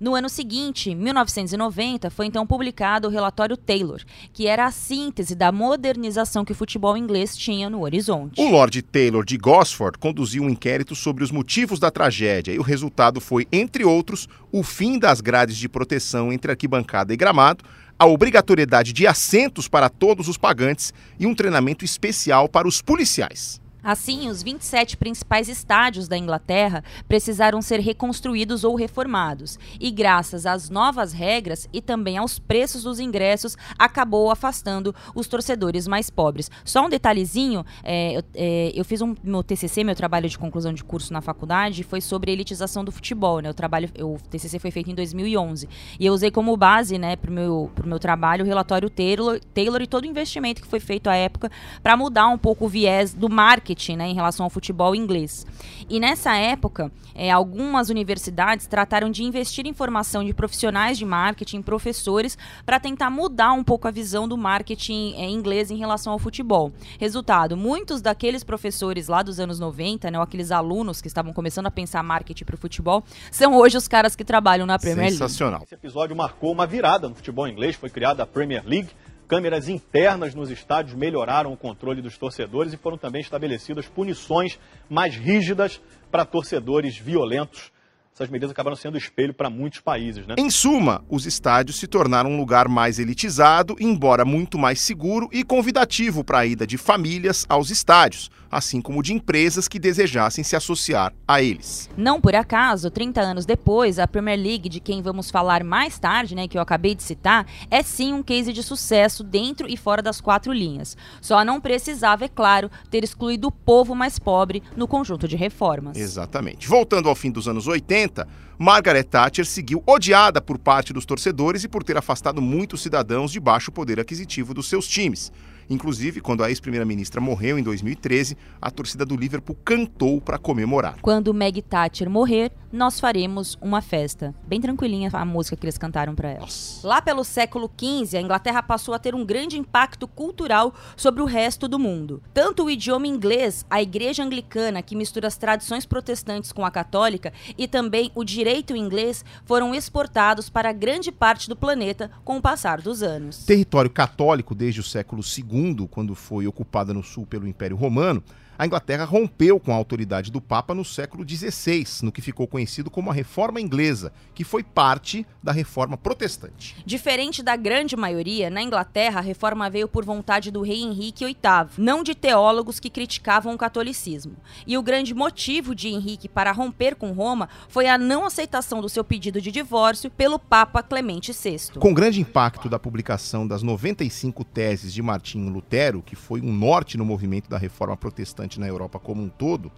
No 0.01 0.15
ano 0.15 0.31
seguinte, 0.31 0.95
1990, 0.95 2.09
foi 2.09 2.25
então 2.25 2.47
publicado 2.47 3.07
o 3.07 3.11
relatório 3.11 3.55
Taylor, 3.55 4.01
que 4.33 4.47
era 4.47 4.65
a 4.65 4.71
síntese 4.71 5.35
da 5.35 5.53
modernização 5.53 6.43
que 6.43 6.53
o 6.53 6.55
futebol 6.55 6.97
inglês 6.97 7.37
tinha 7.37 7.69
no 7.69 7.83
horizonte. 7.83 8.41
O 8.41 8.49
Lord 8.49 8.81
Taylor 8.81 9.23
de 9.23 9.37
Gosford 9.37 9.99
conduziu 9.99 10.43
um 10.43 10.49
inquérito 10.49 10.95
sobre 10.95 11.23
os 11.23 11.31
motivos 11.31 11.79
da 11.79 11.91
tragédia 11.91 12.51
e 12.51 12.59
o 12.59 12.63
resultado 12.63 13.21
foi, 13.21 13.47
entre 13.53 13.85
outros, 13.85 14.27
o 14.51 14.63
fim 14.63 14.99
das 14.99 15.21
grades 15.21 15.59
de 15.59 15.69
proteção 15.69 16.33
entre 16.33 16.51
arquibancada 16.51 17.13
e 17.13 17.17
gramado, 17.19 17.63
a 17.99 18.07
obrigatoriedade 18.07 18.95
de 18.95 19.07
assentos 19.07 19.69
para 19.69 19.91
todos 19.91 20.29
os 20.29 20.39
pagantes 20.39 20.95
e 21.19 21.27
um 21.27 21.35
treinamento 21.35 21.85
especial 21.85 22.49
para 22.49 22.67
os 22.67 22.81
policiais. 22.81 23.60
Assim, 23.83 24.29
os 24.29 24.43
27 24.43 24.97
principais 24.97 25.49
estádios 25.49 26.07
da 26.07 26.17
Inglaterra 26.17 26.85
precisaram 27.09 27.63
ser 27.63 27.81
reconstruídos 27.81 28.65
ou 28.65 28.75
reformados, 28.75 29.59
e 29.79 29.91
graças 29.91 30.47
às 30.47 30.69
novas 30.69 31.13
regras 31.13 31.69
e 31.73 31.81
também 31.81 32.19
aos 32.19 32.39
preços 32.39 32.83
dos 32.83 33.01
ingressos, 33.01 33.57
acabou 33.79 34.31
afastando 34.31 34.95
os 35.15 35.27
torcedores 35.27 35.87
mais 35.87 36.11
pobres. 36.11 36.51
Só 36.65 36.85
um 36.85 36.89
detalhezinho: 36.89 37.65
é, 37.83 38.17
eu, 38.17 38.23
é, 38.35 38.73
eu, 38.75 38.85
fiz 38.85 39.01
um 39.01 39.15
meu 39.23 39.43
TCC, 39.43 39.83
meu 39.83 39.95
trabalho 39.95 40.29
de 40.29 40.39
conclusão 40.39 40.73
de 40.73 40.85
curso 40.85 41.13
na 41.13 41.21
faculdade, 41.21 41.83
foi 41.83 42.01
sobre 42.01 42.33
elitização 42.33 42.85
do 42.85 42.93
futebol. 42.93 43.41
Né? 43.41 43.51
O, 43.51 43.55
trabalho, 43.55 43.89
o 44.01 44.17
TCC 44.29 44.59
foi 44.59 44.71
feito 44.71 44.91
em 44.91 44.95
2011 44.95 45.69
e 45.99 46.07
eu 46.07 46.13
usei 46.13 46.31
como 46.31 46.57
base 46.57 46.99
né, 46.99 47.17
para 47.17 47.31
o 47.31 47.35
meu, 47.35 47.71
meu 47.85 47.99
trabalho 47.99 48.45
o 48.45 48.47
relatório 48.47 48.89
Taylor, 48.91 49.41
Taylor 49.55 49.81
e 49.83 49.87
todo 49.87 50.05
o 50.05 50.07
investimento 50.07 50.63
que 50.63 50.69
foi 50.69 50.81
feito 50.81 51.09
à 51.09 51.15
época 51.15 51.51
para 51.83 51.97
mudar 51.97 52.29
um 52.29 52.39
pouco 52.39 52.67
o 52.67 52.69
viés 52.69 53.15
do 53.15 53.29
marketing 53.29 53.70
marketing 53.71 53.97
né, 53.97 54.09
em 54.09 54.15
relação 54.15 54.45
ao 54.45 54.51
futebol 54.51 54.95
inglês. 54.95 55.47
E 55.89 56.01
nessa 56.01 56.35
época, 56.37 56.91
é, 57.15 57.31
algumas 57.31 57.89
universidades 57.89 58.67
trataram 58.67 59.11
de 59.11 59.23
investir 59.23 59.67
em 59.67 59.73
formação 59.73 60.25
de 60.25 60.35
profissionais 60.35 60.99
de 60.99 61.05
marketing, 61.05 61.63
professores, 61.63 62.37
para 62.65 62.81
tentar 62.81 63.11
mudar 63.11 63.53
um 63.53 63.63
pouco 63.63 63.87
a 63.89 63.91
visão 63.91 64.27
do 64.27 64.37
marketing 64.37 65.15
é, 65.17 65.29
inglês 65.29 65.71
em 65.71 65.77
relação 65.77 66.13
ao 66.13 66.19
futebol. 66.19 66.73
Resultado: 66.99 67.57
muitos 67.57 68.01
daqueles 68.01 68.45
professores 68.45 69.09
lá 69.09 69.23
dos 69.23 69.39
anos 69.39 69.59
90, 69.59 70.11
né, 70.11 70.19
ou 70.19 70.25
aqueles 70.25 70.51
alunos 70.51 71.01
que 71.01 71.09
estavam 71.09 71.33
começando 71.33 71.67
a 71.67 71.71
pensar 71.71 72.03
marketing 72.03 72.45
para 72.45 72.55
o 72.55 72.59
futebol, 72.59 73.05
são 73.31 73.55
hoje 73.57 73.77
os 73.77 73.87
caras 73.87 74.17
que 74.17 74.25
trabalham 74.25 74.67
na 74.67 74.79
Premier 74.79 75.07
League. 75.07 75.19
Sensacional. 75.19 75.63
Esse 75.63 75.75
episódio 75.75 76.17
marcou 76.17 76.53
uma 76.53 76.67
virada 76.67 77.09
no 77.09 77.15
futebol 77.15 77.47
inglês, 77.47 77.77
foi 77.77 77.91
criada 77.91 78.23
a 78.23 78.27
Premier 78.27 78.63
League 78.67 78.91
Câmeras 79.31 79.69
internas 79.69 80.35
nos 80.35 80.51
estádios 80.51 80.93
melhoraram 80.93 81.53
o 81.53 81.57
controle 81.57 82.03
dos 82.03 82.19
torcedores 82.19 82.73
e 82.73 82.77
foram 82.77 82.99
também 82.99 83.21
estabelecidas 83.21 83.87
punições 83.87 84.59
mais 84.89 85.15
rígidas 85.15 85.81
para 86.11 86.25
torcedores 86.25 86.99
violentos 86.99 87.71
essas 88.13 88.29
medidas 88.29 88.51
acabaram 88.51 88.77
sendo 88.77 88.99
espelho 88.99 89.33
para 89.33 89.49
muitos 89.49 89.81
países. 89.81 90.27
Né? 90.27 90.35
Em 90.37 90.51
suma, 90.51 91.03
os 91.09 91.25
estádios 91.25 91.79
se 91.79 91.87
tornaram 91.87 92.31
um 92.31 92.37
lugar 92.37 92.69
mais 92.69 92.99
elitizado, 92.99 93.77
embora 93.81 94.27
muito 94.27 94.59
mais 94.59 94.81
seguro 94.81 95.27
e 95.33 95.43
convidativo 95.43 96.23
para 96.23 96.41
a 96.41 96.47
ida 96.47 96.67
de 96.67 96.77
famílias 96.77 97.47
aos 97.49 97.71
estádios, 97.71 98.31
assim 98.51 98.81
como 98.81 99.03
de 99.03 99.13
empresas 99.13 99.69
que 99.69 99.79
desejassem 99.79 100.43
se 100.43 100.57
associar 100.57 101.13
a 101.27 101.41
eles. 101.41 101.89
Não 101.97 102.21
por 102.21 102.35
acaso, 102.35 102.91
30 102.91 103.21
anos 103.21 103.47
depois, 103.47 103.99
a 103.99 104.09
Premier 104.09 104.39
League, 104.39 104.69
de 104.69 104.81
quem 104.81 105.01
vamos 105.03 105.31
falar 105.31 105.63
mais 105.63 105.99
tarde, 105.99 106.35
né, 106.35 106.49
que 106.49 106.59
eu 106.59 106.63
acabei 106.63 106.95
de 106.95 107.03
citar, 107.03 107.47
é 107.71 107.83
sim 107.83 108.13
um 108.13 108.23
case 108.23 108.53
de 108.53 108.63
sucesso 108.63 109.23
dentro 109.23 109.69
e 109.69 109.77
fora 109.77 110.03
das 110.03 110.21
quatro 110.21 110.53
linhas. 110.53 110.97
Só 111.21 111.45
não 111.45 111.61
precisava, 111.61 112.25
é 112.25 112.29
claro, 112.29 112.71
ter 112.91 113.05
excluído 113.05 113.49
o 113.49 113.53
povo 113.53 113.95
mais 113.95 114.19
pobre 114.19 114.63
no 114.77 114.89
conjunto 114.89 115.29
de 115.29 115.37
reformas. 115.37 115.97
Exatamente. 115.97 116.67
Voltando 116.67 117.09
ao 117.09 117.15
fim 117.15 117.31
dos 117.31 117.47
anos 117.47 117.67
80, 117.67 118.27
Margaret 118.59 119.05
Thatcher 119.05 119.47
seguiu 119.47 119.83
odiada 119.87 120.41
por 120.41 120.59
parte 120.59 120.93
dos 120.93 121.07
torcedores 121.07 121.65
e 121.65 121.69
por 121.69 121.83
ter 121.83 121.97
afastado 121.97 122.43
muitos 122.43 122.83
cidadãos 122.83 123.33
de 123.33 123.41
baixo 123.41 123.73
poder 123.73 123.99
aquisitivo 123.99 124.53
dos 124.53 124.69
seus 124.69 124.87
times. 124.87 125.33
Inclusive, 125.71 126.21
quando 126.21 126.43
a 126.43 126.49
ex-primeira-ministra 126.49 127.21
morreu 127.21 127.57
em 127.57 127.63
2013, 127.63 128.37
a 128.61 128.73
torcida 128.73 129.07
do 129.07 129.17
Liverpool 129.17 129.57
cantou 129.65 130.21
para 130.21 130.37
comemorar. 130.37 130.97
Quando 131.01 131.33
Meg 131.33 131.63
Thatcher 131.63 132.11
morrer, 132.11 132.51
nós 132.73 132.99
faremos 132.99 133.57
uma 133.61 133.81
festa. 133.81 134.35
Bem 134.47 134.61
tranquilinha 134.61 135.09
a 135.13 135.25
música 135.25 135.57
que 135.57 135.65
eles 135.65 135.79
cantaram 135.79 136.15
para 136.15 136.31
ela. 136.31 136.41
Nossa. 136.41 136.87
Lá 136.87 137.01
pelo 137.01 137.23
século 137.23 137.71
XV, 137.71 138.17
a 138.17 138.21
Inglaterra 138.21 138.63
passou 138.65 138.95
a 138.95 138.99
ter 138.99 139.15
um 139.15 139.25
grande 139.25 139.59
impacto 139.59 140.09
cultural 140.09 140.75
sobre 140.97 141.23
o 141.23 141.25
resto 141.25 141.69
do 141.69 141.79
mundo. 141.79 142.21
Tanto 142.35 142.65
o 142.65 142.71
idioma 142.71 143.07
inglês, 143.07 143.65
a 143.71 143.81
igreja 143.81 144.25
anglicana, 144.25 144.83
que 144.83 144.97
mistura 144.97 145.29
as 145.29 145.37
tradições 145.37 145.87
protestantes 145.87 146.51
com 146.51 146.65
a 146.65 146.71
católica, 146.71 147.33
e 147.57 147.69
também 147.69 148.11
o 148.17 148.25
direito 148.25 148.75
inglês 148.77 149.25
foram 149.45 149.73
exportados 149.73 150.51
para 150.51 150.73
grande 150.73 151.13
parte 151.13 151.49
do 151.49 151.55
planeta 151.55 152.11
com 152.25 152.39
o 152.39 152.43
passar 152.43 152.81
dos 152.81 153.05
anos. 153.05 153.45
Território 153.45 153.91
católico 153.91 154.53
desde 154.55 154.81
o 154.81 154.85
século 154.85 155.23
II 155.23 155.60
quando 155.87 156.15
foi 156.15 156.47
ocupada 156.47 156.93
no 156.93 157.03
sul 157.03 157.27
pelo 157.27 157.47
Império 157.47 157.77
Romano, 157.77 158.23
a 158.61 158.67
Inglaterra 158.67 159.07
rompeu 159.07 159.59
com 159.59 159.73
a 159.73 159.75
autoridade 159.75 160.31
do 160.31 160.39
Papa 160.39 160.75
no 160.75 160.85
século 160.85 161.27
XVI, 161.27 161.87
no 162.03 162.13
que 162.13 162.21
ficou 162.21 162.47
conhecido 162.47 162.91
como 162.91 163.11
a 163.11 163.15
Reforma 163.15 163.59
Inglesa, 163.59 164.13
que 164.35 164.45
foi 164.45 164.63
parte 164.63 165.27
da 165.43 165.51
Reforma 165.51 165.97
Protestante. 165.97 166.77
Diferente 166.85 167.43
da 167.43 167.57
grande 167.57 167.97
maioria, 167.97 168.51
na 168.51 168.61
Inglaterra 168.61 169.21
a 169.21 169.23
reforma 169.23 169.71
veio 169.71 169.89
por 169.89 170.05
vontade 170.05 170.51
do 170.51 170.61
rei 170.61 170.83
Henrique 170.83 171.25
VIII, 171.25 171.39
não 171.79 172.03
de 172.03 172.15
teólogos 172.15 172.79
que 172.79 172.91
criticavam 172.91 173.55
o 173.55 173.57
catolicismo. 173.57 174.37
E 174.67 174.77
o 174.77 174.83
grande 174.83 175.15
motivo 175.15 175.75
de 175.75 175.89
Henrique 175.89 176.29
para 176.29 176.53
romper 176.53 176.97
com 176.97 177.13
Roma 177.13 177.49
foi 177.67 177.89
a 177.89 177.97
não 177.97 178.27
aceitação 178.27 178.83
do 178.83 178.91
seu 178.91 179.03
pedido 179.03 179.41
de 179.41 179.51
divórcio 179.51 180.11
pelo 180.11 180.39
Papa 180.39 180.83
Clemente 180.83 181.33
VI. 181.33 181.79
Com 181.79 181.95
grande 181.95 182.21
impacto 182.21 182.69
da 182.69 182.79
publicação 182.79 183.47
das 183.47 183.63
95 183.63 184.45
teses 184.45 184.93
de 184.93 185.01
Martinho 185.01 185.51
Lutero, 185.51 186.03
que 186.03 186.15
foi 186.15 186.43
um 186.43 186.53
norte 186.53 186.99
no 186.99 187.07
movimento 187.07 187.49
da 187.49 187.57
Reforma 187.57 187.97
Protestante 187.97 188.50
na 188.59 188.67
Europa 188.67 188.99
como 188.99 189.23
um 189.23 189.29
todo, 189.29 189.71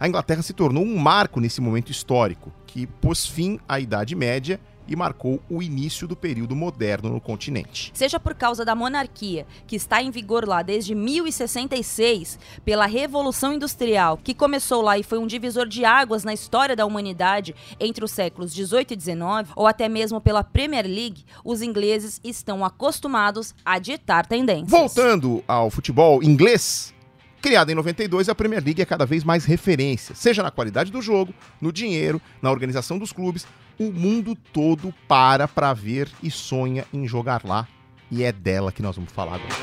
a 0.00 0.06
Inglaterra 0.06 0.42
se 0.42 0.52
tornou 0.52 0.84
um 0.84 0.96
marco 0.96 1.40
nesse 1.40 1.60
momento 1.60 1.90
histórico, 1.90 2.52
que 2.66 2.86
pôs 2.86 3.26
fim 3.26 3.58
à 3.68 3.80
Idade 3.80 4.14
Média 4.14 4.60
e 4.88 4.96
marcou 4.96 5.40
o 5.48 5.62
início 5.62 6.08
do 6.08 6.16
período 6.16 6.56
moderno 6.56 7.10
no 7.10 7.20
continente. 7.20 7.90
Seja 7.94 8.18
por 8.18 8.34
causa 8.34 8.64
da 8.64 8.74
monarquia, 8.74 9.46
que 9.66 9.76
está 9.76 10.02
em 10.02 10.10
vigor 10.10 10.48
lá 10.48 10.62
desde 10.62 10.94
1066, 10.94 12.38
pela 12.64 12.86
Revolução 12.86 13.52
Industrial, 13.52 14.16
que 14.16 14.34
começou 14.34 14.80
lá 14.80 14.98
e 14.98 15.02
foi 15.02 15.18
um 15.18 15.26
divisor 15.26 15.68
de 15.68 15.84
águas 15.84 16.24
na 16.24 16.32
história 16.32 16.74
da 16.74 16.86
humanidade 16.86 17.54
entre 17.78 18.02
os 18.02 18.10
séculos 18.10 18.54
18 18.54 18.94
e 18.94 18.96
19, 18.96 19.50
ou 19.54 19.66
até 19.66 19.88
mesmo 19.88 20.20
pela 20.20 20.42
Premier 20.42 20.86
League, 20.86 21.24
os 21.44 21.60
ingleses 21.60 22.18
estão 22.24 22.64
acostumados 22.64 23.54
a 23.64 23.78
ditar 23.78 24.26
tendências. 24.26 24.70
Voltando 24.70 25.44
ao 25.46 25.70
futebol 25.70 26.22
inglês, 26.22 26.94
Criada 27.40 27.70
em 27.70 27.74
92, 27.74 28.28
a 28.28 28.34
Premier 28.34 28.62
League 28.62 28.82
é 28.82 28.84
cada 28.84 29.06
vez 29.06 29.22
mais 29.22 29.44
referência, 29.44 30.14
seja 30.14 30.42
na 30.42 30.50
qualidade 30.50 30.90
do 30.90 31.00
jogo, 31.00 31.32
no 31.60 31.72
dinheiro, 31.72 32.20
na 32.42 32.50
organização 32.50 32.98
dos 32.98 33.12
clubes. 33.12 33.46
O 33.78 33.92
mundo 33.92 34.36
todo 34.52 34.92
para 35.06 35.46
para 35.46 35.72
ver 35.72 36.08
e 36.20 36.32
sonha 36.32 36.84
em 36.92 37.06
jogar 37.06 37.44
lá. 37.44 37.68
E 38.10 38.24
é 38.24 38.32
dela 38.32 38.72
que 38.72 38.82
nós 38.82 38.96
vamos 38.96 39.12
falar 39.12 39.36
agora. 39.36 39.54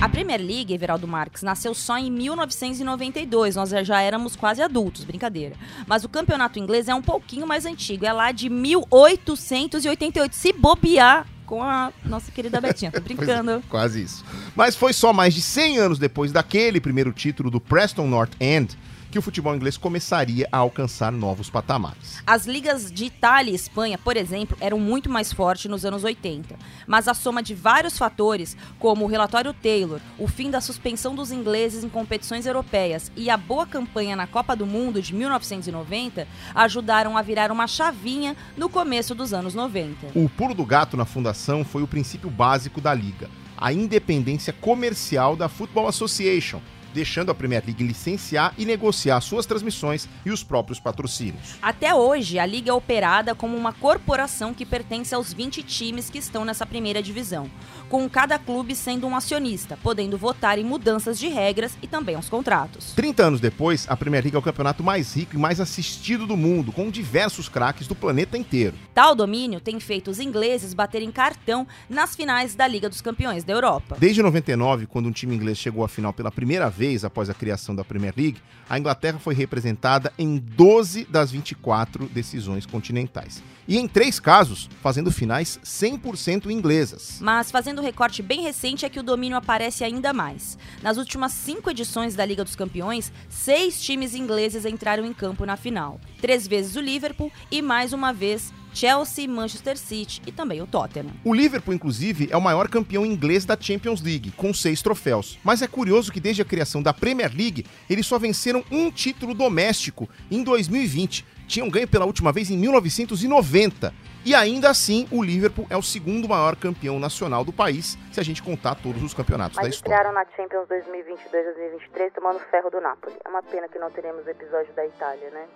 A 0.00 0.08
Premier 0.08 0.40
League, 0.40 0.74
Everaldo 0.74 1.06
Marques, 1.06 1.44
nasceu 1.44 1.72
só 1.74 1.96
em 1.96 2.10
1992. 2.10 3.54
Nós 3.54 3.70
já 3.70 4.00
éramos 4.00 4.34
quase 4.34 4.60
adultos, 4.60 5.04
brincadeira. 5.04 5.54
Mas 5.86 6.02
o 6.02 6.08
campeonato 6.08 6.58
inglês 6.58 6.88
é 6.88 6.94
um 6.94 7.00
pouquinho 7.00 7.46
mais 7.46 7.64
antigo, 7.64 8.04
é 8.04 8.12
lá 8.12 8.32
de 8.32 8.50
1888. 8.50 10.34
Se 10.34 10.52
bobear, 10.52 11.24
com 11.52 11.62
a 11.62 11.92
nossa 12.06 12.32
querida 12.32 12.62
Betinha. 12.62 12.90
Tô 12.90 12.98
brincando. 13.02 13.50
É, 13.50 13.60
quase 13.68 14.02
isso. 14.02 14.24
Mas 14.56 14.74
foi 14.74 14.94
só 14.94 15.12
mais 15.12 15.34
de 15.34 15.42
100 15.42 15.76
anos 15.76 15.98
depois 15.98 16.32
daquele 16.32 16.80
primeiro 16.80 17.12
título 17.12 17.50
do 17.50 17.60
Preston 17.60 18.06
North 18.06 18.32
End 18.40 18.74
que 19.12 19.18
o 19.18 19.22
futebol 19.22 19.54
inglês 19.54 19.76
começaria 19.76 20.48
a 20.50 20.56
alcançar 20.56 21.12
novos 21.12 21.50
patamares. 21.50 22.22
As 22.26 22.46
ligas 22.46 22.90
de 22.90 23.04
Itália 23.04 23.52
e 23.52 23.54
Espanha, 23.54 23.98
por 23.98 24.16
exemplo, 24.16 24.56
eram 24.58 24.80
muito 24.80 25.10
mais 25.10 25.30
fortes 25.30 25.70
nos 25.70 25.84
anos 25.84 26.02
80, 26.02 26.56
mas 26.86 27.06
a 27.06 27.12
soma 27.12 27.42
de 27.42 27.54
vários 27.54 27.98
fatores, 27.98 28.56
como 28.78 29.04
o 29.04 29.08
relatório 29.08 29.52
Taylor, 29.52 30.00
o 30.18 30.26
fim 30.26 30.50
da 30.50 30.62
suspensão 30.62 31.14
dos 31.14 31.30
ingleses 31.30 31.84
em 31.84 31.90
competições 31.90 32.46
europeias 32.46 33.12
e 33.14 33.28
a 33.28 33.36
boa 33.36 33.66
campanha 33.66 34.16
na 34.16 34.26
Copa 34.26 34.56
do 34.56 34.64
Mundo 34.64 35.02
de 35.02 35.14
1990, 35.14 36.26
ajudaram 36.54 37.18
a 37.18 37.20
virar 37.20 37.52
uma 37.52 37.66
chavinha 37.66 38.34
no 38.56 38.70
começo 38.70 39.14
dos 39.14 39.34
anos 39.34 39.54
90. 39.54 40.06
O 40.14 40.26
pulo 40.26 40.54
do 40.54 40.64
gato 40.64 40.96
na 40.96 41.04
fundação 41.04 41.66
foi 41.66 41.82
o 41.82 41.86
princípio 41.86 42.30
básico 42.30 42.80
da 42.80 42.94
liga, 42.94 43.28
a 43.58 43.74
independência 43.74 44.54
comercial 44.54 45.36
da 45.36 45.50
Football 45.50 45.88
Association 45.88 46.62
deixando 46.92 47.30
a 47.30 47.34
Premier 47.34 47.62
League 47.64 47.82
licenciar 47.84 48.54
e 48.56 48.64
negociar 48.64 49.20
suas 49.20 49.46
transmissões 49.46 50.08
e 50.24 50.30
os 50.30 50.42
próprios 50.42 50.78
patrocínios. 50.78 51.56
Até 51.60 51.94
hoje, 51.94 52.38
a 52.38 52.46
liga 52.46 52.70
é 52.70 52.74
operada 52.74 53.34
como 53.34 53.56
uma 53.56 53.72
corporação 53.72 54.54
que 54.54 54.66
pertence 54.66 55.14
aos 55.14 55.32
20 55.32 55.62
times 55.62 56.10
que 56.10 56.18
estão 56.18 56.44
nessa 56.44 56.66
primeira 56.66 57.02
divisão, 57.02 57.50
com 57.88 58.08
cada 58.08 58.38
clube 58.38 58.74
sendo 58.74 59.06
um 59.06 59.16
acionista, 59.16 59.78
podendo 59.82 60.16
votar 60.18 60.58
em 60.58 60.64
mudanças 60.64 61.18
de 61.18 61.28
regras 61.28 61.76
e 61.82 61.86
também 61.86 62.14
aos 62.14 62.28
contratos. 62.28 62.92
30 62.94 63.22
anos 63.22 63.40
depois, 63.40 63.86
a 63.88 63.96
Premier 63.96 64.22
League 64.22 64.36
é 64.36 64.38
o 64.38 64.42
campeonato 64.42 64.82
mais 64.82 65.14
rico 65.14 65.36
e 65.36 65.38
mais 65.38 65.60
assistido 65.60 66.26
do 66.26 66.36
mundo, 66.36 66.72
com 66.72 66.90
diversos 66.90 67.48
craques 67.48 67.86
do 67.86 67.94
planeta 67.94 68.36
inteiro. 68.36 68.76
Tal 68.94 69.14
domínio 69.14 69.60
tem 69.60 69.78
feito 69.80 70.10
os 70.10 70.20
ingleses 70.20 70.74
baterem 70.74 71.10
cartão 71.10 71.66
nas 71.88 72.14
finais 72.16 72.54
da 72.54 72.66
Liga 72.66 72.88
dos 72.88 73.00
Campeões 73.00 73.44
da 73.44 73.52
Europa. 73.52 73.96
Desde 73.98 74.22
99, 74.22 74.86
quando 74.86 75.06
um 75.06 75.12
time 75.12 75.34
inglês 75.34 75.58
chegou 75.58 75.84
à 75.84 75.88
final 75.88 76.12
pela 76.12 76.30
primeira 76.30 76.68
vez, 76.68 76.81
vez 76.82 77.04
após 77.04 77.30
a 77.30 77.34
criação 77.34 77.76
da 77.76 77.84
Premier 77.84 78.12
League, 78.16 78.42
a 78.68 78.76
Inglaterra 78.76 79.20
foi 79.20 79.34
representada 79.34 80.12
em 80.18 80.36
12 80.36 81.04
das 81.04 81.30
24 81.30 82.06
decisões 82.06 82.66
continentais. 82.66 83.40
E 83.68 83.78
em 83.78 83.86
três 83.86 84.18
casos, 84.18 84.68
fazendo 84.82 85.12
finais 85.12 85.60
100% 85.64 86.50
inglesas. 86.50 87.18
Mas 87.20 87.52
fazendo 87.52 87.80
um 87.80 87.84
recorte 87.84 88.20
bem 88.20 88.42
recente 88.42 88.84
é 88.84 88.88
que 88.88 88.98
o 88.98 89.02
domínio 89.04 89.36
aparece 89.36 89.84
ainda 89.84 90.12
mais. 90.12 90.58
Nas 90.82 90.96
últimas 90.96 91.30
cinco 91.30 91.70
edições 91.70 92.16
da 92.16 92.24
Liga 92.24 92.42
dos 92.42 92.56
Campeões, 92.56 93.12
seis 93.28 93.80
times 93.80 94.12
ingleses 94.12 94.64
entraram 94.64 95.06
em 95.06 95.12
campo 95.12 95.46
na 95.46 95.56
final. 95.56 96.00
Três 96.20 96.48
vezes 96.48 96.74
o 96.74 96.80
Liverpool 96.80 97.30
e 97.48 97.62
mais 97.62 97.92
uma 97.92 98.12
vez 98.12 98.52
Chelsea, 98.72 99.28
Manchester 99.28 99.76
City 99.76 100.22
e 100.26 100.32
também 100.32 100.60
o 100.62 100.66
Tottenham. 100.66 101.12
O 101.24 101.34
Liverpool, 101.34 101.74
inclusive, 101.74 102.28
é 102.30 102.36
o 102.36 102.40
maior 102.40 102.68
campeão 102.68 103.04
inglês 103.04 103.44
da 103.44 103.56
Champions 103.58 104.00
League, 104.02 104.32
com 104.32 104.52
seis 104.52 104.82
troféus. 104.82 105.38
Mas 105.44 105.62
é 105.62 105.66
curioso 105.66 106.12
que 106.12 106.20
desde 106.20 106.42
a 106.42 106.44
criação 106.44 106.82
da 106.82 106.92
Premier 106.92 107.30
League, 107.34 107.66
eles 107.88 108.06
só 108.06 108.18
venceram 108.18 108.64
um 108.70 108.90
título 108.90 109.34
doméstico 109.34 110.08
em 110.30 110.42
2020. 110.42 111.24
Tinham 111.46 111.68
ganho 111.68 111.88
pela 111.88 112.06
última 112.06 112.32
vez 112.32 112.50
em 112.50 112.56
1990. 112.56 113.92
E 114.24 114.34
ainda 114.36 114.70
assim, 114.70 115.08
o 115.10 115.20
Liverpool 115.22 115.66
é 115.68 115.76
o 115.76 115.82
segundo 115.82 116.28
maior 116.28 116.54
campeão 116.54 116.98
nacional 117.00 117.44
do 117.44 117.52
país, 117.52 117.98
se 118.12 118.20
a 118.20 118.22
gente 118.22 118.40
contar 118.40 118.76
todos 118.76 119.02
os 119.02 119.12
campeonatos 119.12 119.56
Mas 119.56 119.64
da 119.64 119.70
história. 119.70 119.94
estrearam 119.94 120.14
na 120.14 120.24
Champions 120.36 120.68
2022-2023 120.68 122.12
tomando 122.14 122.38
ferro 122.48 122.70
do 122.70 122.80
Napoli. 122.80 123.16
É 123.24 123.28
uma 123.28 123.42
pena 123.42 123.68
que 123.68 123.78
não 123.80 123.90
teremos 123.90 124.26
episódio 124.28 124.72
da 124.74 124.86
Itália, 124.86 125.28
né? 125.30 125.46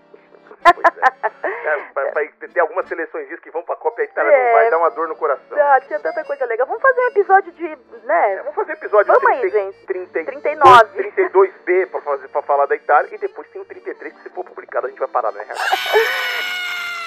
É, 0.65 1.77
vai, 1.95 2.11
vai 2.13 2.29
ter 2.29 2.61
algumas 2.61 2.87
seleções 2.89 3.29
que 3.41 3.51
vão 3.51 3.63
pra 3.63 3.77
Copa 3.77 4.01
e 4.01 4.03
a 4.03 4.05
Itália 4.05 4.33
É. 4.33 4.47
não 4.47 4.53
vai 4.53 4.71
dar 4.71 4.79
uma 4.79 4.91
dor 4.91 5.09
no 5.09 5.17
coração. 5.17 5.59
Ah, 5.59 5.81
tinha 5.87 5.99
tanta 6.01 6.25
coisa 6.25 6.45
legal. 6.47 6.67
Vamos 6.67 6.83
fazer 6.83 7.01
um 7.01 7.07
episódio 7.09 7.53
de, 7.53 7.69
né? 8.05 8.37
Vamos 8.39 8.55
fazer 8.55 8.73
episódio 8.73 9.13
Vamos 9.13 9.31
aí, 9.31 9.41
30, 9.51 9.59
gente. 9.59 9.87
30, 9.87 10.25
39. 10.25 11.03
32B 11.13 11.87
pra, 11.91 12.01
fazer, 12.01 12.29
pra 12.29 12.43
falar 12.43 12.67
da 12.67 12.77
Itália 12.77 13.15
e 13.15 13.19
depois 13.19 13.49
tem 13.49 13.61
o 13.61 13.65
33 13.65 14.13
que 14.15 14.23
se 14.23 14.31
for 14.31 14.45
publicado 14.45 14.87
a 14.87 14.91
gente 14.91 14.99
vai 14.99 15.09
parar, 15.09 15.33
né? 15.33 15.45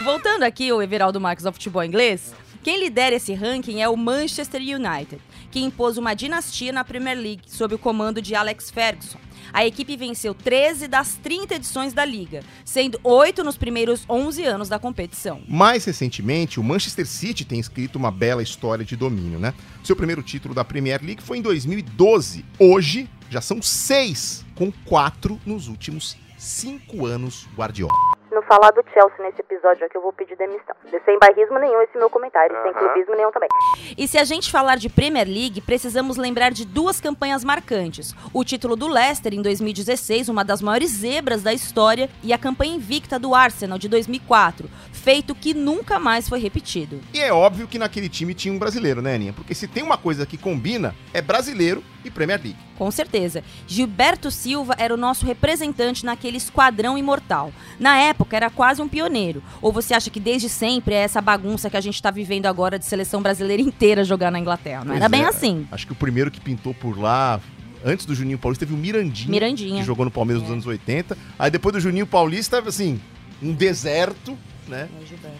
Voltando 0.04 0.44
aqui 0.44 0.72
o 0.72 0.82
Everaldo 0.82 1.20
Marques 1.20 1.46
ao 1.46 1.52
futebol 1.52 1.84
inglês, 1.84 2.34
quem 2.64 2.80
lidera 2.80 3.16
esse 3.16 3.34
ranking 3.34 3.82
é 3.82 3.88
o 3.88 3.96
Manchester 3.96 4.62
United, 4.62 5.22
que 5.50 5.60
impôs 5.60 5.98
uma 5.98 6.14
dinastia 6.14 6.72
na 6.72 6.84
Premier 6.84 7.18
League 7.18 7.44
sob 7.48 7.76
o 7.76 7.80
comando 7.80 8.22
de 8.22 8.36
Alex 8.36 8.70
Ferguson. 8.70 9.18
A 9.52 9.66
equipe 9.66 9.96
venceu 9.96 10.34
13 10.34 10.88
das 10.88 11.16
30 11.16 11.56
edições 11.56 11.94
da 11.94 12.06
liga, 12.06 12.44
sendo 12.64 13.00
8 13.04 13.44
nos 13.44 13.58
primeiros 13.58 14.04
11 14.08 14.44
anos 14.44 14.70
da 14.70 14.78
competição. 14.78 15.42
Mais 15.48 15.86
recentemente, 15.86 16.60
o 16.60 16.64
Manchester 16.64 17.08
City 17.08 17.46
tem 17.46 17.60
escrito 17.60 17.96
uma 17.96 18.12
bela 18.12 18.44
história 18.44 18.86
de 18.86 18.96
domínio, 18.96 19.40
né? 19.40 19.54
Seu 19.84 19.96
primeiro 19.96 20.22
título 20.22 20.54
da 20.54 20.64
Premier 20.64 21.02
League 21.04 21.24
foi 21.24 21.40
em 21.40 21.42
2012. 21.42 22.46
Hoje, 22.60 23.10
já 23.30 23.42
são 23.42 23.62
seis, 23.62 24.46
com 24.56 24.72
quatro 24.86 25.40
nos 25.46 25.68
últimos 25.68 26.16
cinco 26.38 27.06
anos 27.06 27.48
Guardiola. 27.56 28.19
Não 28.32 28.44
falar 28.44 28.70
do 28.72 28.84
Chelsea 28.94 29.18
nesse 29.26 29.42
episódio 29.42 29.86
aqui, 29.86 29.98
eu 29.98 30.02
vou 30.02 30.14
pedir 30.14 30.36
demissão. 30.36 30.76
Sem 31.04 31.18
bairrismo 31.18 31.58
nenhum 31.58 31.82
esse 31.82 31.98
meu 31.98 32.10
comentário, 32.12 32.56
sem 32.62 32.72
Aham. 32.72 32.80
clubismo 32.80 33.16
nenhum 33.16 33.32
também. 33.32 33.50
E 33.98 34.08
se 34.08 34.20
a 34.20 34.24
gente 34.24 34.52
falar 34.52 34.78
de 34.78 34.88
Premier 34.88 35.28
League, 35.28 35.62
precisamos 35.62 36.16
lembrar 36.16 36.52
de 36.52 36.64
duas 36.64 37.02
campanhas 37.02 37.44
marcantes. 37.44 38.14
O 38.32 38.44
título 38.44 38.76
do 38.76 38.88
Leicester 38.88 39.34
em 39.34 39.42
2016, 39.42 40.30
uma 40.30 40.46
das 40.46 40.62
maiores 40.62 40.92
zebras 40.92 41.42
da 41.42 41.52
história, 41.52 42.08
e 42.24 42.32
a 42.32 42.38
campanha 42.38 42.76
invicta 42.76 43.18
do 43.18 43.34
Arsenal 43.34 43.80
de 43.80 43.90
2004, 43.90 44.70
feito 45.10 45.34
que 45.34 45.56
nunca 45.56 45.98
mais 45.98 46.30
foi 46.30 46.40
repetido. 46.40 47.02
E 47.12 47.20
é 47.20 47.34
óbvio 47.34 47.68
que 47.68 47.80
naquele 47.80 48.08
time 48.08 48.36
tinha 48.36 48.54
um 48.54 48.60
brasileiro, 48.60 49.02
né, 49.02 49.16
Aninha? 49.16 49.34
Porque 49.34 49.56
se 49.56 49.68
tem 49.68 49.82
uma 49.82 49.98
coisa 49.98 50.24
que 50.24 50.38
combina, 50.38 50.94
é 51.12 51.20
brasileiro 51.20 51.84
e 52.06 52.12
Premier 52.12 52.40
League. 52.40 52.60
Com 52.78 52.92
certeza. 52.92 53.44
Gilberto 53.66 54.30
Silva 54.30 54.76
era 54.78 54.94
o 54.94 54.98
nosso 54.98 55.26
representante 55.26 56.06
naquele 56.06 56.38
esquadrão 56.38 56.96
imortal. 56.96 57.52
Na 57.80 57.98
época 57.98 58.38
era 58.38 58.52
quase 58.52 58.84
um 58.84 58.88
pioneiro. 58.88 59.42
Ou 59.64 59.72
você 59.72 59.96
acha 59.96 60.12
que 60.12 60.20
desde 60.20 60.48
sempre 60.48 60.94
é 60.94 61.00
essa 61.00 61.20
bagunça 61.20 61.72
que 61.72 61.78
a 61.78 61.82
gente 61.82 61.96
está 61.96 62.12
vivendo 62.12 62.46
agora 62.46 62.78
de 62.78 62.86
seleção 62.86 63.20
brasileira 63.20 63.64
inteira 63.64 64.04
jogar 64.04 64.30
na 64.30 64.38
Inglaterra? 64.38 64.86
Não 64.86 64.94
era 64.94 65.10
Pois 65.10 65.12
bem 65.12 65.24
é. 65.24 65.28
assim. 65.28 65.68
Acho 65.72 65.88
que 65.88 65.94
o 65.94 65.96
primeiro 65.96 66.30
que 66.30 66.40
pintou 66.40 66.72
por 66.76 67.00
lá, 67.00 67.42
antes 67.84 68.06
do 68.06 68.14
Juninho 68.14 68.38
Paulista, 68.38 68.64
teve 68.64 68.78
o 68.78 68.80
Mirandinha. 68.80 69.32
Mirandinha. 69.32 69.80
Que 69.80 69.88
jogou 69.88 70.06
no 70.06 70.12
Palmeiras 70.12 70.44
nos 70.44 70.52
anos 70.52 70.68
80. 70.68 71.18
Aí 71.40 71.50
depois 71.50 71.74
do 71.74 71.80
Juninho 71.80 72.06
Paulista, 72.06 72.60
assim, 72.60 73.02
um 73.42 73.54
deserto, 73.54 74.38
né? 74.70 74.88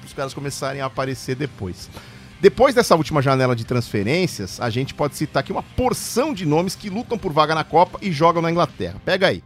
Os 0.06 0.14
caras 0.14 0.34
começarem 0.34 0.82
a 0.82 0.86
aparecer 0.86 1.36
depois. 1.36 1.90
Depois 2.42 2.74
dessa 2.74 2.96
última 2.96 3.22
janela 3.22 3.56
de 3.56 3.66
transferências, 3.66 4.62
a 4.62 4.70
gente 4.70 4.94
pode 4.94 5.16
citar 5.16 5.42
aqui 5.42 5.52
uma 5.52 5.64
porção 5.64 6.34
de 6.34 6.46
nomes 6.46 6.74
que 6.74 6.90
lutam 6.90 7.18
por 7.18 7.34
vaga 7.34 7.54
na 7.54 7.64
Copa 7.64 8.00
e 8.02 8.12
jogam 8.12 8.42
na 8.42 8.50
Inglaterra. 8.50 8.96
Pega 9.04 9.28
aí. 9.28 9.44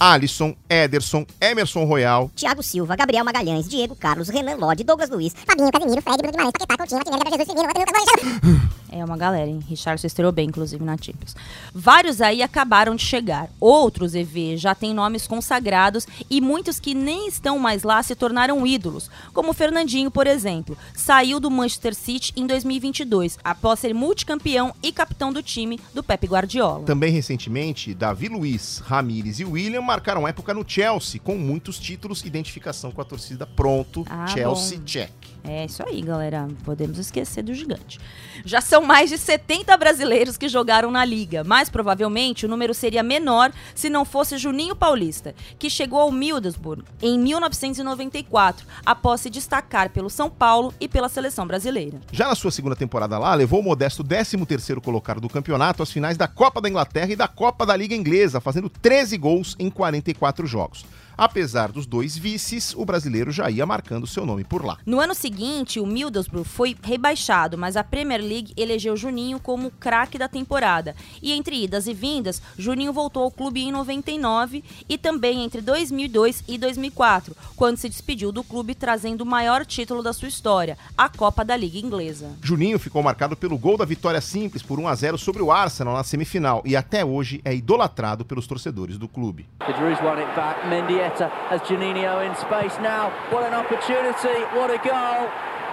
Alisson, 0.00 0.54
Ederson, 0.70 1.26
Emerson 1.40 1.84
Royal, 1.84 2.30
Thiago 2.36 2.62
Silva, 2.62 2.94
Gabriel 2.94 3.24
Magalhães, 3.24 3.68
Diego 3.68 3.96
Carlos, 3.96 4.28
Renan 4.28 4.54
Lodge, 4.54 4.84
Douglas 4.84 5.10
Luiz, 5.10 5.34
Fabinho, 5.44 5.72
Casemiro, 5.72 6.00
Fred, 6.00 6.18
Bruno 6.18 6.30
Guimarães, 6.30 6.52
Paquetá, 6.52 6.76
Coutinho, 6.76 7.00
Martinelli, 7.04 7.36
Jesus, 7.36 7.48
Firmino, 7.48 7.68
Lucas, 7.68 8.68
É 8.90 9.04
uma 9.04 9.16
galera, 9.16 9.48
hein? 9.48 9.60
Richardson 9.68 10.06
estreou 10.06 10.32
bem, 10.32 10.48
inclusive, 10.48 10.82
na 10.82 10.96
Champions. 10.96 11.36
Vários 11.74 12.20
aí 12.20 12.42
acabaram 12.42 12.96
de 12.96 13.02
chegar. 13.02 13.48
Outros, 13.60 14.14
EV, 14.14 14.56
já 14.56 14.74
têm 14.74 14.94
nomes 14.94 15.26
consagrados 15.26 16.06
e 16.30 16.40
muitos 16.40 16.80
que 16.80 16.94
nem 16.94 17.28
estão 17.28 17.58
mais 17.58 17.82
lá 17.82 18.02
se 18.02 18.14
tornaram 18.14 18.66
ídolos, 18.66 19.10
como 19.34 19.50
o 19.50 19.54
Fernandinho, 19.54 20.10
por 20.10 20.26
exemplo. 20.26 20.76
Saiu 20.94 21.38
do 21.38 21.50
Manchester 21.50 21.94
City 21.94 22.32
em 22.36 22.46
2022, 22.46 23.38
após 23.44 23.78
ser 23.80 23.92
multicampeão 23.94 24.74
e 24.82 24.90
capitão 24.92 25.32
do 25.32 25.42
time 25.42 25.78
do 25.94 26.02
Pepe 26.02 26.26
Guardiola. 26.26 26.84
Também 26.84 27.12
recentemente, 27.12 27.92
Davi 27.94 28.28
Luiz, 28.28 28.78
Ramires 28.78 29.40
e 29.40 29.44
William 29.44 29.82
marcaram 29.82 30.26
época 30.26 30.54
no 30.54 30.64
Chelsea, 30.68 31.20
com 31.20 31.36
muitos 31.36 31.78
títulos, 31.78 32.24
identificação 32.24 32.90
com 32.90 33.00
a 33.00 33.04
torcida 33.04 33.46
pronto, 33.46 34.04
Ah, 34.08 34.26
Chelsea 34.26 34.78
bom. 34.78 34.84
check. 34.84 35.10
É 35.44 35.64
isso 35.64 35.82
aí, 35.86 36.02
galera. 36.02 36.48
Podemos 36.64 36.98
esquecer 36.98 37.42
do 37.42 37.54
gigante. 37.54 37.98
Já 38.44 38.60
são 38.60 38.82
mais 38.82 39.10
de 39.10 39.16
70 39.16 39.76
brasileiros 39.76 40.36
que 40.36 40.48
jogaram 40.48 40.90
na 40.90 41.04
liga, 41.04 41.42
mas 41.44 41.68
provavelmente 41.68 42.46
o 42.46 42.48
número 42.48 42.74
seria 42.74 43.02
menor 43.02 43.52
se 43.74 43.88
não 43.88 44.04
fosse 44.04 44.36
Juninho 44.36 44.76
Paulista, 44.76 45.34
que 45.58 45.70
chegou 45.70 46.00
ao 46.00 46.12
Middlesbrough 46.12 46.84
em 47.00 47.18
1994, 47.18 48.66
após 48.84 49.20
se 49.20 49.30
destacar 49.30 49.90
pelo 49.90 50.10
São 50.10 50.28
Paulo 50.28 50.74
e 50.80 50.88
pela 50.88 51.08
seleção 51.08 51.46
brasileira. 51.46 51.98
Já 52.12 52.28
na 52.28 52.34
sua 52.34 52.50
segunda 52.50 52.76
temporada 52.76 53.18
lá, 53.18 53.34
levou 53.34 53.60
o 53.60 53.64
modesto 53.64 54.04
13º 54.04 54.80
colocado 54.80 55.20
do 55.20 55.28
campeonato 55.28 55.82
às 55.82 55.90
finais 55.90 56.16
da 56.16 56.28
Copa 56.28 56.60
da 56.60 56.68
Inglaterra 56.68 57.12
e 57.12 57.16
da 57.16 57.28
Copa 57.28 57.64
da 57.64 57.76
Liga 57.76 57.94
Inglesa, 57.94 58.40
fazendo 58.40 58.68
13 58.68 59.16
gols 59.16 59.56
em 59.58 59.70
44 59.70 60.46
jogos. 60.46 60.84
Apesar 61.18 61.72
dos 61.72 61.84
dois 61.84 62.16
vices, 62.16 62.72
o 62.76 62.84
brasileiro 62.84 63.32
já 63.32 63.50
ia 63.50 63.66
marcando 63.66 64.06
seu 64.06 64.24
nome 64.24 64.44
por 64.44 64.64
lá. 64.64 64.78
No 64.86 65.00
ano 65.00 65.16
seguinte, 65.16 65.80
o 65.80 65.86
Middlesbrough 65.86 66.44
foi 66.44 66.76
rebaixado, 66.80 67.58
mas 67.58 67.76
a 67.76 67.82
Premier 67.82 68.20
League 68.20 68.52
elegeu 68.56 68.96
Juninho 68.96 69.40
como 69.40 69.72
craque 69.72 70.16
da 70.16 70.28
temporada. 70.28 70.94
E 71.20 71.32
entre 71.32 71.64
idas 71.64 71.88
e 71.88 71.92
vindas, 71.92 72.40
Juninho 72.56 72.92
voltou 72.92 73.24
ao 73.24 73.32
clube 73.32 73.60
em 73.60 73.72
99 73.72 74.62
e 74.88 74.96
também 74.96 75.42
entre 75.42 75.60
2002 75.60 76.44
e 76.46 76.56
2004, 76.56 77.36
quando 77.56 77.78
se 77.78 77.88
despediu 77.88 78.30
do 78.30 78.44
clube 78.44 78.76
trazendo 78.76 79.22
o 79.22 79.26
maior 79.26 79.66
título 79.66 80.04
da 80.04 80.12
sua 80.12 80.28
história, 80.28 80.78
a 80.96 81.08
Copa 81.08 81.44
da 81.44 81.56
Liga 81.56 81.78
Inglesa. 81.78 82.30
Juninho 82.40 82.78
ficou 82.78 83.02
marcado 83.02 83.36
pelo 83.36 83.58
gol 83.58 83.76
da 83.76 83.84
vitória 83.84 84.20
simples 84.20 84.62
por 84.62 84.78
1 84.78 84.86
a 84.86 84.94
0 84.94 85.18
sobre 85.18 85.42
o 85.42 85.50
Arsenal 85.50 85.94
na 85.94 86.04
semifinal 86.04 86.62
e 86.64 86.76
até 86.76 87.04
hoje 87.04 87.40
é 87.44 87.52
idolatrado 87.52 88.24
pelos 88.24 88.46
torcedores 88.46 88.96
do 88.96 89.08
clube. 89.08 89.48
The 89.58 91.07
Mendieta 91.08 91.30
has 91.48 91.60
Janino 91.62 92.20
in 92.26 92.34
space 92.36 92.76
now. 92.80 93.10
What 93.30 93.44
an 93.44 93.54
opportunity. 93.54 94.44
What 94.56 94.70
a 94.70 94.78
goal. 94.84 95.28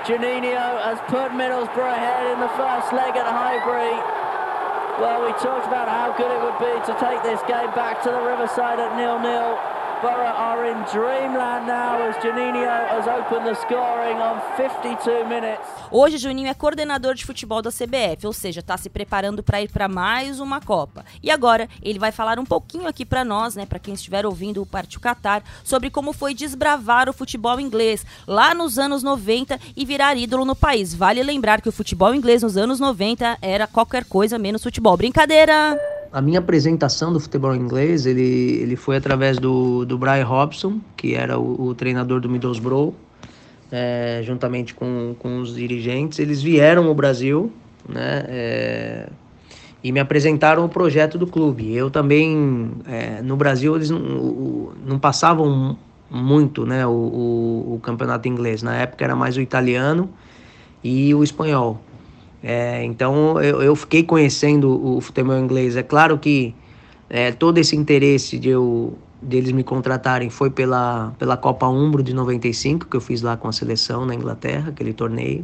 Janino 0.07 0.79
has 0.83 0.99
put 1.11 1.31
Middlesbrough 1.31 1.91
ahead 1.91 2.31
in 2.31 2.39
the 2.39 2.51
first 2.55 2.93
leg 2.93 3.15
at 3.17 3.25
Highbury. 3.25 3.95
Well, 5.01 5.25
we 5.25 5.31
talked 5.43 5.67
about 5.67 5.89
how 5.89 6.15
good 6.15 6.31
it 6.31 6.39
would 6.39 6.59
be 6.61 6.71
to 6.87 6.93
take 6.99 7.21
this 7.23 7.41
game 7.49 7.71
back 7.75 8.01
to 8.03 8.09
the 8.09 8.21
Riverside 8.21 8.79
at 8.79 8.95
nil-nil. 8.95 9.74
Borough 10.01 10.35
are 10.37 10.69
in 10.69 10.77
dreamland 10.91 11.67
now 11.67 12.01
as 12.09 12.15
Janino 12.17 12.65
has 12.89 13.07
opened 13.07 13.45
the 13.45 13.55
scoring 13.55 14.17
on 14.17 14.41
52 14.57 15.27
minutes. 15.27 15.65
Hoje, 15.89 16.17
Juninho 16.17 16.49
é 16.49 16.53
coordenador 16.53 17.13
de 17.13 17.25
futebol 17.25 17.61
da 17.61 17.71
CBF, 17.71 18.27
ou 18.27 18.33
seja, 18.33 18.59
está 18.59 18.75
se 18.75 18.89
preparando 18.89 19.41
para 19.41 19.61
ir 19.61 19.69
para 19.69 19.87
mais 19.87 20.39
uma 20.39 20.59
Copa. 20.59 21.05
E 21.23 21.31
agora 21.31 21.69
ele 21.81 21.97
vai 21.97 22.11
falar 22.11 22.39
um 22.39 22.43
pouquinho 22.43 22.87
aqui 22.87 23.05
para 23.05 23.23
nós, 23.23 23.55
né, 23.55 23.65
para 23.65 23.79
quem 23.79 23.93
estiver 23.93 24.25
ouvindo 24.25 24.61
o 24.61 24.65
Partiu 24.65 24.99
Qatar, 24.99 25.43
sobre 25.63 25.89
como 25.89 26.11
foi 26.11 26.33
desbravar 26.33 27.07
o 27.07 27.13
futebol 27.13 27.59
inglês 27.59 28.05
lá 28.27 28.53
nos 28.53 28.77
anos 28.77 29.01
90 29.01 29.59
e 29.75 29.85
virar 29.85 30.17
ídolo 30.17 30.43
no 30.43 30.55
país. 30.55 30.93
Vale 30.93 31.23
lembrar 31.23 31.61
que 31.61 31.69
o 31.69 31.71
futebol 31.71 32.13
inglês 32.13 32.43
nos 32.43 32.57
anos 32.57 32.79
90 32.79 33.37
era 33.41 33.67
qualquer 33.67 34.03
coisa 34.03 34.37
menos 34.37 34.63
futebol. 34.63 34.97
Brincadeira! 34.97 35.94
A 36.15 36.21
minha 36.21 36.39
apresentação 36.39 37.11
do 37.11 37.19
futebol 37.19 37.53
inglês, 37.53 38.05
ele, 38.05 38.21
ele 38.61 38.77
foi 38.77 38.95
através 38.95 39.37
do, 39.37 39.83
do 39.83 39.97
Brian 39.97 40.23
Robson, 40.23 40.79
que 40.95 41.13
era 41.13 41.37
o, 41.37 41.61
o 41.67 41.75
treinador 41.75 42.21
do 42.21 42.29
Middlesbrough, 42.29 42.93
é, 43.69 44.21
juntamente 44.23 44.73
com, 44.73 45.13
com 45.19 45.41
os 45.41 45.53
dirigentes. 45.53 46.17
Eles 46.17 46.41
vieram 46.41 46.87
ao 46.87 46.95
Brasil, 46.95 47.51
né? 47.89 48.23
é, 48.29 49.09
e 49.83 49.91
me 49.91 49.99
apresentaram 49.99 50.63
o 50.63 50.69
projeto 50.69 51.17
do 51.17 51.27
clube. 51.27 51.75
Eu 51.75 51.91
também, 51.91 52.71
é, 52.87 53.21
no 53.21 53.35
Brasil, 53.35 53.75
eles 53.75 53.89
não, 53.89 54.71
não 54.85 54.97
passavam 54.97 55.77
muito 56.09 56.65
né, 56.65 56.87
o, 56.87 56.91
o- 56.91 57.73
o 57.75 57.79
campeonato 57.83 58.29
inglês. 58.29 58.63
Na 58.63 58.73
época 58.77 59.03
era 59.03 59.17
mais 59.17 59.35
o 59.35 59.41
italiano 59.41 60.09
e 60.81 61.13
o 61.13 61.21
espanhol. 61.25 61.81
É, 62.47 62.83
então 62.83 63.41
eu, 63.41 63.63
eu 63.63 63.75
fiquei 63.75 64.03
conhecendo 64.03 64.69
o 64.69 65.01
futebol 65.01 65.35
inglês. 65.35 65.75
É 65.75 65.81
claro 65.81 66.19
que 66.19 66.53
é, 67.09 67.31
todo 67.31 67.57
esse 67.57 67.75
interesse 67.75 68.37
de 68.37 68.49
eu, 68.49 68.95
deles 69.19 69.51
me 69.51 69.63
contratarem 69.63 70.29
foi 70.29 70.51
pela, 70.51 71.11
pela 71.17 71.35
Copa 71.35 71.67
Umbro 71.67 72.03
de 72.03 72.13
95, 72.13 72.85
que 72.85 72.95
eu 72.95 73.01
fiz 73.01 73.23
lá 73.23 73.35
com 73.35 73.47
a 73.47 73.51
seleção 73.51 74.05
na 74.05 74.13
Inglaterra, 74.13 74.69
aquele 74.69 74.93
torneio. 74.93 75.43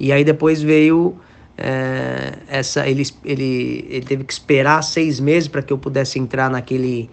E 0.00 0.12
aí 0.12 0.24
depois 0.24 0.60
veio 0.60 1.14
é, 1.56 2.38
essa. 2.48 2.88
Ele, 2.88 3.04
ele, 3.24 3.86
ele 3.88 4.04
teve 4.04 4.24
que 4.24 4.32
esperar 4.32 4.82
seis 4.82 5.20
meses 5.20 5.48
para 5.48 5.62
que 5.62 5.72
eu 5.72 5.78
pudesse 5.78 6.18
entrar 6.18 6.50
naquele. 6.50 7.08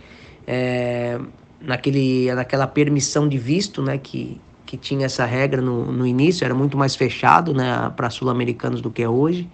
é, 0.47 1.20
naquele 1.62 2.34
naquela 2.34 2.66
permissão 2.66 3.28
de 3.28 3.38
visto, 3.38 3.84
né? 3.84 3.99
Que, 3.99 4.39
que 4.76 4.82
tinha 4.82 5.05
essa 5.05 5.26
regra 5.26 5.61
no, 5.61 5.91
no 5.91 6.05
início, 6.05 6.43
era 6.43 6.53
muito 6.53 6.78
mais 6.78 6.95
fechado 6.95 7.53
né, 7.53 7.91
para 7.95 8.09
sul-americanos 8.09 8.82
do 8.82 8.89
que 8.89 9.01
é 9.01 9.09
hoje. 9.09 9.47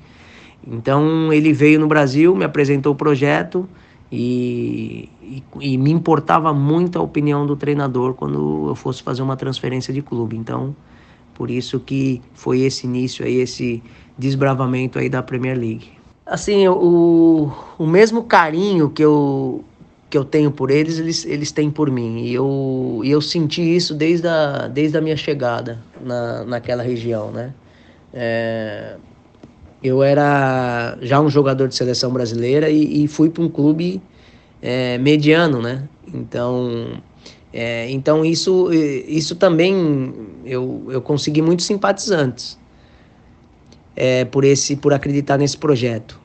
Então 0.65 1.31
ele 1.31 1.53
veio 1.53 1.79
no 1.79 1.87
Brasil, 1.87 2.35
me 2.35 2.45
apresentou 2.45 2.93
o 2.93 2.95
projeto 2.95 3.67
e, 4.11 5.09
e, 5.21 5.43
e 5.59 5.77
me 5.77 5.91
importava 5.91 6.53
muito 6.53 6.99
a 6.99 7.01
opinião 7.01 7.45
do 7.45 7.55
treinador 7.55 8.13
quando 8.13 8.67
eu 8.69 8.75
fosse 8.75 9.01
fazer 9.01 9.21
uma 9.21 9.35
transferência 9.35 9.93
de 9.93 10.01
clube. 10.01 10.35
Então, 10.35 10.75
por 11.33 11.49
isso 11.49 11.79
que 11.79 12.21
foi 12.33 12.61
esse 12.61 12.85
início 12.85 13.25
aí, 13.25 13.37
esse 13.37 13.81
desbravamento 14.17 14.99
aí 14.99 15.09
da 15.09 15.23
Premier 15.23 15.57
League. 15.57 15.89
Assim, 16.25 16.67
o, 16.67 17.51
o 17.77 17.87
mesmo 17.87 18.23
carinho 18.23 18.89
que 18.89 19.03
eu, 19.03 19.63
que 20.11 20.17
eu 20.17 20.25
tenho 20.25 20.51
por 20.51 20.69
eles, 20.69 20.99
eles, 20.99 21.25
eles 21.25 21.51
têm 21.53 21.71
por 21.71 21.89
mim. 21.89 22.25
E 22.25 22.33
eu, 22.33 22.99
e 23.01 23.09
eu 23.09 23.21
senti 23.21 23.61
isso 23.61 23.95
desde 23.95 24.27
a, 24.27 24.67
desde 24.67 24.97
a 24.97 25.01
minha 25.01 25.15
chegada 25.15 25.79
na, 26.03 26.43
naquela 26.43 26.83
região, 26.83 27.31
né? 27.31 27.53
É, 28.13 28.97
eu 29.81 30.03
era 30.03 30.97
já 31.01 31.21
um 31.21 31.29
jogador 31.29 31.69
de 31.69 31.75
seleção 31.75 32.11
brasileira 32.11 32.69
e, 32.69 33.05
e 33.05 33.07
fui 33.07 33.29
para 33.29 33.41
um 33.41 33.47
clube 33.47 34.01
é, 34.61 34.97
mediano, 34.97 35.61
né? 35.61 35.87
Então, 36.13 37.01
é, 37.53 37.89
então 37.89 38.25
isso, 38.25 38.69
isso 38.73 39.33
também 39.37 40.13
eu, 40.45 40.87
eu 40.89 41.01
consegui 41.01 41.41
muitos 41.41 41.65
simpatizantes 41.65 42.59
é, 43.95 44.25
por 44.25 44.43
esse, 44.43 44.75
por 44.75 44.93
acreditar 44.93 45.37
nesse 45.37 45.57
projeto. 45.57 46.19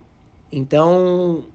Então, 0.50 1.46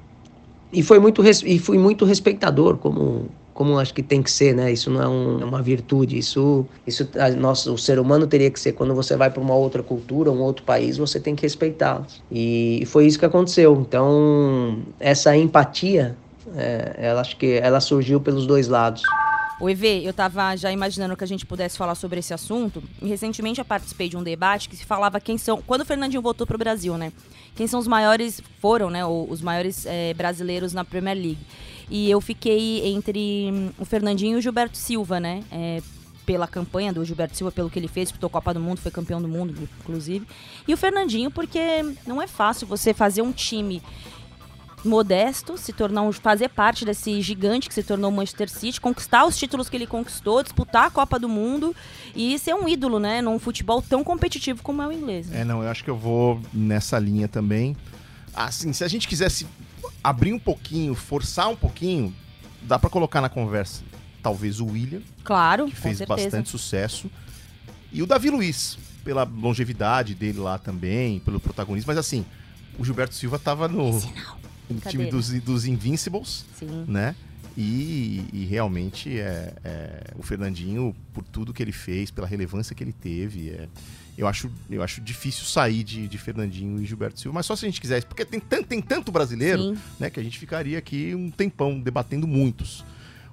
e 0.72 0.82
foi 0.82 0.98
muito 0.98 1.22
e 1.46 1.58
fui 1.58 1.78
muito 1.78 2.04
respeitador, 2.04 2.78
como 2.78 3.30
como 3.54 3.78
acho 3.78 3.92
que 3.92 4.02
tem 4.02 4.22
que 4.22 4.30
ser, 4.30 4.54
né? 4.54 4.72
Isso 4.72 4.90
não 4.90 5.02
é, 5.02 5.06
um- 5.08 5.40
é 5.40 5.44
uma 5.44 5.60
virtude. 5.62 6.16
Isso, 6.16 6.66
isso 6.86 7.06
a, 7.18 7.28
nossa, 7.30 7.70
o 7.70 7.76
ser 7.76 7.98
humano 7.98 8.26
teria 8.26 8.50
que 8.50 8.58
ser. 8.58 8.72
Quando 8.72 8.94
você 8.94 9.14
vai 9.14 9.30
para 9.30 9.42
uma 9.42 9.54
outra 9.54 9.82
cultura, 9.82 10.32
um 10.32 10.40
outro 10.40 10.64
país, 10.64 10.96
você 10.96 11.20
tem 11.20 11.36
que 11.36 11.42
respeitá-los. 11.42 12.24
E 12.30 12.82
foi 12.86 13.06
isso 13.06 13.18
que 13.18 13.26
aconteceu. 13.26 13.74
Então, 13.80 14.82
essa 14.98 15.36
empatia, 15.36 16.18
é, 16.54 16.94
ela 16.96 17.20
acho 17.20 17.36
que 17.36 17.46
ela 17.62 17.78
surgiu 17.80 18.20
pelos 18.22 18.46
dois 18.46 18.68
lados. 18.68 19.18
O 19.60 19.68
EV, 19.68 20.04
eu 20.04 20.12
tava 20.12 20.56
já 20.56 20.72
imaginando 20.72 21.16
que 21.16 21.22
a 21.22 21.26
gente 21.26 21.46
pudesse 21.46 21.78
falar 21.78 21.94
sobre 21.94 22.18
esse 22.18 22.34
assunto. 22.34 22.82
Recentemente 23.00 23.60
eu 23.60 23.64
participei 23.64 24.08
de 24.08 24.16
um 24.16 24.22
debate 24.22 24.68
que 24.68 24.76
se 24.76 24.84
falava 24.84 25.20
quem 25.20 25.38
são. 25.38 25.62
Quando 25.62 25.82
o 25.82 25.84
Fernandinho 25.84 26.22
voltou 26.22 26.46
pro 26.46 26.58
Brasil, 26.58 26.96
né? 26.96 27.12
Quem 27.54 27.66
são 27.66 27.78
os 27.78 27.86
maiores. 27.86 28.40
Foram, 28.60 28.90
né? 28.90 29.04
Os 29.04 29.40
maiores 29.40 29.86
eh, 29.86 30.14
brasileiros 30.14 30.72
na 30.72 30.84
Premier 30.84 31.16
League. 31.16 31.46
E 31.90 32.10
eu 32.10 32.20
fiquei 32.20 32.86
entre 32.86 33.50
hum, 33.52 33.70
o 33.78 33.84
Fernandinho 33.84 34.36
e 34.36 34.38
o 34.38 34.40
Gilberto 34.40 34.76
Silva, 34.76 35.20
né? 35.20 35.44
eh, 35.52 35.82
pela 36.24 36.46
campanha 36.46 36.92
do 36.92 37.04
Gilberto 37.04 37.36
Silva, 37.36 37.52
pelo 37.52 37.68
que 37.68 37.78
ele 37.78 37.88
fez, 37.88 38.08
disputou 38.08 38.28
a 38.28 38.30
Copa 38.30 38.54
do 38.54 38.60
Mundo, 38.60 38.78
foi 38.78 38.90
campeão 38.90 39.20
do 39.20 39.28
mundo, 39.28 39.68
inclusive. 39.80 40.26
E 40.66 40.72
o 40.72 40.76
Fernandinho, 40.76 41.30
porque 41.30 41.58
não 42.06 42.22
é 42.22 42.26
fácil 42.26 42.66
você 42.66 42.94
fazer 42.94 43.22
um 43.22 43.32
time 43.32 43.82
modesto, 44.84 45.56
se 45.56 45.72
tornar 45.72 46.02
um, 46.02 46.12
fazer 46.12 46.48
parte 46.48 46.84
desse 46.84 47.20
gigante 47.20 47.68
que 47.68 47.74
se 47.74 47.82
tornou 47.82 48.10
o 48.10 48.14
Manchester 48.14 48.48
City, 48.48 48.80
conquistar 48.80 49.24
os 49.24 49.36
títulos 49.36 49.68
que 49.68 49.76
ele 49.76 49.86
conquistou, 49.86 50.42
disputar 50.42 50.86
a 50.86 50.90
Copa 50.90 51.18
do 51.18 51.28
Mundo 51.28 51.74
e 52.14 52.38
ser 52.38 52.54
um 52.54 52.68
ídolo, 52.68 52.98
né, 52.98 53.22
num 53.22 53.38
futebol 53.38 53.80
tão 53.80 54.02
competitivo 54.02 54.62
como 54.62 54.82
é 54.82 54.86
o 54.86 54.92
inglês. 54.92 55.28
né? 55.28 55.40
É, 55.40 55.44
não, 55.44 55.62
eu 55.62 55.68
acho 55.68 55.84
que 55.84 55.90
eu 55.90 55.96
vou 55.96 56.40
nessa 56.52 56.98
linha 56.98 57.28
também. 57.28 57.76
Assim, 58.34 58.72
se 58.72 58.82
a 58.82 58.88
gente 58.88 59.06
quisesse 59.06 59.46
abrir 60.02 60.32
um 60.32 60.38
pouquinho, 60.38 60.94
forçar 60.94 61.48
um 61.48 61.56
pouquinho, 61.56 62.14
dá 62.62 62.78
pra 62.78 62.90
colocar 62.90 63.20
na 63.20 63.28
conversa 63.28 63.82
talvez 64.22 64.60
o 64.60 64.66
William, 64.66 65.02
Claro, 65.24 65.66
que 65.66 65.74
fez 65.74 66.00
bastante 66.02 66.48
sucesso, 66.48 67.10
e 67.92 68.02
o 68.02 68.06
Davi 68.06 68.30
Luiz, 68.30 68.78
pela 69.04 69.24
longevidade 69.24 70.14
dele 70.14 70.38
lá 70.38 70.58
também, 70.58 71.18
pelo 71.18 71.40
protagonismo, 71.40 71.88
mas 71.88 71.98
assim, 71.98 72.24
o 72.78 72.84
Gilberto 72.84 73.14
Silva 73.14 73.38
tava 73.38 73.66
no, 73.68 74.00
no 74.72 74.80
time 74.80 75.06
dos, 75.06 75.28
dos 75.40 75.64
Invincibles, 75.64 76.44
Sim. 76.58 76.84
né? 76.88 77.14
E, 77.56 78.24
e 78.32 78.46
realmente 78.48 79.18
é, 79.18 79.52
é, 79.62 80.04
o 80.16 80.22
Fernandinho, 80.22 80.96
por 81.12 81.22
tudo 81.22 81.52
que 81.52 81.62
ele 81.62 81.72
fez, 81.72 82.10
pela 82.10 82.26
relevância 82.26 82.74
que 82.74 82.82
ele 82.82 82.94
teve, 82.94 83.50
é, 83.50 83.68
eu, 84.16 84.26
acho, 84.26 84.50
eu 84.70 84.82
acho 84.82 85.02
difícil 85.02 85.44
sair 85.44 85.82
de, 85.84 86.08
de 86.08 86.16
Fernandinho 86.18 86.80
e 86.80 86.86
Gilberto 86.86 87.20
Silva, 87.20 87.34
mas 87.34 87.44
só 87.46 87.54
se 87.54 87.66
a 87.66 87.68
gente 87.68 87.78
quisesse, 87.80 88.06
porque 88.06 88.24
tem, 88.24 88.40
tan- 88.40 88.62
tem 88.62 88.80
tanto 88.80 89.12
brasileiro 89.12 89.74
Sim. 89.74 89.78
né, 90.00 90.08
que 90.08 90.18
a 90.18 90.22
gente 90.22 90.38
ficaria 90.38 90.78
aqui 90.78 91.14
um 91.14 91.30
tempão 91.30 91.78
debatendo 91.78 92.26
muitos. 92.26 92.82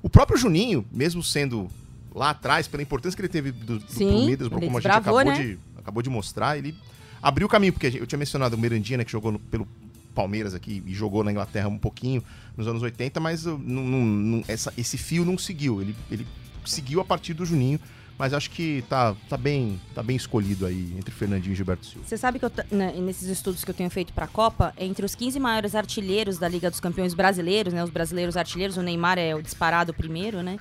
O 0.04 0.10
próprio 0.10 0.38
Juninho, 0.38 0.86
mesmo 0.92 1.24
sendo 1.24 1.70
lá 2.14 2.32
atrás, 2.32 2.68
pela 2.68 2.84
importância 2.84 3.16
que 3.16 3.22
ele 3.22 3.30
teve 3.30 3.52
do, 3.54 3.80
do 3.80 3.90
Sim, 3.92 4.26
Middlesbrough, 4.26 4.66
como 4.66 4.78
a 4.78 4.82
gente 4.82 4.92
desbravou, 4.92 5.20
acabou, 5.20 5.24
né? 5.40 5.48
de, 5.48 5.60
acabou 5.78 6.04
de 6.04 6.10
mostrar, 6.10 6.58
ele 6.58 6.76
abriu 7.22 7.48
o 7.48 7.50
caminho, 7.50 7.72
porque 7.72 7.88
eu 7.98 8.06
tinha 8.06 8.20
mencionado 8.20 8.56
o 8.58 8.60
Mirandinha, 8.60 8.98
né, 8.98 9.06
que 9.06 9.12
jogou 9.12 9.32
no- 9.32 9.40
pelo 9.40 9.66
Palmeiras 10.20 10.54
aqui 10.54 10.84
e 10.86 10.94
jogou 10.94 11.24
na 11.24 11.32
Inglaterra 11.32 11.70
um 11.70 11.78
pouquinho 11.78 12.22
nos 12.58 12.68
anos 12.68 12.84
80, 12.84 13.22
mas 13.22 13.46
uh, 13.46 13.58
não- 13.58 13.84
não- 13.86 14.06
não- 14.06 14.44
essa- 14.50 14.74
esse 14.78 14.98
fio 14.98 15.24
não 15.24 15.38
seguiu. 15.38 15.80
Ele, 15.82 15.96
ele 16.12 16.28
seguiu 16.66 17.00
a 17.00 17.06
partir 17.06 17.34
do 17.34 17.46
Juninho, 17.46 17.80
mas 18.18 18.34
acho 18.34 18.52
que 18.52 18.84
tá, 18.90 19.16
tá, 19.30 19.38
bem, 19.38 19.80
tá 19.96 20.04
bem 20.04 20.18
escolhido 20.18 20.66
aí 20.66 20.94
entre 20.98 21.10
Fernandinho 21.10 21.54
e 21.54 21.56
Gilberto 21.56 21.86
Silva. 21.86 22.06
Você 22.06 22.18
sabe 22.18 22.38
que 22.38 22.44
eu, 22.44 22.52
né, 22.70 22.92
nesses 22.98 23.30
estudos 23.30 23.64
que 23.64 23.72
eu 23.72 23.74
tenho 23.74 23.90
feito 23.90 24.12
para 24.12 24.26
a 24.26 24.28
Copa, 24.28 24.74
entre 24.78 25.06
os 25.06 25.16
15 25.16 25.40
maiores 25.40 25.74
artilheiros 25.74 26.38
da 26.38 26.50
Liga 26.50 26.70
dos 26.70 26.82
Campeões 26.82 27.14
brasileiros, 27.14 27.74
né, 27.74 27.82
os 27.82 27.90
brasileiros 27.90 28.36
artilheiros, 28.36 28.76
o 28.76 28.82
Neymar 28.82 29.18
é 29.18 29.34
o 29.34 29.42
disparado 29.42 29.94
primeiro, 29.94 30.44
né? 30.44 30.58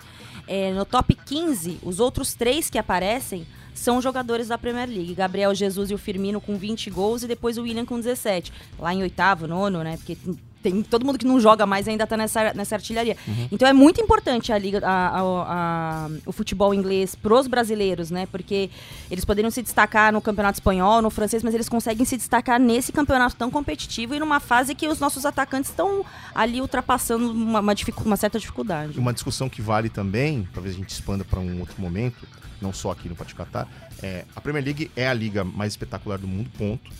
É, 0.46 0.72
no 0.72 0.84
top 0.84 1.16
15, 1.26 1.80
os 1.82 1.98
outros 1.98 2.32
três 2.32 2.70
que 2.70 2.78
aparecem 2.78 3.44
são 3.78 4.00
jogadores 4.02 4.48
da 4.48 4.58
Premier 4.58 4.88
League. 4.88 5.14
Gabriel 5.14 5.54
Jesus 5.54 5.90
e 5.90 5.94
o 5.94 5.98
Firmino 5.98 6.40
com 6.40 6.56
20 6.56 6.90
gols 6.90 7.22
e 7.22 7.26
depois 7.28 7.56
o 7.58 7.62
William 7.62 7.84
com 7.84 7.96
17. 7.98 8.52
Lá 8.78 8.92
em 8.92 9.02
oitavo, 9.02 9.46
nono, 9.46 9.82
né? 9.82 9.96
Porque 9.96 10.16
tem- 10.60 10.82
todo 10.82 11.06
mundo 11.06 11.16
que 11.18 11.24
não 11.24 11.38
joga 11.40 11.64
mais 11.64 11.86
ainda 11.86 12.04
tá 12.04 12.16
nessa, 12.16 12.52
nessa 12.52 12.74
artilharia. 12.74 13.16
Uhum. 13.28 13.48
Então 13.52 13.68
é 13.68 13.72
muito 13.72 14.00
importante 14.00 14.52
a 14.52 14.58
liga, 14.58 14.80
a- 14.84 15.08
a- 15.20 15.22
a- 15.22 16.10
o 16.26 16.32
futebol 16.32 16.74
inglês 16.74 17.14
pros 17.14 17.46
brasileiros, 17.46 18.10
né? 18.10 18.26
Porque 18.26 18.68
eles 19.08 19.24
poderiam 19.24 19.50
se 19.52 19.62
destacar 19.62 20.12
no 20.12 20.20
campeonato 20.20 20.56
espanhol, 20.56 21.00
no 21.00 21.10
francês, 21.10 21.44
mas 21.44 21.54
eles 21.54 21.68
conseguem 21.68 22.04
se 22.04 22.16
destacar 22.16 22.58
nesse 22.58 22.90
campeonato 22.90 23.36
tão 23.36 23.50
competitivo 23.52 24.16
e 24.16 24.18
numa 24.18 24.40
fase 24.40 24.74
que 24.74 24.88
os 24.88 24.98
nossos 24.98 25.24
atacantes 25.24 25.70
estão 25.70 26.04
ali 26.34 26.60
ultrapassando 26.60 27.30
uma, 27.30 27.60
uma 27.60 27.74
uma 28.04 28.16
certa 28.16 28.38
dificuldade. 28.40 28.98
Uma 28.98 29.12
discussão 29.12 29.48
que 29.48 29.62
vale 29.62 29.88
também, 29.88 30.46
talvez 30.52 30.74
a 30.74 30.78
gente 30.78 30.90
expanda 30.90 31.24
para 31.24 31.38
um 31.38 31.60
outro 31.60 31.80
momento, 31.80 32.26
não 32.60 32.72
só 32.72 32.90
aqui 32.92 33.08
no 33.08 33.14
Catar, 33.16 33.68
é 34.02 34.24
a 34.34 34.40
Premier 34.40 34.64
League 34.64 34.90
é 34.96 35.08
a 35.08 35.14
liga 35.14 35.44
mais 35.44 35.72
espetacular 35.72 36.18
do 36.18 36.26
mundo, 36.26 36.50
ponto. 36.56 36.90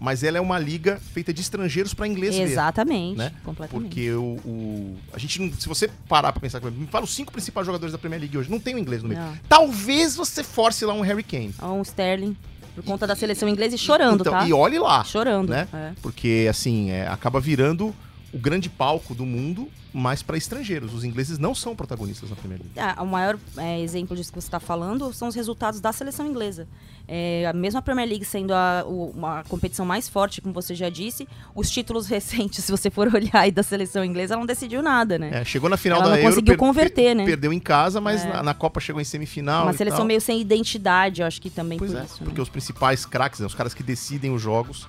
Mas 0.00 0.24
ela 0.24 0.36
é 0.36 0.40
uma 0.40 0.58
liga 0.58 1.00
feita 1.12 1.32
de 1.32 1.40
estrangeiros 1.40 1.94
para 1.94 2.06
inglês 2.08 2.34
Exatamente, 2.36 3.16
né? 3.16 3.32
completamente. 3.44 3.84
Porque 3.88 4.10
o, 4.10 4.22
o- 4.44 4.96
a 5.12 5.18
gente 5.18 5.40
não, 5.40 5.52
se 5.52 5.68
você 5.68 5.88
parar 6.08 6.32
para 6.32 6.40
pensar, 6.40 6.60
me 6.60 6.86
fala 6.88 7.04
os 7.04 7.14
cinco 7.14 7.30
principais 7.32 7.64
jogadores 7.64 7.92
da 7.92 7.98
Premier 7.98 8.20
League 8.20 8.36
hoje, 8.36 8.50
não 8.50 8.58
tem 8.58 8.74
o 8.74 8.78
inglês 8.78 9.02
no 9.04 9.08
meio. 9.08 9.20
Não. 9.20 9.38
Talvez 9.48 10.16
você 10.16 10.42
force 10.42 10.84
lá 10.84 10.92
um 10.94 11.00
Harry 11.00 11.22
Kane. 11.22 11.54
Um 11.62 11.80
Sterling, 11.82 12.36
por 12.74 12.82
conta 12.84 13.06
da 13.06 13.14
seleção 13.14 13.48
inglesa 13.48 13.76
e 13.76 13.78
chorando, 13.78 14.22
Então, 14.22 14.32
tá? 14.32 14.46
E 14.48 14.52
olhe 14.52 14.80
lá. 14.80 15.04
Chorando, 15.04 15.50
Né? 15.50 15.68
é. 15.72 15.92
Porque, 16.02 16.48
assim, 16.50 16.90
é, 16.90 17.06
acaba 17.06 17.38
virando 17.40 17.94
o 18.34 18.38
grande 18.38 18.68
palco 18.68 19.14
do 19.14 19.24
mundo, 19.24 19.68
mas 19.92 20.20
para 20.22 20.36
estrangeiros. 20.36 20.92
Os 20.92 21.04
ingleses 21.04 21.38
não 21.38 21.54
são 21.54 21.76
protagonistas 21.76 22.28
na 22.28 22.34
Premier 22.34 22.58
League. 22.60 22.72
Ah, 22.76 23.00
o 23.00 23.06
maior 23.06 23.38
é, 23.56 23.80
exemplo 23.80 24.16
disso 24.16 24.32
que 24.32 24.40
você 24.40 24.48
está 24.48 24.58
falando 24.58 25.12
são 25.12 25.28
os 25.28 25.36
resultados 25.36 25.80
da 25.80 25.92
seleção 25.92 26.26
inglesa. 26.26 26.66
É, 27.06 27.46
a 27.46 27.52
mesma 27.52 27.80
Premier 27.80 28.08
League 28.08 28.24
sendo 28.24 28.52
a, 28.52 28.84
uma 28.86 29.44
competição 29.44 29.86
mais 29.86 30.08
forte, 30.08 30.40
como 30.40 30.52
você 30.52 30.74
já 30.74 30.88
disse, 30.88 31.28
os 31.54 31.70
títulos 31.70 32.08
recentes, 32.10 32.64
se 32.64 32.72
você 32.72 32.90
for 32.90 33.06
olhar 33.14 33.36
aí 33.36 33.52
da 33.52 33.62
seleção 33.62 34.04
inglesa, 34.04 34.34
ela 34.34 34.40
não 34.40 34.46
decidiu 34.46 34.82
nada, 34.82 35.16
né? 35.16 35.30
É, 35.32 35.44
chegou 35.44 35.70
na 35.70 35.76
final 35.76 35.98
ela 36.00 36.06
da 36.06 36.10
não 36.16 36.18
Euro, 36.18 36.30
conseguiu 36.30 36.54
per- 36.54 36.58
converter, 36.58 37.02
per- 37.04 37.14
né? 37.14 37.24
Perdeu 37.24 37.52
em 37.52 37.60
casa, 37.60 38.00
mas 38.00 38.24
É. 38.24 38.32
na, 38.32 38.42
na 38.42 38.54
Copa 38.54 38.80
chegou 38.80 39.00
em 39.00 39.04
semifinal. 39.04 39.62
Uma 39.64 39.72
seleção 39.74 39.98
tal. 39.98 40.06
meio 40.06 40.20
sem 40.20 40.40
identidade, 40.40 41.20
eu 41.20 41.26
acho 41.28 41.40
que 41.40 41.50
também 41.50 41.78
Pois 41.78 41.92
por 41.92 42.00
é, 42.00 42.04
isso. 42.04 42.14
né? 42.20 42.24
porque 42.24 42.40
os 42.40 42.48
principais 42.48 43.06
craques, 43.06 43.38
né, 43.38 43.46
os 43.46 43.54
caras 43.54 43.74
que 43.74 43.82
decidem 43.84 44.32
os 44.34 44.42
jogos, 44.42 44.88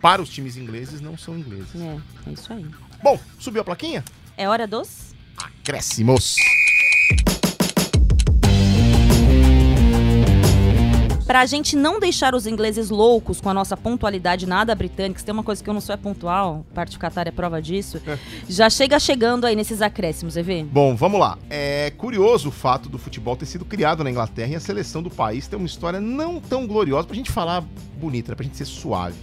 para 0.00 0.22
os 0.22 0.28
times 0.28 0.56
ingleses, 0.56 1.00
não 1.00 1.16
são 1.16 1.36
ingleses. 1.36 1.74
É, 1.74 1.98
é 2.28 2.32
isso 2.32 2.52
aí. 2.52 2.66
Bom, 3.02 3.18
subiu 3.38 3.62
a 3.62 3.64
plaquinha? 3.64 4.04
É 4.36 4.48
hora 4.48 4.66
dos. 4.66 5.14
Acréscimos. 5.36 6.36
Pra 11.26 11.44
gente 11.44 11.76
não 11.76 12.00
deixar 12.00 12.34
os 12.34 12.46
ingleses 12.46 12.88
loucos 12.88 13.38
com 13.38 13.50
a 13.50 13.54
nossa 13.54 13.76
pontualidade 13.76 14.46
nada 14.46 14.74
britânica, 14.74 15.20
se 15.20 15.26
tem 15.26 15.32
uma 15.34 15.42
coisa 15.42 15.62
que 15.62 15.68
eu 15.68 15.74
não 15.74 15.80
sou 15.80 15.92
é 15.92 15.98
pontual, 15.98 16.64
parte 16.72 16.96
do 16.96 16.98
Qatar 16.98 17.28
é 17.28 17.30
prova 17.30 17.60
disso, 17.60 18.00
já 18.48 18.70
chega 18.70 18.98
chegando 18.98 19.44
aí 19.44 19.54
nesses 19.54 19.82
acréscimos, 19.82 20.38
EV. 20.38 20.64
Bom, 20.64 20.96
vamos 20.96 21.20
lá. 21.20 21.36
É 21.50 21.92
curioso 21.98 22.48
o 22.48 22.52
fato 22.52 22.88
do 22.88 22.96
futebol 22.96 23.36
ter 23.36 23.44
sido 23.44 23.66
criado 23.66 24.02
na 24.02 24.10
Inglaterra 24.10 24.52
e 24.52 24.56
a 24.56 24.60
seleção 24.60 25.02
do 25.02 25.10
país 25.10 25.46
ter 25.46 25.56
uma 25.56 25.66
história 25.66 26.00
não 26.00 26.40
tão 26.40 26.66
gloriosa 26.66 27.06
pra 27.06 27.14
gente 27.14 27.30
falar 27.30 27.62
bonita, 28.00 28.32
né? 28.32 28.34
pra 28.34 28.44
gente 28.44 28.56
ser 28.56 28.64
suave. 28.64 29.18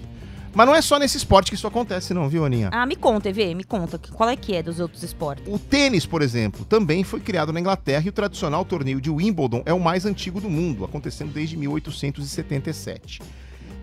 Mas 0.56 0.66
não 0.66 0.74
é 0.74 0.82
só 0.82 0.98
nesse 0.98 1.18
esporte 1.18 1.52
que 1.52 1.56
isso 1.56 1.68
acontece, 1.68 2.14
não, 2.14 2.30
viu, 2.30 2.46
Aninha? 2.46 2.70
Ah, 2.72 2.86
me 2.86 2.96
conta, 2.96 3.28
EV, 3.28 3.54
me 3.54 3.66
conta. 3.66 4.00
Qual 4.00 4.30
é 4.30 4.38
que 4.38 4.56
é 4.56 4.64
dos 4.64 4.80
outros 4.80 5.04
esportes? 5.04 5.44
O 5.54 5.60
tênis, 5.60 6.06
por 6.06 6.22
exemplo, 6.22 6.64
também 6.64 7.04
foi 7.04 7.20
criado 7.20 7.52
na 7.52 7.60
Inglaterra 7.60 8.06
e 8.06 8.10
o 8.10 8.14
tradicional 8.14 8.64
torneio 8.64 9.02
de 9.02 9.10
Wimbledon 9.10 9.62
é 9.66 9.74
o 9.74 9.80
mais 9.82 10.06
antigo 10.06 10.40
do 10.40 10.50
mundo, 10.50 10.86
acontecendo 10.86 11.34
desde 11.34 11.58
1877. 11.58 13.22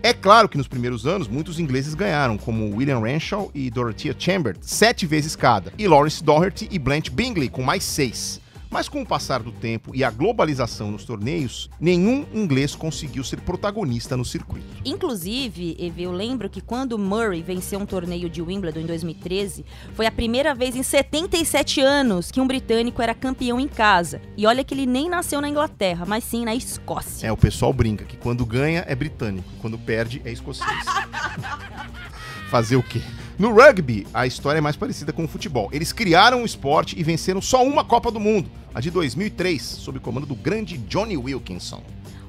É 0.01 0.13
claro 0.13 0.49
que 0.49 0.57
nos 0.57 0.67
primeiros 0.67 1.05
anos 1.05 1.27
muitos 1.27 1.59
ingleses 1.59 1.93
ganharam, 1.93 2.39
como 2.39 2.75
William 2.75 2.99
Renshaw 2.99 3.51
e 3.53 3.69
Dorothea 3.69 4.15
Chambers, 4.17 4.57
sete 4.63 5.05
vezes 5.05 5.35
cada, 5.35 5.71
e 5.77 5.87
Lawrence 5.87 6.23
Doherty 6.23 6.67
e 6.71 6.79
Blanche 6.79 7.11
Bingley, 7.11 7.49
com 7.49 7.61
mais 7.61 7.83
seis. 7.83 8.41
Mas 8.73 8.89
com 8.89 9.03
o 9.03 9.05
passar 9.05 9.43
do 9.43 9.51
tempo 9.51 9.91
e 9.93 10.03
a 10.03 10.09
globalização 10.09 10.89
nos 10.89 11.05
torneios, 11.05 11.69
nenhum 11.79 12.25
inglês 12.33 12.75
conseguiu 12.75 13.23
ser 13.23 13.39
protagonista 13.39 14.17
no 14.17 14.25
circuito. 14.25 14.65
Inclusive, 14.83 15.77
eu 15.95 16.11
lembro 16.11 16.49
que 16.49 16.59
quando 16.59 16.97
Murray 16.97 17.43
venceu 17.43 17.79
um 17.79 17.85
torneio 17.85 18.27
de 18.27 18.41
Wimbledon 18.41 18.79
em 18.79 18.85
2013, 18.87 19.63
foi 19.93 20.07
a 20.07 20.11
primeira 20.11 20.55
vez 20.55 20.75
em 20.75 20.81
77 20.81 21.81
anos 21.81 22.31
que 22.31 22.41
um 22.41 22.47
britânico 22.47 22.99
era 22.99 23.13
campeão 23.13 23.59
em 23.59 23.67
casa. 23.67 24.19
E 24.35 24.47
olha 24.47 24.63
que 24.63 24.73
ele 24.73 24.87
nem 24.87 25.07
nasceu 25.07 25.39
na 25.39 25.47
Inglaterra, 25.47 26.03
mas 26.07 26.23
sim 26.23 26.43
na 26.43 26.55
Escócia. 26.55 27.27
É, 27.27 27.31
o 27.31 27.37
pessoal 27.37 27.71
brinca 27.71 28.05
que 28.05 28.17
quando 28.17 28.43
ganha 28.43 28.83
é 28.87 28.95
britânico, 28.95 29.47
quando 29.61 29.77
perde 29.77 30.19
é 30.25 30.31
escocês. 30.31 30.67
Fazer 32.49 32.75
o 32.75 32.81
quê? 32.81 33.03
No 33.43 33.51
rugby, 33.51 34.07
a 34.13 34.25
história 34.25 34.59
é 34.59 34.61
mais 34.61 34.77
parecida 34.77 35.11
com 35.11 35.25
o 35.25 35.27
futebol. 35.27 35.67
Eles 35.73 35.91
criaram 35.91 36.43
o 36.43 36.45
esporte 36.45 36.97
e 36.97 37.03
venceram 37.03 37.41
só 37.41 37.61
uma 37.61 37.83
Copa 37.83 38.09
do 38.09 38.17
Mundo, 38.17 38.49
a 38.73 38.79
de 38.79 38.89
2003, 38.89 39.61
sob 39.61 39.97
o 39.97 40.01
comando 40.01 40.25
do 40.25 40.33
grande 40.33 40.77
Johnny 40.77 41.17
Wilkinson. 41.17 41.83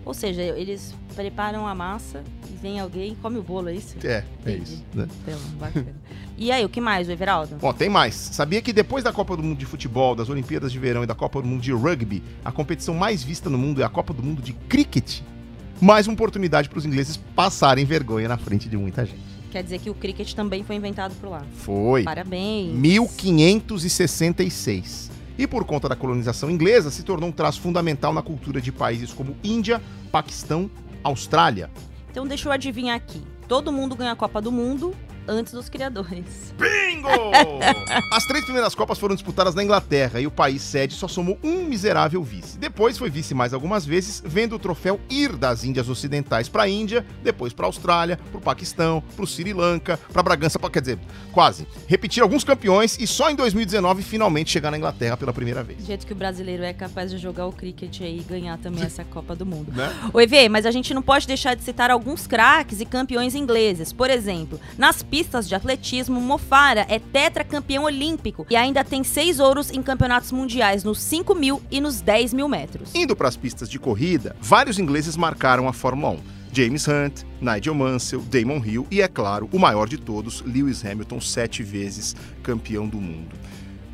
Ou 0.05 0.12
seja, 0.12 0.43
eles 0.43 0.93
preparam 1.15 1.69
a 1.69 1.73
massa 1.73 2.25
e 2.53 2.57
vem 2.57 2.81
alguém 2.81 3.12
e 3.12 3.15
come 3.15 3.39
o 3.39 3.45
bolo, 3.45 3.69
é 3.69 3.75
isso? 3.75 3.95
É, 4.03 4.25
é 4.45 4.57
isso. 4.57 4.83
Né? 4.93 5.07
Então, 5.23 5.39
bacana. 5.57 5.95
e 6.37 6.51
aí, 6.51 6.65
o 6.65 6.69
que 6.69 6.81
mais, 6.81 7.07
o 7.07 7.12
Everaldo? 7.12 7.59
Bom, 7.61 7.73
tem 7.73 7.89
mais. 7.89 8.17
Sabia 8.17 8.61
que 8.61 8.73
depois 8.73 9.05
da 9.05 9.12
Copa 9.12 9.37
do 9.37 9.43
Mundo 9.45 9.59
de 9.59 9.67
Futebol, 9.67 10.17
das 10.17 10.29
Olimpíadas 10.29 10.73
de 10.73 10.81
Verão 10.81 11.05
e 11.05 11.07
da 11.07 11.15
Copa 11.15 11.41
do 11.41 11.47
Mundo 11.47 11.62
de 11.62 11.71
Rugby, 11.71 12.25
a 12.45 12.51
competição 12.51 12.93
mais 12.93 13.23
vista 13.23 13.49
no 13.49 13.57
mundo 13.57 13.81
é 13.81 13.85
a 13.85 13.89
Copa 13.89 14.12
do 14.12 14.21
Mundo 14.21 14.43
de 14.43 14.53
Cricket? 14.53 15.21
Mais 15.81 16.09
uma 16.09 16.15
oportunidade 16.15 16.69
para 16.69 16.79
os 16.81 16.85
ingleses 16.85 17.17
passarem 17.37 17.85
vergonha 17.85 18.27
na 18.27 18.37
frente 18.37 18.69
de 18.69 18.77
muita 18.77 19.07
gente. 19.07 19.34
Quer 19.55 19.62
dizer 19.62 19.78
que 19.78 19.88
o 19.88 19.94
cricket 19.94 20.34
também 20.34 20.64
foi 20.64 20.74
inventado 20.74 21.14
por 21.20 21.30
lá. 21.30 21.46
Foi. 21.59 22.02
Parabéns. 22.02 22.72
1566. 22.72 25.12
E 25.38 25.46
por 25.46 25.64
conta 25.64 25.88
da 25.88 25.94
colonização 25.94 26.50
inglesa, 26.50 26.90
se 26.90 27.05
tornou 27.05 27.28
um 27.28 27.32
traço 27.32 27.61
fundamental 27.61 28.12
na 28.12 28.20
cultura 28.20 28.61
de 28.61 28.72
países 28.72 29.12
como 29.12 29.36
Índia, 29.44 29.80
Paquistão, 30.11 30.68
Austrália. 31.05 31.70
Então 32.11 32.26
deixa 32.26 32.48
eu 32.48 32.52
adivinhar 32.52 32.96
aqui. 32.96 33.22
Todo 33.46 33.70
mundo 33.70 33.94
ganha 33.94 34.11
a 34.11 34.16
Copa 34.16 34.42
do 34.42 34.50
Mundo 34.50 34.92
antes 35.27 35.53
dos 35.53 35.68
criadores. 35.68 36.55
Bingo! 36.59 37.09
As 38.12 38.25
três 38.25 38.45
primeiras 38.45 38.75
Copas 38.75 38.99
foram 38.99 39.14
disputadas 39.14 39.55
na 39.55 39.62
Inglaterra 39.62 40.20
e 40.20 40.27
o 40.27 40.31
país 40.31 40.62
sede 40.62 40.95
só 40.95 41.09
somou 41.09 41.39
um 41.43 41.64
miserável 41.64 42.22
vice. 42.22 42.59
Depois 42.59 42.99
foi 42.99 43.11
vice 43.11 43.35
mais 43.35 43.53
algumas 43.53 43.85
vezes, 43.85 44.22
vendo 44.25 44.57
o 44.57 44.59
troféu 44.59 45.01
ir 45.09 45.37
das 45.37 45.64
Índias 45.64 45.89
Ocidentais 45.89 46.49
para 46.49 46.64
a 46.64 46.68
Índia, 46.68 47.05
depois 47.22 47.53
para 47.53 47.66
a 47.66 47.68
Austrália, 47.68 48.16
para 48.16 48.39
o 48.39 48.41
Paquistão, 48.41 49.03
para 49.14 49.25
o 49.25 49.27
Sri 49.27 49.53
Lanka, 49.53 49.99
para 50.12 50.22
Bragança, 50.22 50.59
quer 50.59 50.81
dizer, 50.81 50.99
quase. 51.33 51.66
Repetir 51.87 52.22
alguns 52.22 52.45
campeões 52.45 52.99
e 52.99 53.07
só 53.07 53.31
em 53.31 53.37
2019 53.37 54.03
finalmente 54.03 54.51
chegar 54.51 54.70
na 54.70 54.79
Inglaterra 54.79 55.16
pela 55.16 55.33
primeira 55.33 55.62
vez. 55.62 55.81
Do 55.81 55.87
jeito 55.87 56.07
que 56.07 56.12
o 56.12 56.16
brasileiro 56.16 56.62
é 56.62 56.72
capaz 56.72 57.11
de 57.11 57.18
jogar 57.18 57.47
o 57.47 57.53
cricket 57.53 58.01
aí 58.01 58.20
e 58.20 58.22
ganhar 58.22 58.59
também 58.59 58.85
essa 58.85 59.05
Copa 59.05 59.35
do 59.35 59.45
Mundo. 59.45 59.72
Né? 59.72 59.93
O 60.12 60.20
EV, 60.20 60.49
mas 60.49 60.66
a 60.66 60.70
gente 60.70 60.93
não 60.95 61.03
pode 61.03 61.27
deixar 61.27 61.55
de 61.55 61.62
citar 61.62 61.91
alguns 61.91 62.27
craques 62.27 62.81
e 62.81 62.85
campeões 62.85 63.35
ingleses. 63.35 63.93
Por 63.93 64.11
exemplo, 64.11 64.61
nas 64.79 65.03
pistas 65.15 65.49
de 65.49 65.55
atletismo, 65.55 66.21
Mofara 66.21 66.85
é 66.89 66.99
tetracampeão 66.99 67.85
olímpico 67.85 68.45
e 68.51 68.57
ainda 68.57 68.83
tem 68.83 69.05
seis 69.05 69.39
ouros 69.39 69.71
em 69.71 69.81
campeonatos 69.81 70.33
mundiais 70.33 70.83
nos 70.83 70.99
5 70.99 71.37
mil 71.37 71.62
e 71.71 71.81
nos 71.81 72.01
10 72.01 72.35
mil 72.35 72.49
metros. 72.49 72.93
Indo 72.97 73.15
para 73.15 73.29
as 73.29 73.37
pistas 73.37 73.71
de 73.71 73.79
corrida, 73.79 74.35
vários 74.41 74.77
ingleses 74.77 75.17
marcaram 75.17 75.69
a 75.69 75.73
Fórmula 75.73 76.15
1. 76.15 76.19
James 76.53 76.89
Hunt, 76.89 77.23
Nigel 77.41 77.77
Mansell, 77.77 78.23
Damon 78.23 78.61
Hill 78.65 78.89
e, 78.91 79.01
é 79.01 79.07
claro, 79.07 79.49
o 79.53 79.59
maior 79.59 79.89
de 79.89 79.99
todos, 79.99 80.43
Lewis 80.43 80.85
Hamilton, 80.85 81.21
sete 81.21 81.62
vezes 81.62 82.17
campeão 82.43 82.89
do 82.89 83.01
mundo. 83.01 83.37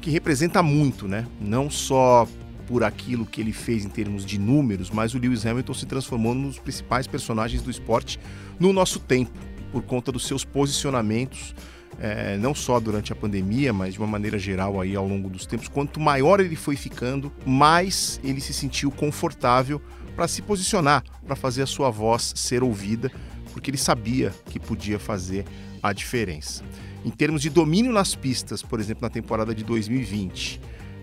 Que 0.01 0.11
representa 0.11 0.62
muito, 0.62 1.07
né? 1.07 1.27
Não 1.39 1.68
só 1.68 2.27
por 2.66 2.83
aquilo 2.83 3.27
que 3.27 3.43
ele 3.43 3.53
fez 3.53 3.85
em 3.85 3.91
termos 3.91 4.25
de 4.25 4.39
números, 4.39 4.89
mas 4.91 5.12
o 5.12 5.18
Lewis 5.18 5.45
Hamilton 5.45 5.75
se 5.75 5.85
transformou 5.85 6.35
num 6.35 6.49
dos 6.49 6.59
principais 6.59 7.07
personagens 7.07 7.61
do 7.61 7.71
esporte 7.71 8.18
no 8.59 8.73
nosso 8.73 8.99
tempo 8.99 9.49
por 9.73 9.83
conta 9.83 10.11
dos 10.11 10.27
seus 10.27 10.45
posicionamentos, 10.45 11.55
é, 11.99 12.37
não 12.37 12.55
só 12.55 12.81
durante 12.81 13.12
a 13.12 13.16
pandemia, 13.16 13.73
mas 13.73 13.95
de 13.95 14.01
uma 14.01 14.07
maneira 14.07 14.39
geral 14.39 14.81
aí 14.81 14.97
ao 14.97 15.07
longo 15.07 15.29
dos 15.29 15.47
tempos. 15.47 15.68
Quanto 15.68 16.01
maior 16.01 16.41
ele 16.41 16.57
foi 16.57 16.77
ficando, 16.77 17.33
mais 17.45 18.21
ele 18.25 18.41
se 18.41 18.53
sentiu 18.53 18.91
confortável 18.91 19.81
para 20.16 20.29
se 20.29 20.43
posicionar, 20.43 21.05
para 21.27 21.37
fazer 21.37 21.62
a 21.62 21.66
sua 21.66 21.91
voz 21.91 22.33
ser 22.37 22.62
ouvida, 22.62 23.11
porque 23.53 23.71
ele 23.71 23.79
sabia 23.79 24.33
que 24.47 24.59
podia 24.59 24.99
fazer 24.99 25.45
a 25.83 25.93
diferença. 25.93 26.62
Em 27.05 27.11
termos 27.11 27.41
de 27.43 27.49
domínio 27.49 27.93
nas 27.93 28.14
pistas, 28.14 28.62
por 28.62 28.79
exemplo, 28.79 29.03
na 29.03 29.11
temporada 29.11 29.55
de 29.55 29.64
2020, 29.64 30.61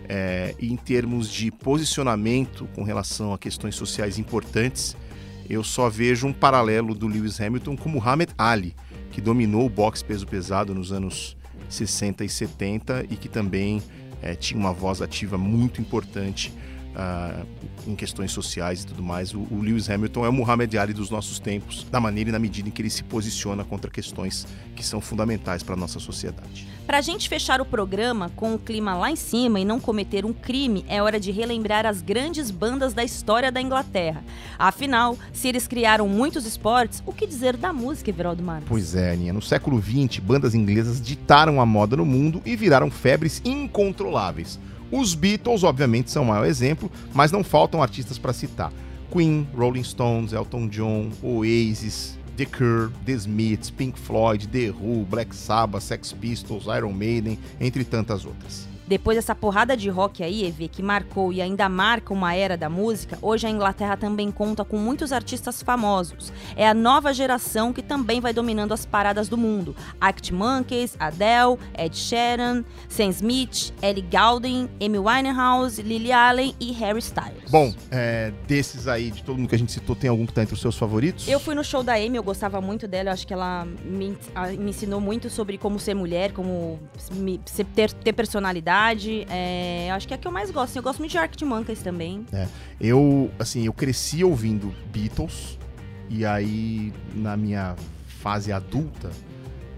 é, 0.08 0.54
e 0.58 0.72
em 0.72 0.76
termos 0.76 1.30
de 1.30 1.50
posicionamento 1.50 2.66
com 2.74 2.82
relação 2.82 3.34
a 3.34 3.38
questões 3.38 3.74
sociais 3.74 4.18
importantes, 4.18 4.96
eu 5.48 5.64
só 5.64 5.88
vejo 5.88 6.26
um 6.26 6.32
paralelo 6.32 6.94
do 6.94 7.06
Lewis 7.06 7.40
Hamilton 7.40 7.76
com 7.76 7.88
Muhammad 7.88 8.30
Ali, 8.36 8.74
que 9.10 9.20
dominou 9.20 9.66
o 9.66 9.70
boxe 9.70 10.04
peso 10.04 10.26
pesado 10.26 10.74
nos 10.74 10.92
anos 10.92 11.36
60 11.68 12.24
e 12.24 12.28
70 12.28 13.06
e 13.10 13.16
que 13.16 13.28
também 13.28 13.82
é, 14.22 14.34
tinha 14.34 14.58
uma 14.58 14.72
voz 14.72 15.00
ativa 15.00 15.38
muito 15.38 15.80
importante 15.80 16.52
uh, 16.94 17.46
em 17.86 17.94
questões 17.94 18.32
sociais 18.32 18.82
e 18.82 18.86
tudo 18.86 19.02
mais. 19.02 19.32
O, 19.34 19.40
o, 19.50 19.60
Lewis 19.60 19.88
Hamilton 19.88 20.24
é 20.24 20.28
o 20.28 20.32
Muhammad 20.32 20.74
Ali 20.74 20.92
dos 20.92 21.10
nossos 21.10 21.38
tempos, 21.38 21.84
da 21.84 22.00
maneira 22.00 22.30
e 22.30 22.32
na 22.32 22.38
medida 22.38 22.68
em 22.68 22.72
que 22.72 22.82
ele 22.82 22.90
se 22.90 23.02
posiciona 23.04 23.64
contra 23.64 23.90
questões 23.90 24.46
que 24.74 24.84
são 24.84 25.00
fundamentais 25.00 25.62
para 25.62 25.74
a 25.74 25.78
nossa 25.78 25.98
sociedade. 25.98 26.66
Para 26.88 26.96
a 26.96 27.02
gente 27.02 27.28
fechar 27.28 27.60
o 27.60 27.66
programa 27.66 28.30
com 28.34 28.54
o 28.54 28.58
clima 28.58 28.96
lá 28.96 29.10
em 29.10 29.14
cima 29.14 29.60
e 29.60 29.64
não 29.64 29.78
cometer 29.78 30.24
um 30.24 30.32
crime, 30.32 30.86
é 30.88 31.02
hora 31.02 31.20
de 31.20 31.30
relembrar 31.30 31.84
as 31.84 32.00
grandes 32.00 32.50
bandas 32.50 32.94
da 32.94 33.04
história 33.04 33.52
da 33.52 33.60
Inglaterra. 33.60 34.24
Afinal, 34.58 35.18
se 35.30 35.48
eles 35.48 35.68
criaram 35.68 36.08
muitos 36.08 36.46
esportes, 36.46 37.02
o 37.04 37.12
que 37.12 37.26
dizer 37.26 37.58
da 37.58 37.74
música, 37.74 38.08
Everaldo 38.08 38.42
Marques? 38.42 38.66
Pois 38.66 38.94
é, 38.94 39.12
Aninha. 39.12 39.34
No 39.34 39.42
século 39.42 39.82
XX, 39.82 40.18
bandas 40.20 40.54
inglesas 40.54 40.98
ditaram 40.98 41.60
a 41.60 41.66
moda 41.66 41.94
no 41.94 42.06
mundo 42.06 42.40
e 42.46 42.56
viraram 42.56 42.90
febres 42.90 43.42
incontroláveis. 43.44 44.58
Os 44.90 45.14
Beatles, 45.14 45.64
obviamente, 45.64 46.10
são 46.10 46.22
o 46.22 46.26
maior 46.28 46.46
exemplo, 46.46 46.90
mas 47.12 47.30
não 47.30 47.44
faltam 47.44 47.82
artistas 47.82 48.16
para 48.16 48.32
citar. 48.32 48.72
Queen, 49.12 49.46
Rolling 49.54 49.84
Stones, 49.84 50.32
Elton 50.32 50.68
John, 50.68 51.10
Oasis, 51.22 52.17
The 52.38 52.46
Cure, 52.46 52.92
The 53.04 53.18
Smiths, 53.18 53.68
Pink 53.68 53.96
Floyd, 53.96 54.42
The 54.52 54.66
Who, 54.66 55.04
Black 55.04 55.32
Sabbath, 55.32 55.82
Sex 55.82 56.12
Pistols, 56.12 56.68
Iron 56.68 56.96
Maiden, 56.96 57.36
entre 57.60 57.82
tantas 57.82 58.24
outras. 58.24 58.67
Depois 58.88 59.18
dessa 59.18 59.34
porrada 59.34 59.76
de 59.76 59.90
rock 59.90 60.22
aí, 60.22 60.46
EV, 60.46 60.66
que 60.66 60.82
marcou 60.82 61.30
e 61.30 61.42
ainda 61.42 61.68
marca 61.68 62.14
uma 62.14 62.34
era 62.34 62.56
da 62.56 62.70
música, 62.70 63.18
hoje 63.20 63.46
a 63.46 63.50
Inglaterra 63.50 63.98
também 63.98 64.30
conta 64.30 64.64
com 64.64 64.78
muitos 64.78 65.12
artistas 65.12 65.62
famosos. 65.62 66.32
É 66.56 66.66
a 66.66 66.72
nova 66.72 67.12
geração 67.12 67.70
que 67.70 67.82
também 67.82 68.18
vai 68.18 68.32
dominando 68.32 68.72
as 68.72 68.86
paradas 68.86 69.28
do 69.28 69.36
mundo. 69.36 69.76
Arctic 70.00 70.32
Monkeys, 70.32 70.96
Adele, 70.98 71.58
Ed 71.76 71.94
Sheeran, 71.94 72.64
Sam 72.88 73.10
Smith, 73.10 73.74
Ellie 73.82 74.02
Goulding, 74.10 74.70
Amy 74.80 74.98
Winehouse, 74.98 75.82
Lily 75.82 76.10
Allen 76.10 76.54
e 76.58 76.72
Harry 76.72 77.00
Styles. 77.00 77.50
Bom, 77.50 77.74
é, 77.90 78.32
desses 78.46 78.88
aí, 78.88 79.10
de 79.10 79.22
todo 79.22 79.36
mundo 79.36 79.50
que 79.50 79.54
a 79.54 79.58
gente 79.58 79.70
citou, 79.70 79.94
tem 79.94 80.08
algum 80.08 80.24
que 80.24 80.32
tá 80.32 80.40
entre 80.40 80.54
os 80.54 80.62
seus 80.62 80.78
favoritos? 80.78 81.28
Eu 81.28 81.38
fui 81.38 81.54
no 81.54 81.62
show 81.62 81.82
da 81.82 81.92
Amy, 81.96 82.16
eu 82.16 82.22
gostava 82.22 82.58
muito 82.58 82.88
dela, 82.88 83.10
eu 83.10 83.12
acho 83.12 83.26
que 83.26 83.34
ela 83.34 83.66
me, 83.84 84.16
me 84.58 84.70
ensinou 84.70 84.98
muito 84.98 85.28
sobre 85.28 85.58
como 85.58 85.78
ser 85.78 85.92
mulher, 85.92 86.32
como 86.32 86.80
ter, 87.74 87.92
ter 87.92 88.12
personalidade 88.14 88.77
é, 89.28 89.90
acho 89.92 90.06
que 90.06 90.14
é 90.14 90.16
a 90.16 90.18
que 90.18 90.26
eu 90.26 90.32
mais 90.32 90.50
gosto. 90.50 90.76
Eu 90.76 90.82
gosto 90.82 90.98
muito 90.98 91.10
de 91.12 91.18
Arctic 91.18 91.46
Monkeys 91.46 91.82
também. 91.82 92.24
É. 92.32 92.46
Eu, 92.80 93.30
assim, 93.38 93.66
eu 93.66 93.72
cresci 93.72 94.22
ouvindo 94.24 94.74
Beatles. 94.92 95.58
E 96.10 96.24
aí, 96.24 96.92
na 97.14 97.36
minha 97.36 97.76
fase 98.06 98.50
adulta, 98.50 99.10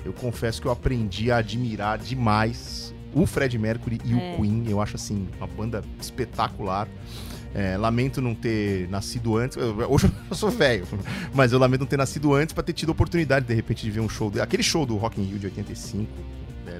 eu 0.05 0.13
confesso 0.13 0.61
que 0.61 0.67
eu 0.69 0.73
aprendi 0.73 1.31
a 1.31 1.39
admirar 1.39 1.99
demais 1.99 2.95
o 3.13 3.27
Fred 3.27 3.59
Mercury 3.59 4.01
e 4.05 4.13
É. 4.13 4.35
o 4.35 4.37
Queen. 4.37 4.65
Eu 4.69 4.81
acho 4.81 4.97
assim 4.97 5.29
uma 5.39 5.47
banda 5.47 5.83
espetacular. 6.01 6.87
É, 7.53 7.77
lamento 7.77 8.23
não 8.23 8.33
ter 8.33 8.89
nascido 8.89 9.37
antes. 9.37 9.57
Hoje 9.57 10.09
eu 10.31 10.37
sou 10.37 10.51
velho, 10.51 10.87
mas 11.35 11.51
eu 11.53 11.59
lamento 11.59 11.81
não 11.81 11.87
ter 11.89 11.97
nascido 11.97 12.33
antes 12.33 12.53
pra 12.53 12.63
ter 12.63 12.73
tido 12.73 12.91
a 12.91 12.93
oportunidade 12.93 13.45
de 13.45 13.53
repente 13.55 13.83
de 13.83 13.91
ver 13.91 13.99
um 14.01 14.09
show. 14.09 14.33
Aquele 14.41 14.63
show 14.63 14.87
do 14.87 14.97
Rock 14.97 15.21
in 15.21 15.25
Rio 15.25 15.39
de 15.39 15.47
85 15.47 16.09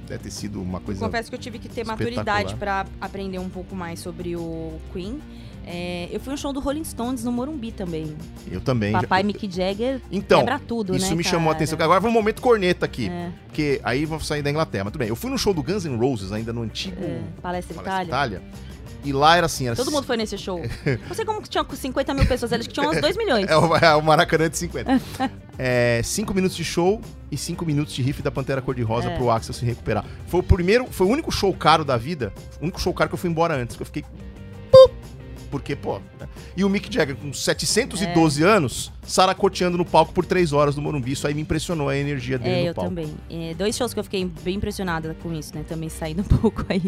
deve, 0.07 0.25
ter 0.25 0.31
sido 0.31 0.61
uma 0.63 0.81
coisa. 0.81 1.05
Confesso 1.05 1.29
que 1.31 1.35
eu 1.35 1.41
tive 1.41 1.59
que 1.59 1.69
ter 1.69 1.85
maturidade 1.85 2.55
pra 2.57 2.87
aprender 3.01 3.39
um 3.39 3.49
pouco 3.49 3.75
mais 3.75 4.01
sobre 4.01 4.37
o 4.37 4.79
Queen. 4.93 5.21
É, 5.67 6.09
eu 6.11 6.19
fui 6.19 6.33
um 6.33 6.37
show 6.37 6.53
do 6.53 6.59
Rolling 6.59 6.83
Stones 6.85 7.23
no 7.23 7.31
Morumbi 7.31 7.71
também. 7.71 8.17
Eu 8.51 8.61
também. 8.61 8.93
já- 8.93 9.03
Papai 9.03 9.23
Mick 9.23 9.49
Jagger 9.51 10.01
Então, 10.11 10.41
quebra 10.41 10.59
tudo, 10.59 10.97
isso 10.97 11.11
né, 11.11 11.15
me 11.15 11.23
chamou 11.23 11.51
a 11.51 11.53
cara? 11.53 11.57
atenção. 11.65 11.79
Agora 11.81 12.01
vai 12.01 12.11
um 12.11 12.15
momento 12.15 12.41
corneta 12.41 12.87
aqui. 12.87 13.09
É. 13.09 13.31
Porque 13.47 13.81
aí 13.85 14.05
vou 14.07 14.19
sair 14.21 14.43
da 14.43 14.51
Inglaterra. 14.51 14.85
Mas 14.85 14.93
tudo 14.93 15.01
bem. 15.01 15.09
Eu 15.09 15.17
fui 15.17 15.31
no 15.31 15.37
show 15.39 15.53
do 15.53 15.63
Guns 15.63 15.85
N' 15.85 15.97
Roses, 15.97 16.33
ainda 16.33 16.53
no 16.53 16.63
antigo 16.63 16.97
É, 17.03 17.21
Palestra 17.43 17.75
Palestra 17.75 18.05
Itália. 18.05 18.37
Itália. 18.39 18.43
E 19.05 19.13
lá 19.13 19.37
era 19.37 19.47
assim. 19.47 19.67
Era 19.67 19.77
Todo 19.77 19.91
mundo 19.91 20.05
foi 20.05 20.17
nesse 20.17 20.37
show. 20.37 20.61
Não 21.09 21.15
sei 21.15 21.25
como 21.25 21.41
que 21.41 21.49
tinha 21.49 21.65
50 21.65 22.15
mil 22.15 22.27
pessoas, 22.27 22.53
eles 22.53 22.67
que 22.67 22.73
tinham 22.73 22.91
uns 22.91 23.01
2 23.01 23.17
milhões. 23.17 23.49
É 23.49 23.57
o, 23.57 23.77
é 23.77 23.95
o 23.95 24.03
Maracanã 24.03 24.49
de 24.49 24.59
50. 24.59 25.01
é, 25.59 26.01
cinco 26.05 26.35
minutos 26.35 26.57
de 26.57 26.65
show 26.65 27.01
e 27.31 27.37
cinco 27.37 27.65
minutos 27.65 27.95
de 27.95 28.03
riff 28.03 28.23
da 28.23 28.31
Pantera 28.31 28.61
Cor-de-Rosa 28.61 29.11
É. 29.11 29.17
pro 29.17 29.31
Axel 29.31 29.55
se 29.55 29.65
recuperar. 29.65 30.05
Foi 30.27 30.41
o 30.41 30.43
primeiro, 30.43 30.87
foi 30.91 31.07
o 31.07 31.11
único 31.11 31.31
show 31.31 31.53
caro 31.55 31.85
da 31.85 31.97
vida, 31.97 32.33
o 32.61 32.65
único 32.65 32.81
show 32.81 32.93
caro 32.93 33.09
que 33.09 33.15
eu 33.15 33.19
fui 33.19 33.31
embora 33.31 33.55
antes, 33.55 33.77
que 33.77 33.83
eu 33.83 33.87
fiquei... 33.87 34.05
Porque, 35.51 35.75
pô... 35.75 35.99
né? 36.19 36.29
E 36.57 36.65
o 36.65 36.69
Mick 36.69 36.93
Jagger, 36.93 37.17
com 37.17 37.33
712 37.33 38.43
anos, 38.45 38.93
saracoteando 39.03 39.77
no 39.77 39.85
palco 39.85 40.13
por 40.13 40.25
três 40.25 40.53
horas 40.53 40.77
no 40.77 40.83
Morumbi. 40.83 41.13
Isso 41.13 41.27
aí 41.27 41.35
me 41.35 41.43
impressionou 41.43 41.89
a 41.89 41.97
energia 41.97 42.39
dele 42.39 42.55
É, 42.55 42.61
no 42.63 42.67
eu 42.69 42.75
palco. 42.75 42.91
também. 42.91 43.15
É, 43.29 43.55
dois 43.55 43.77
shows 43.77 43.93
que 43.93 43.99
eu 43.99 44.05
fiquei 44.05 44.25
bem 44.43 44.57
impressionada 44.57 45.17
com 45.23 45.33
isso, 45.33 45.55
né? 45.55 45.65
Também 45.69 45.89
saindo 45.89 46.21
um 46.33 46.39
pouco 46.39 46.65
aí. 46.69 46.83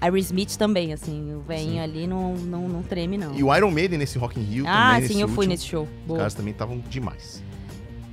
Aerosmith 0.00 0.56
também, 0.56 0.92
assim, 0.92 1.34
o 1.34 1.40
velhinho 1.40 1.82
ali 1.82 2.06
não, 2.06 2.34
não, 2.34 2.68
não 2.68 2.82
treme, 2.82 3.18
não. 3.18 3.34
E 3.34 3.44
o 3.44 3.54
Iron 3.54 3.70
Maiden 3.70 3.98
nesse 3.98 4.18
Rock 4.18 4.40
in 4.40 4.44
Rio 4.44 4.64
Ah, 4.66 4.94
também, 4.94 5.08
sim, 5.08 5.20
eu 5.20 5.28
fui 5.28 5.36
último, 5.38 5.52
nesse 5.52 5.66
show. 5.66 5.82
Os 5.82 6.06
Boa. 6.06 6.18
caras 6.18 6.34
também 6.34 6.52
estavam 6.52 6.78
demais. 6.88 7.42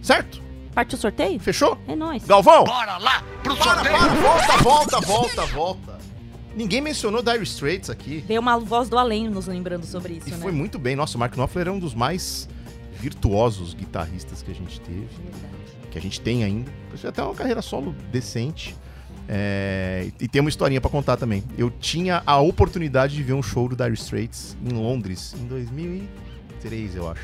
Certo? 0.01 0.41
Partiu 0.73 0.97
o 0.97 1.01
sorteio? 1.01 1.39
Fechou? 1.39 1.77
É 1.87 1.95
nóis. 1.95 2.25
Galvão! 2.25 2.63
Bora 2.63 2.97
lá 2.97 3.23
pro 3.43 3.55
Para, 3.55 3.75
sorteio! 3.75 3.95
para, 3.97 4.13
volta, 4.15 4.57
volta, 4.57 4.99
volta, 5.01 5.45
volta. 5.45 5.92
Ninguém 6.55 6.81
mencionou 6.81 7.21
Dire 7.23 7.43
Straits 7.43 7.89
aqui. 7.89 8.23
Veio 8.27 8.39
uma 8.39 8.57
voz 8.59 8.87
do 8.89 8.97
além 8.97 9.27
nos 9.29 9.47
lembrando 9.47 9.85
sobre 9.85 10.13
isso, 10.13 10.27
E 10.29 10.31
né? 10.31 10.37
foi 10.37 10.51
muito 10.51 10.77
bem. 10.77 10.95
Nossa, 10.95 11.17
o 11.17 11.19
Mark 11.19 11.33
Knopfler 11.35 11.67
é 11.67 11.71
um 11.71 11.79
dos 11.79 11.93
mais 11.95 12.47
virtuosos 12.99 13.73
guitarristas 13.73 14.41
que 14.41 14.51
a 14.51 14.55
gente 14.55 14.79
teve. 14.81 15.07
Que 15.91 15.97
a 15.97 16.01
gente 16.01 16.21
tem 16.21 16.43
ainda. 16.43 16.71
Até 17.03 17.23
uma 17.23 17.33
carreira 17.33 17.61
solo 17.61 17.95
decente. 18.11 18.75
É, 19.27 20.11
e 20.19 20.27
tem 20.27 20.41
uma 20.41 20.49
historinha 20.49 20.81
pra 20.81 20.89
contar 20.89 21.17
também. 21.17 21.43
Eu 21.57 21.69
tinha 21.71 22.21
a 22.25 22.39
oportunidade 22.39 23.15
de 23.15 23.23
ver 23.23 23.33
um 23.33 23.41
show 23.43 23.67
do 23.67 23.75
Dire 23.75 23.93
Straits 23.93 24.55
em 24.63 24.73
Londres 24.73 25.33
em 25.39 25.45
2003, 25.47 26.95
eu 26.95 27.09
acho. 27.09 27.23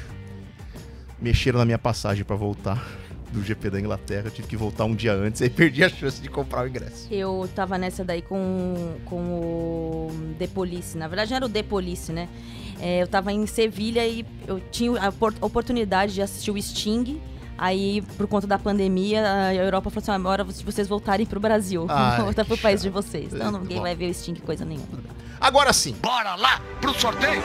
Mexeram 1.22 1.60
na 1.60 1.66
minha 1.66 1.78
passagem 1.78 2.24
pra 2.24 2.36
voltar 2.36 2.84
do 3.32 3.44
GP 3.44 3.70
da 3.70 3.80
Inglaterra. 3.80 4.28
Eu 4.28 4.32
tive 4.32 4.48
que 4.48 4.58
voltar 4.58 4.86
um 4.86 4.96
dia 4.96 5.14
antes 5.14 5.42
e 5.42 5.50
perdi 5.50 5.84
a 5.84 5.90
chance 5.90 6.22
de 6.22 6.30
comprar 6.30 6.64
o 6.64 6.68
ingresso. 6.68 7.08
Eu 7.12 7.50
tava 7.56 7.78
nessa 7.78 8.04
daí 8.04 8.22
com, 8.22 8.96
com 9.06 9.16
o 9.18 10.12
The 10.38 10.48
Police. 10.48 10.98
Na 10.98 11.08
verdade, 11.08 11.32
não 11.32 11.38
era 11.38 11.46
o 11.46 11.50
The 11.50 11.64
Police, 11.64 12.12
né? 12.12 12.28
É, 12.82 13.02
eu 13.02 13.08
tava 13.08 13.32
em 13.34 13.46
Sevilha 13.46 14.08
e 14.08 14.26
eu 14.48 14.60
tinha 14.72 15.02
a 15.02 15.10
opor- 15.10 15.34
oportunidade 15.42 16.14
de 16.14 16.22
assistir 16.22 16.52
o 16.52 16.62
Sting. 16.62 17.22
Aí, 17.58 18.02
por 18.16 18.26
conta 18.26 18.48
da 18.48 18.58
pandemia, 18.58 19.22
a 19.50 19.54
Europa 19.54 19.90
falou 19.90 20.02
assim: 20.02 20.12
"Ah, 20.12 20.16
agora 20.16 20.50
se 20.50 20.64
vocês 20.64 20.88
voltarem 20.88 21.26
pro 21.26 21.42
Brasil, 21.42 21.86
Ai, 21.90 22.22
voltar 22.22 22.46
pro 22.46 22.58
país 22.58 22.82
de 22.82 22.90
vocês. 22.90 23.34
Então, 23.34 23.52
ninguém 23.52 23.78
bom. 23.78 23.84
vai 23.84 23.96
ver 23.96 24.10
o 24.10 24.14
Sting 24.14 24.36
coisa 24.36 24.64
nenhuma. 24.64 24.88
Agora 25.42 25.74
sim. 25.74 25.94
Bora 26.02 26.36
lá 26.36 26.62
pro 26.80 26.94
sorteio! 26.94 27.42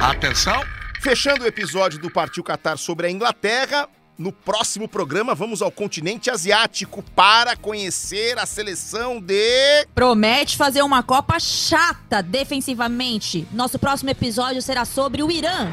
Atenção! 0.00 0.75
Fechando 1.06 1.44
o 1.44 1.46
episódio 1.46 2.00
do 2.00 2.10
Partiu 2.10 2.42
Qatar 2.42 2.76
sobre 2.76 3.06
a 3.06 3.10
Inglaterra, 3.12 3.88
no 4.18 4.32
próximo 4.32 4.88
programa 4.88 5.36
vamos 5.36 5.62
ao 5.62 5.70
continente 5.70 6.28
asiático 6.28 7.00
para 7.14 7.54
conhecer 7.54 8.36
a 8.40 8.44
seleção 8.44 9.20
de. 9.20 9.86
Promete 9.94 10.56
fazer 10.56 10.82
uma 10.82 11.04
Copa 11.04 11.38
chata 11.38 12.20
defensivamente. 12.20 13.46
Nosso 13.52 13.78
próximo 13.78 14.10
episódio 14.10 14.60
será 14.60 14.84
sobre 14.84 15.22
o 15.22 15.30
Irã. 15.30 15.72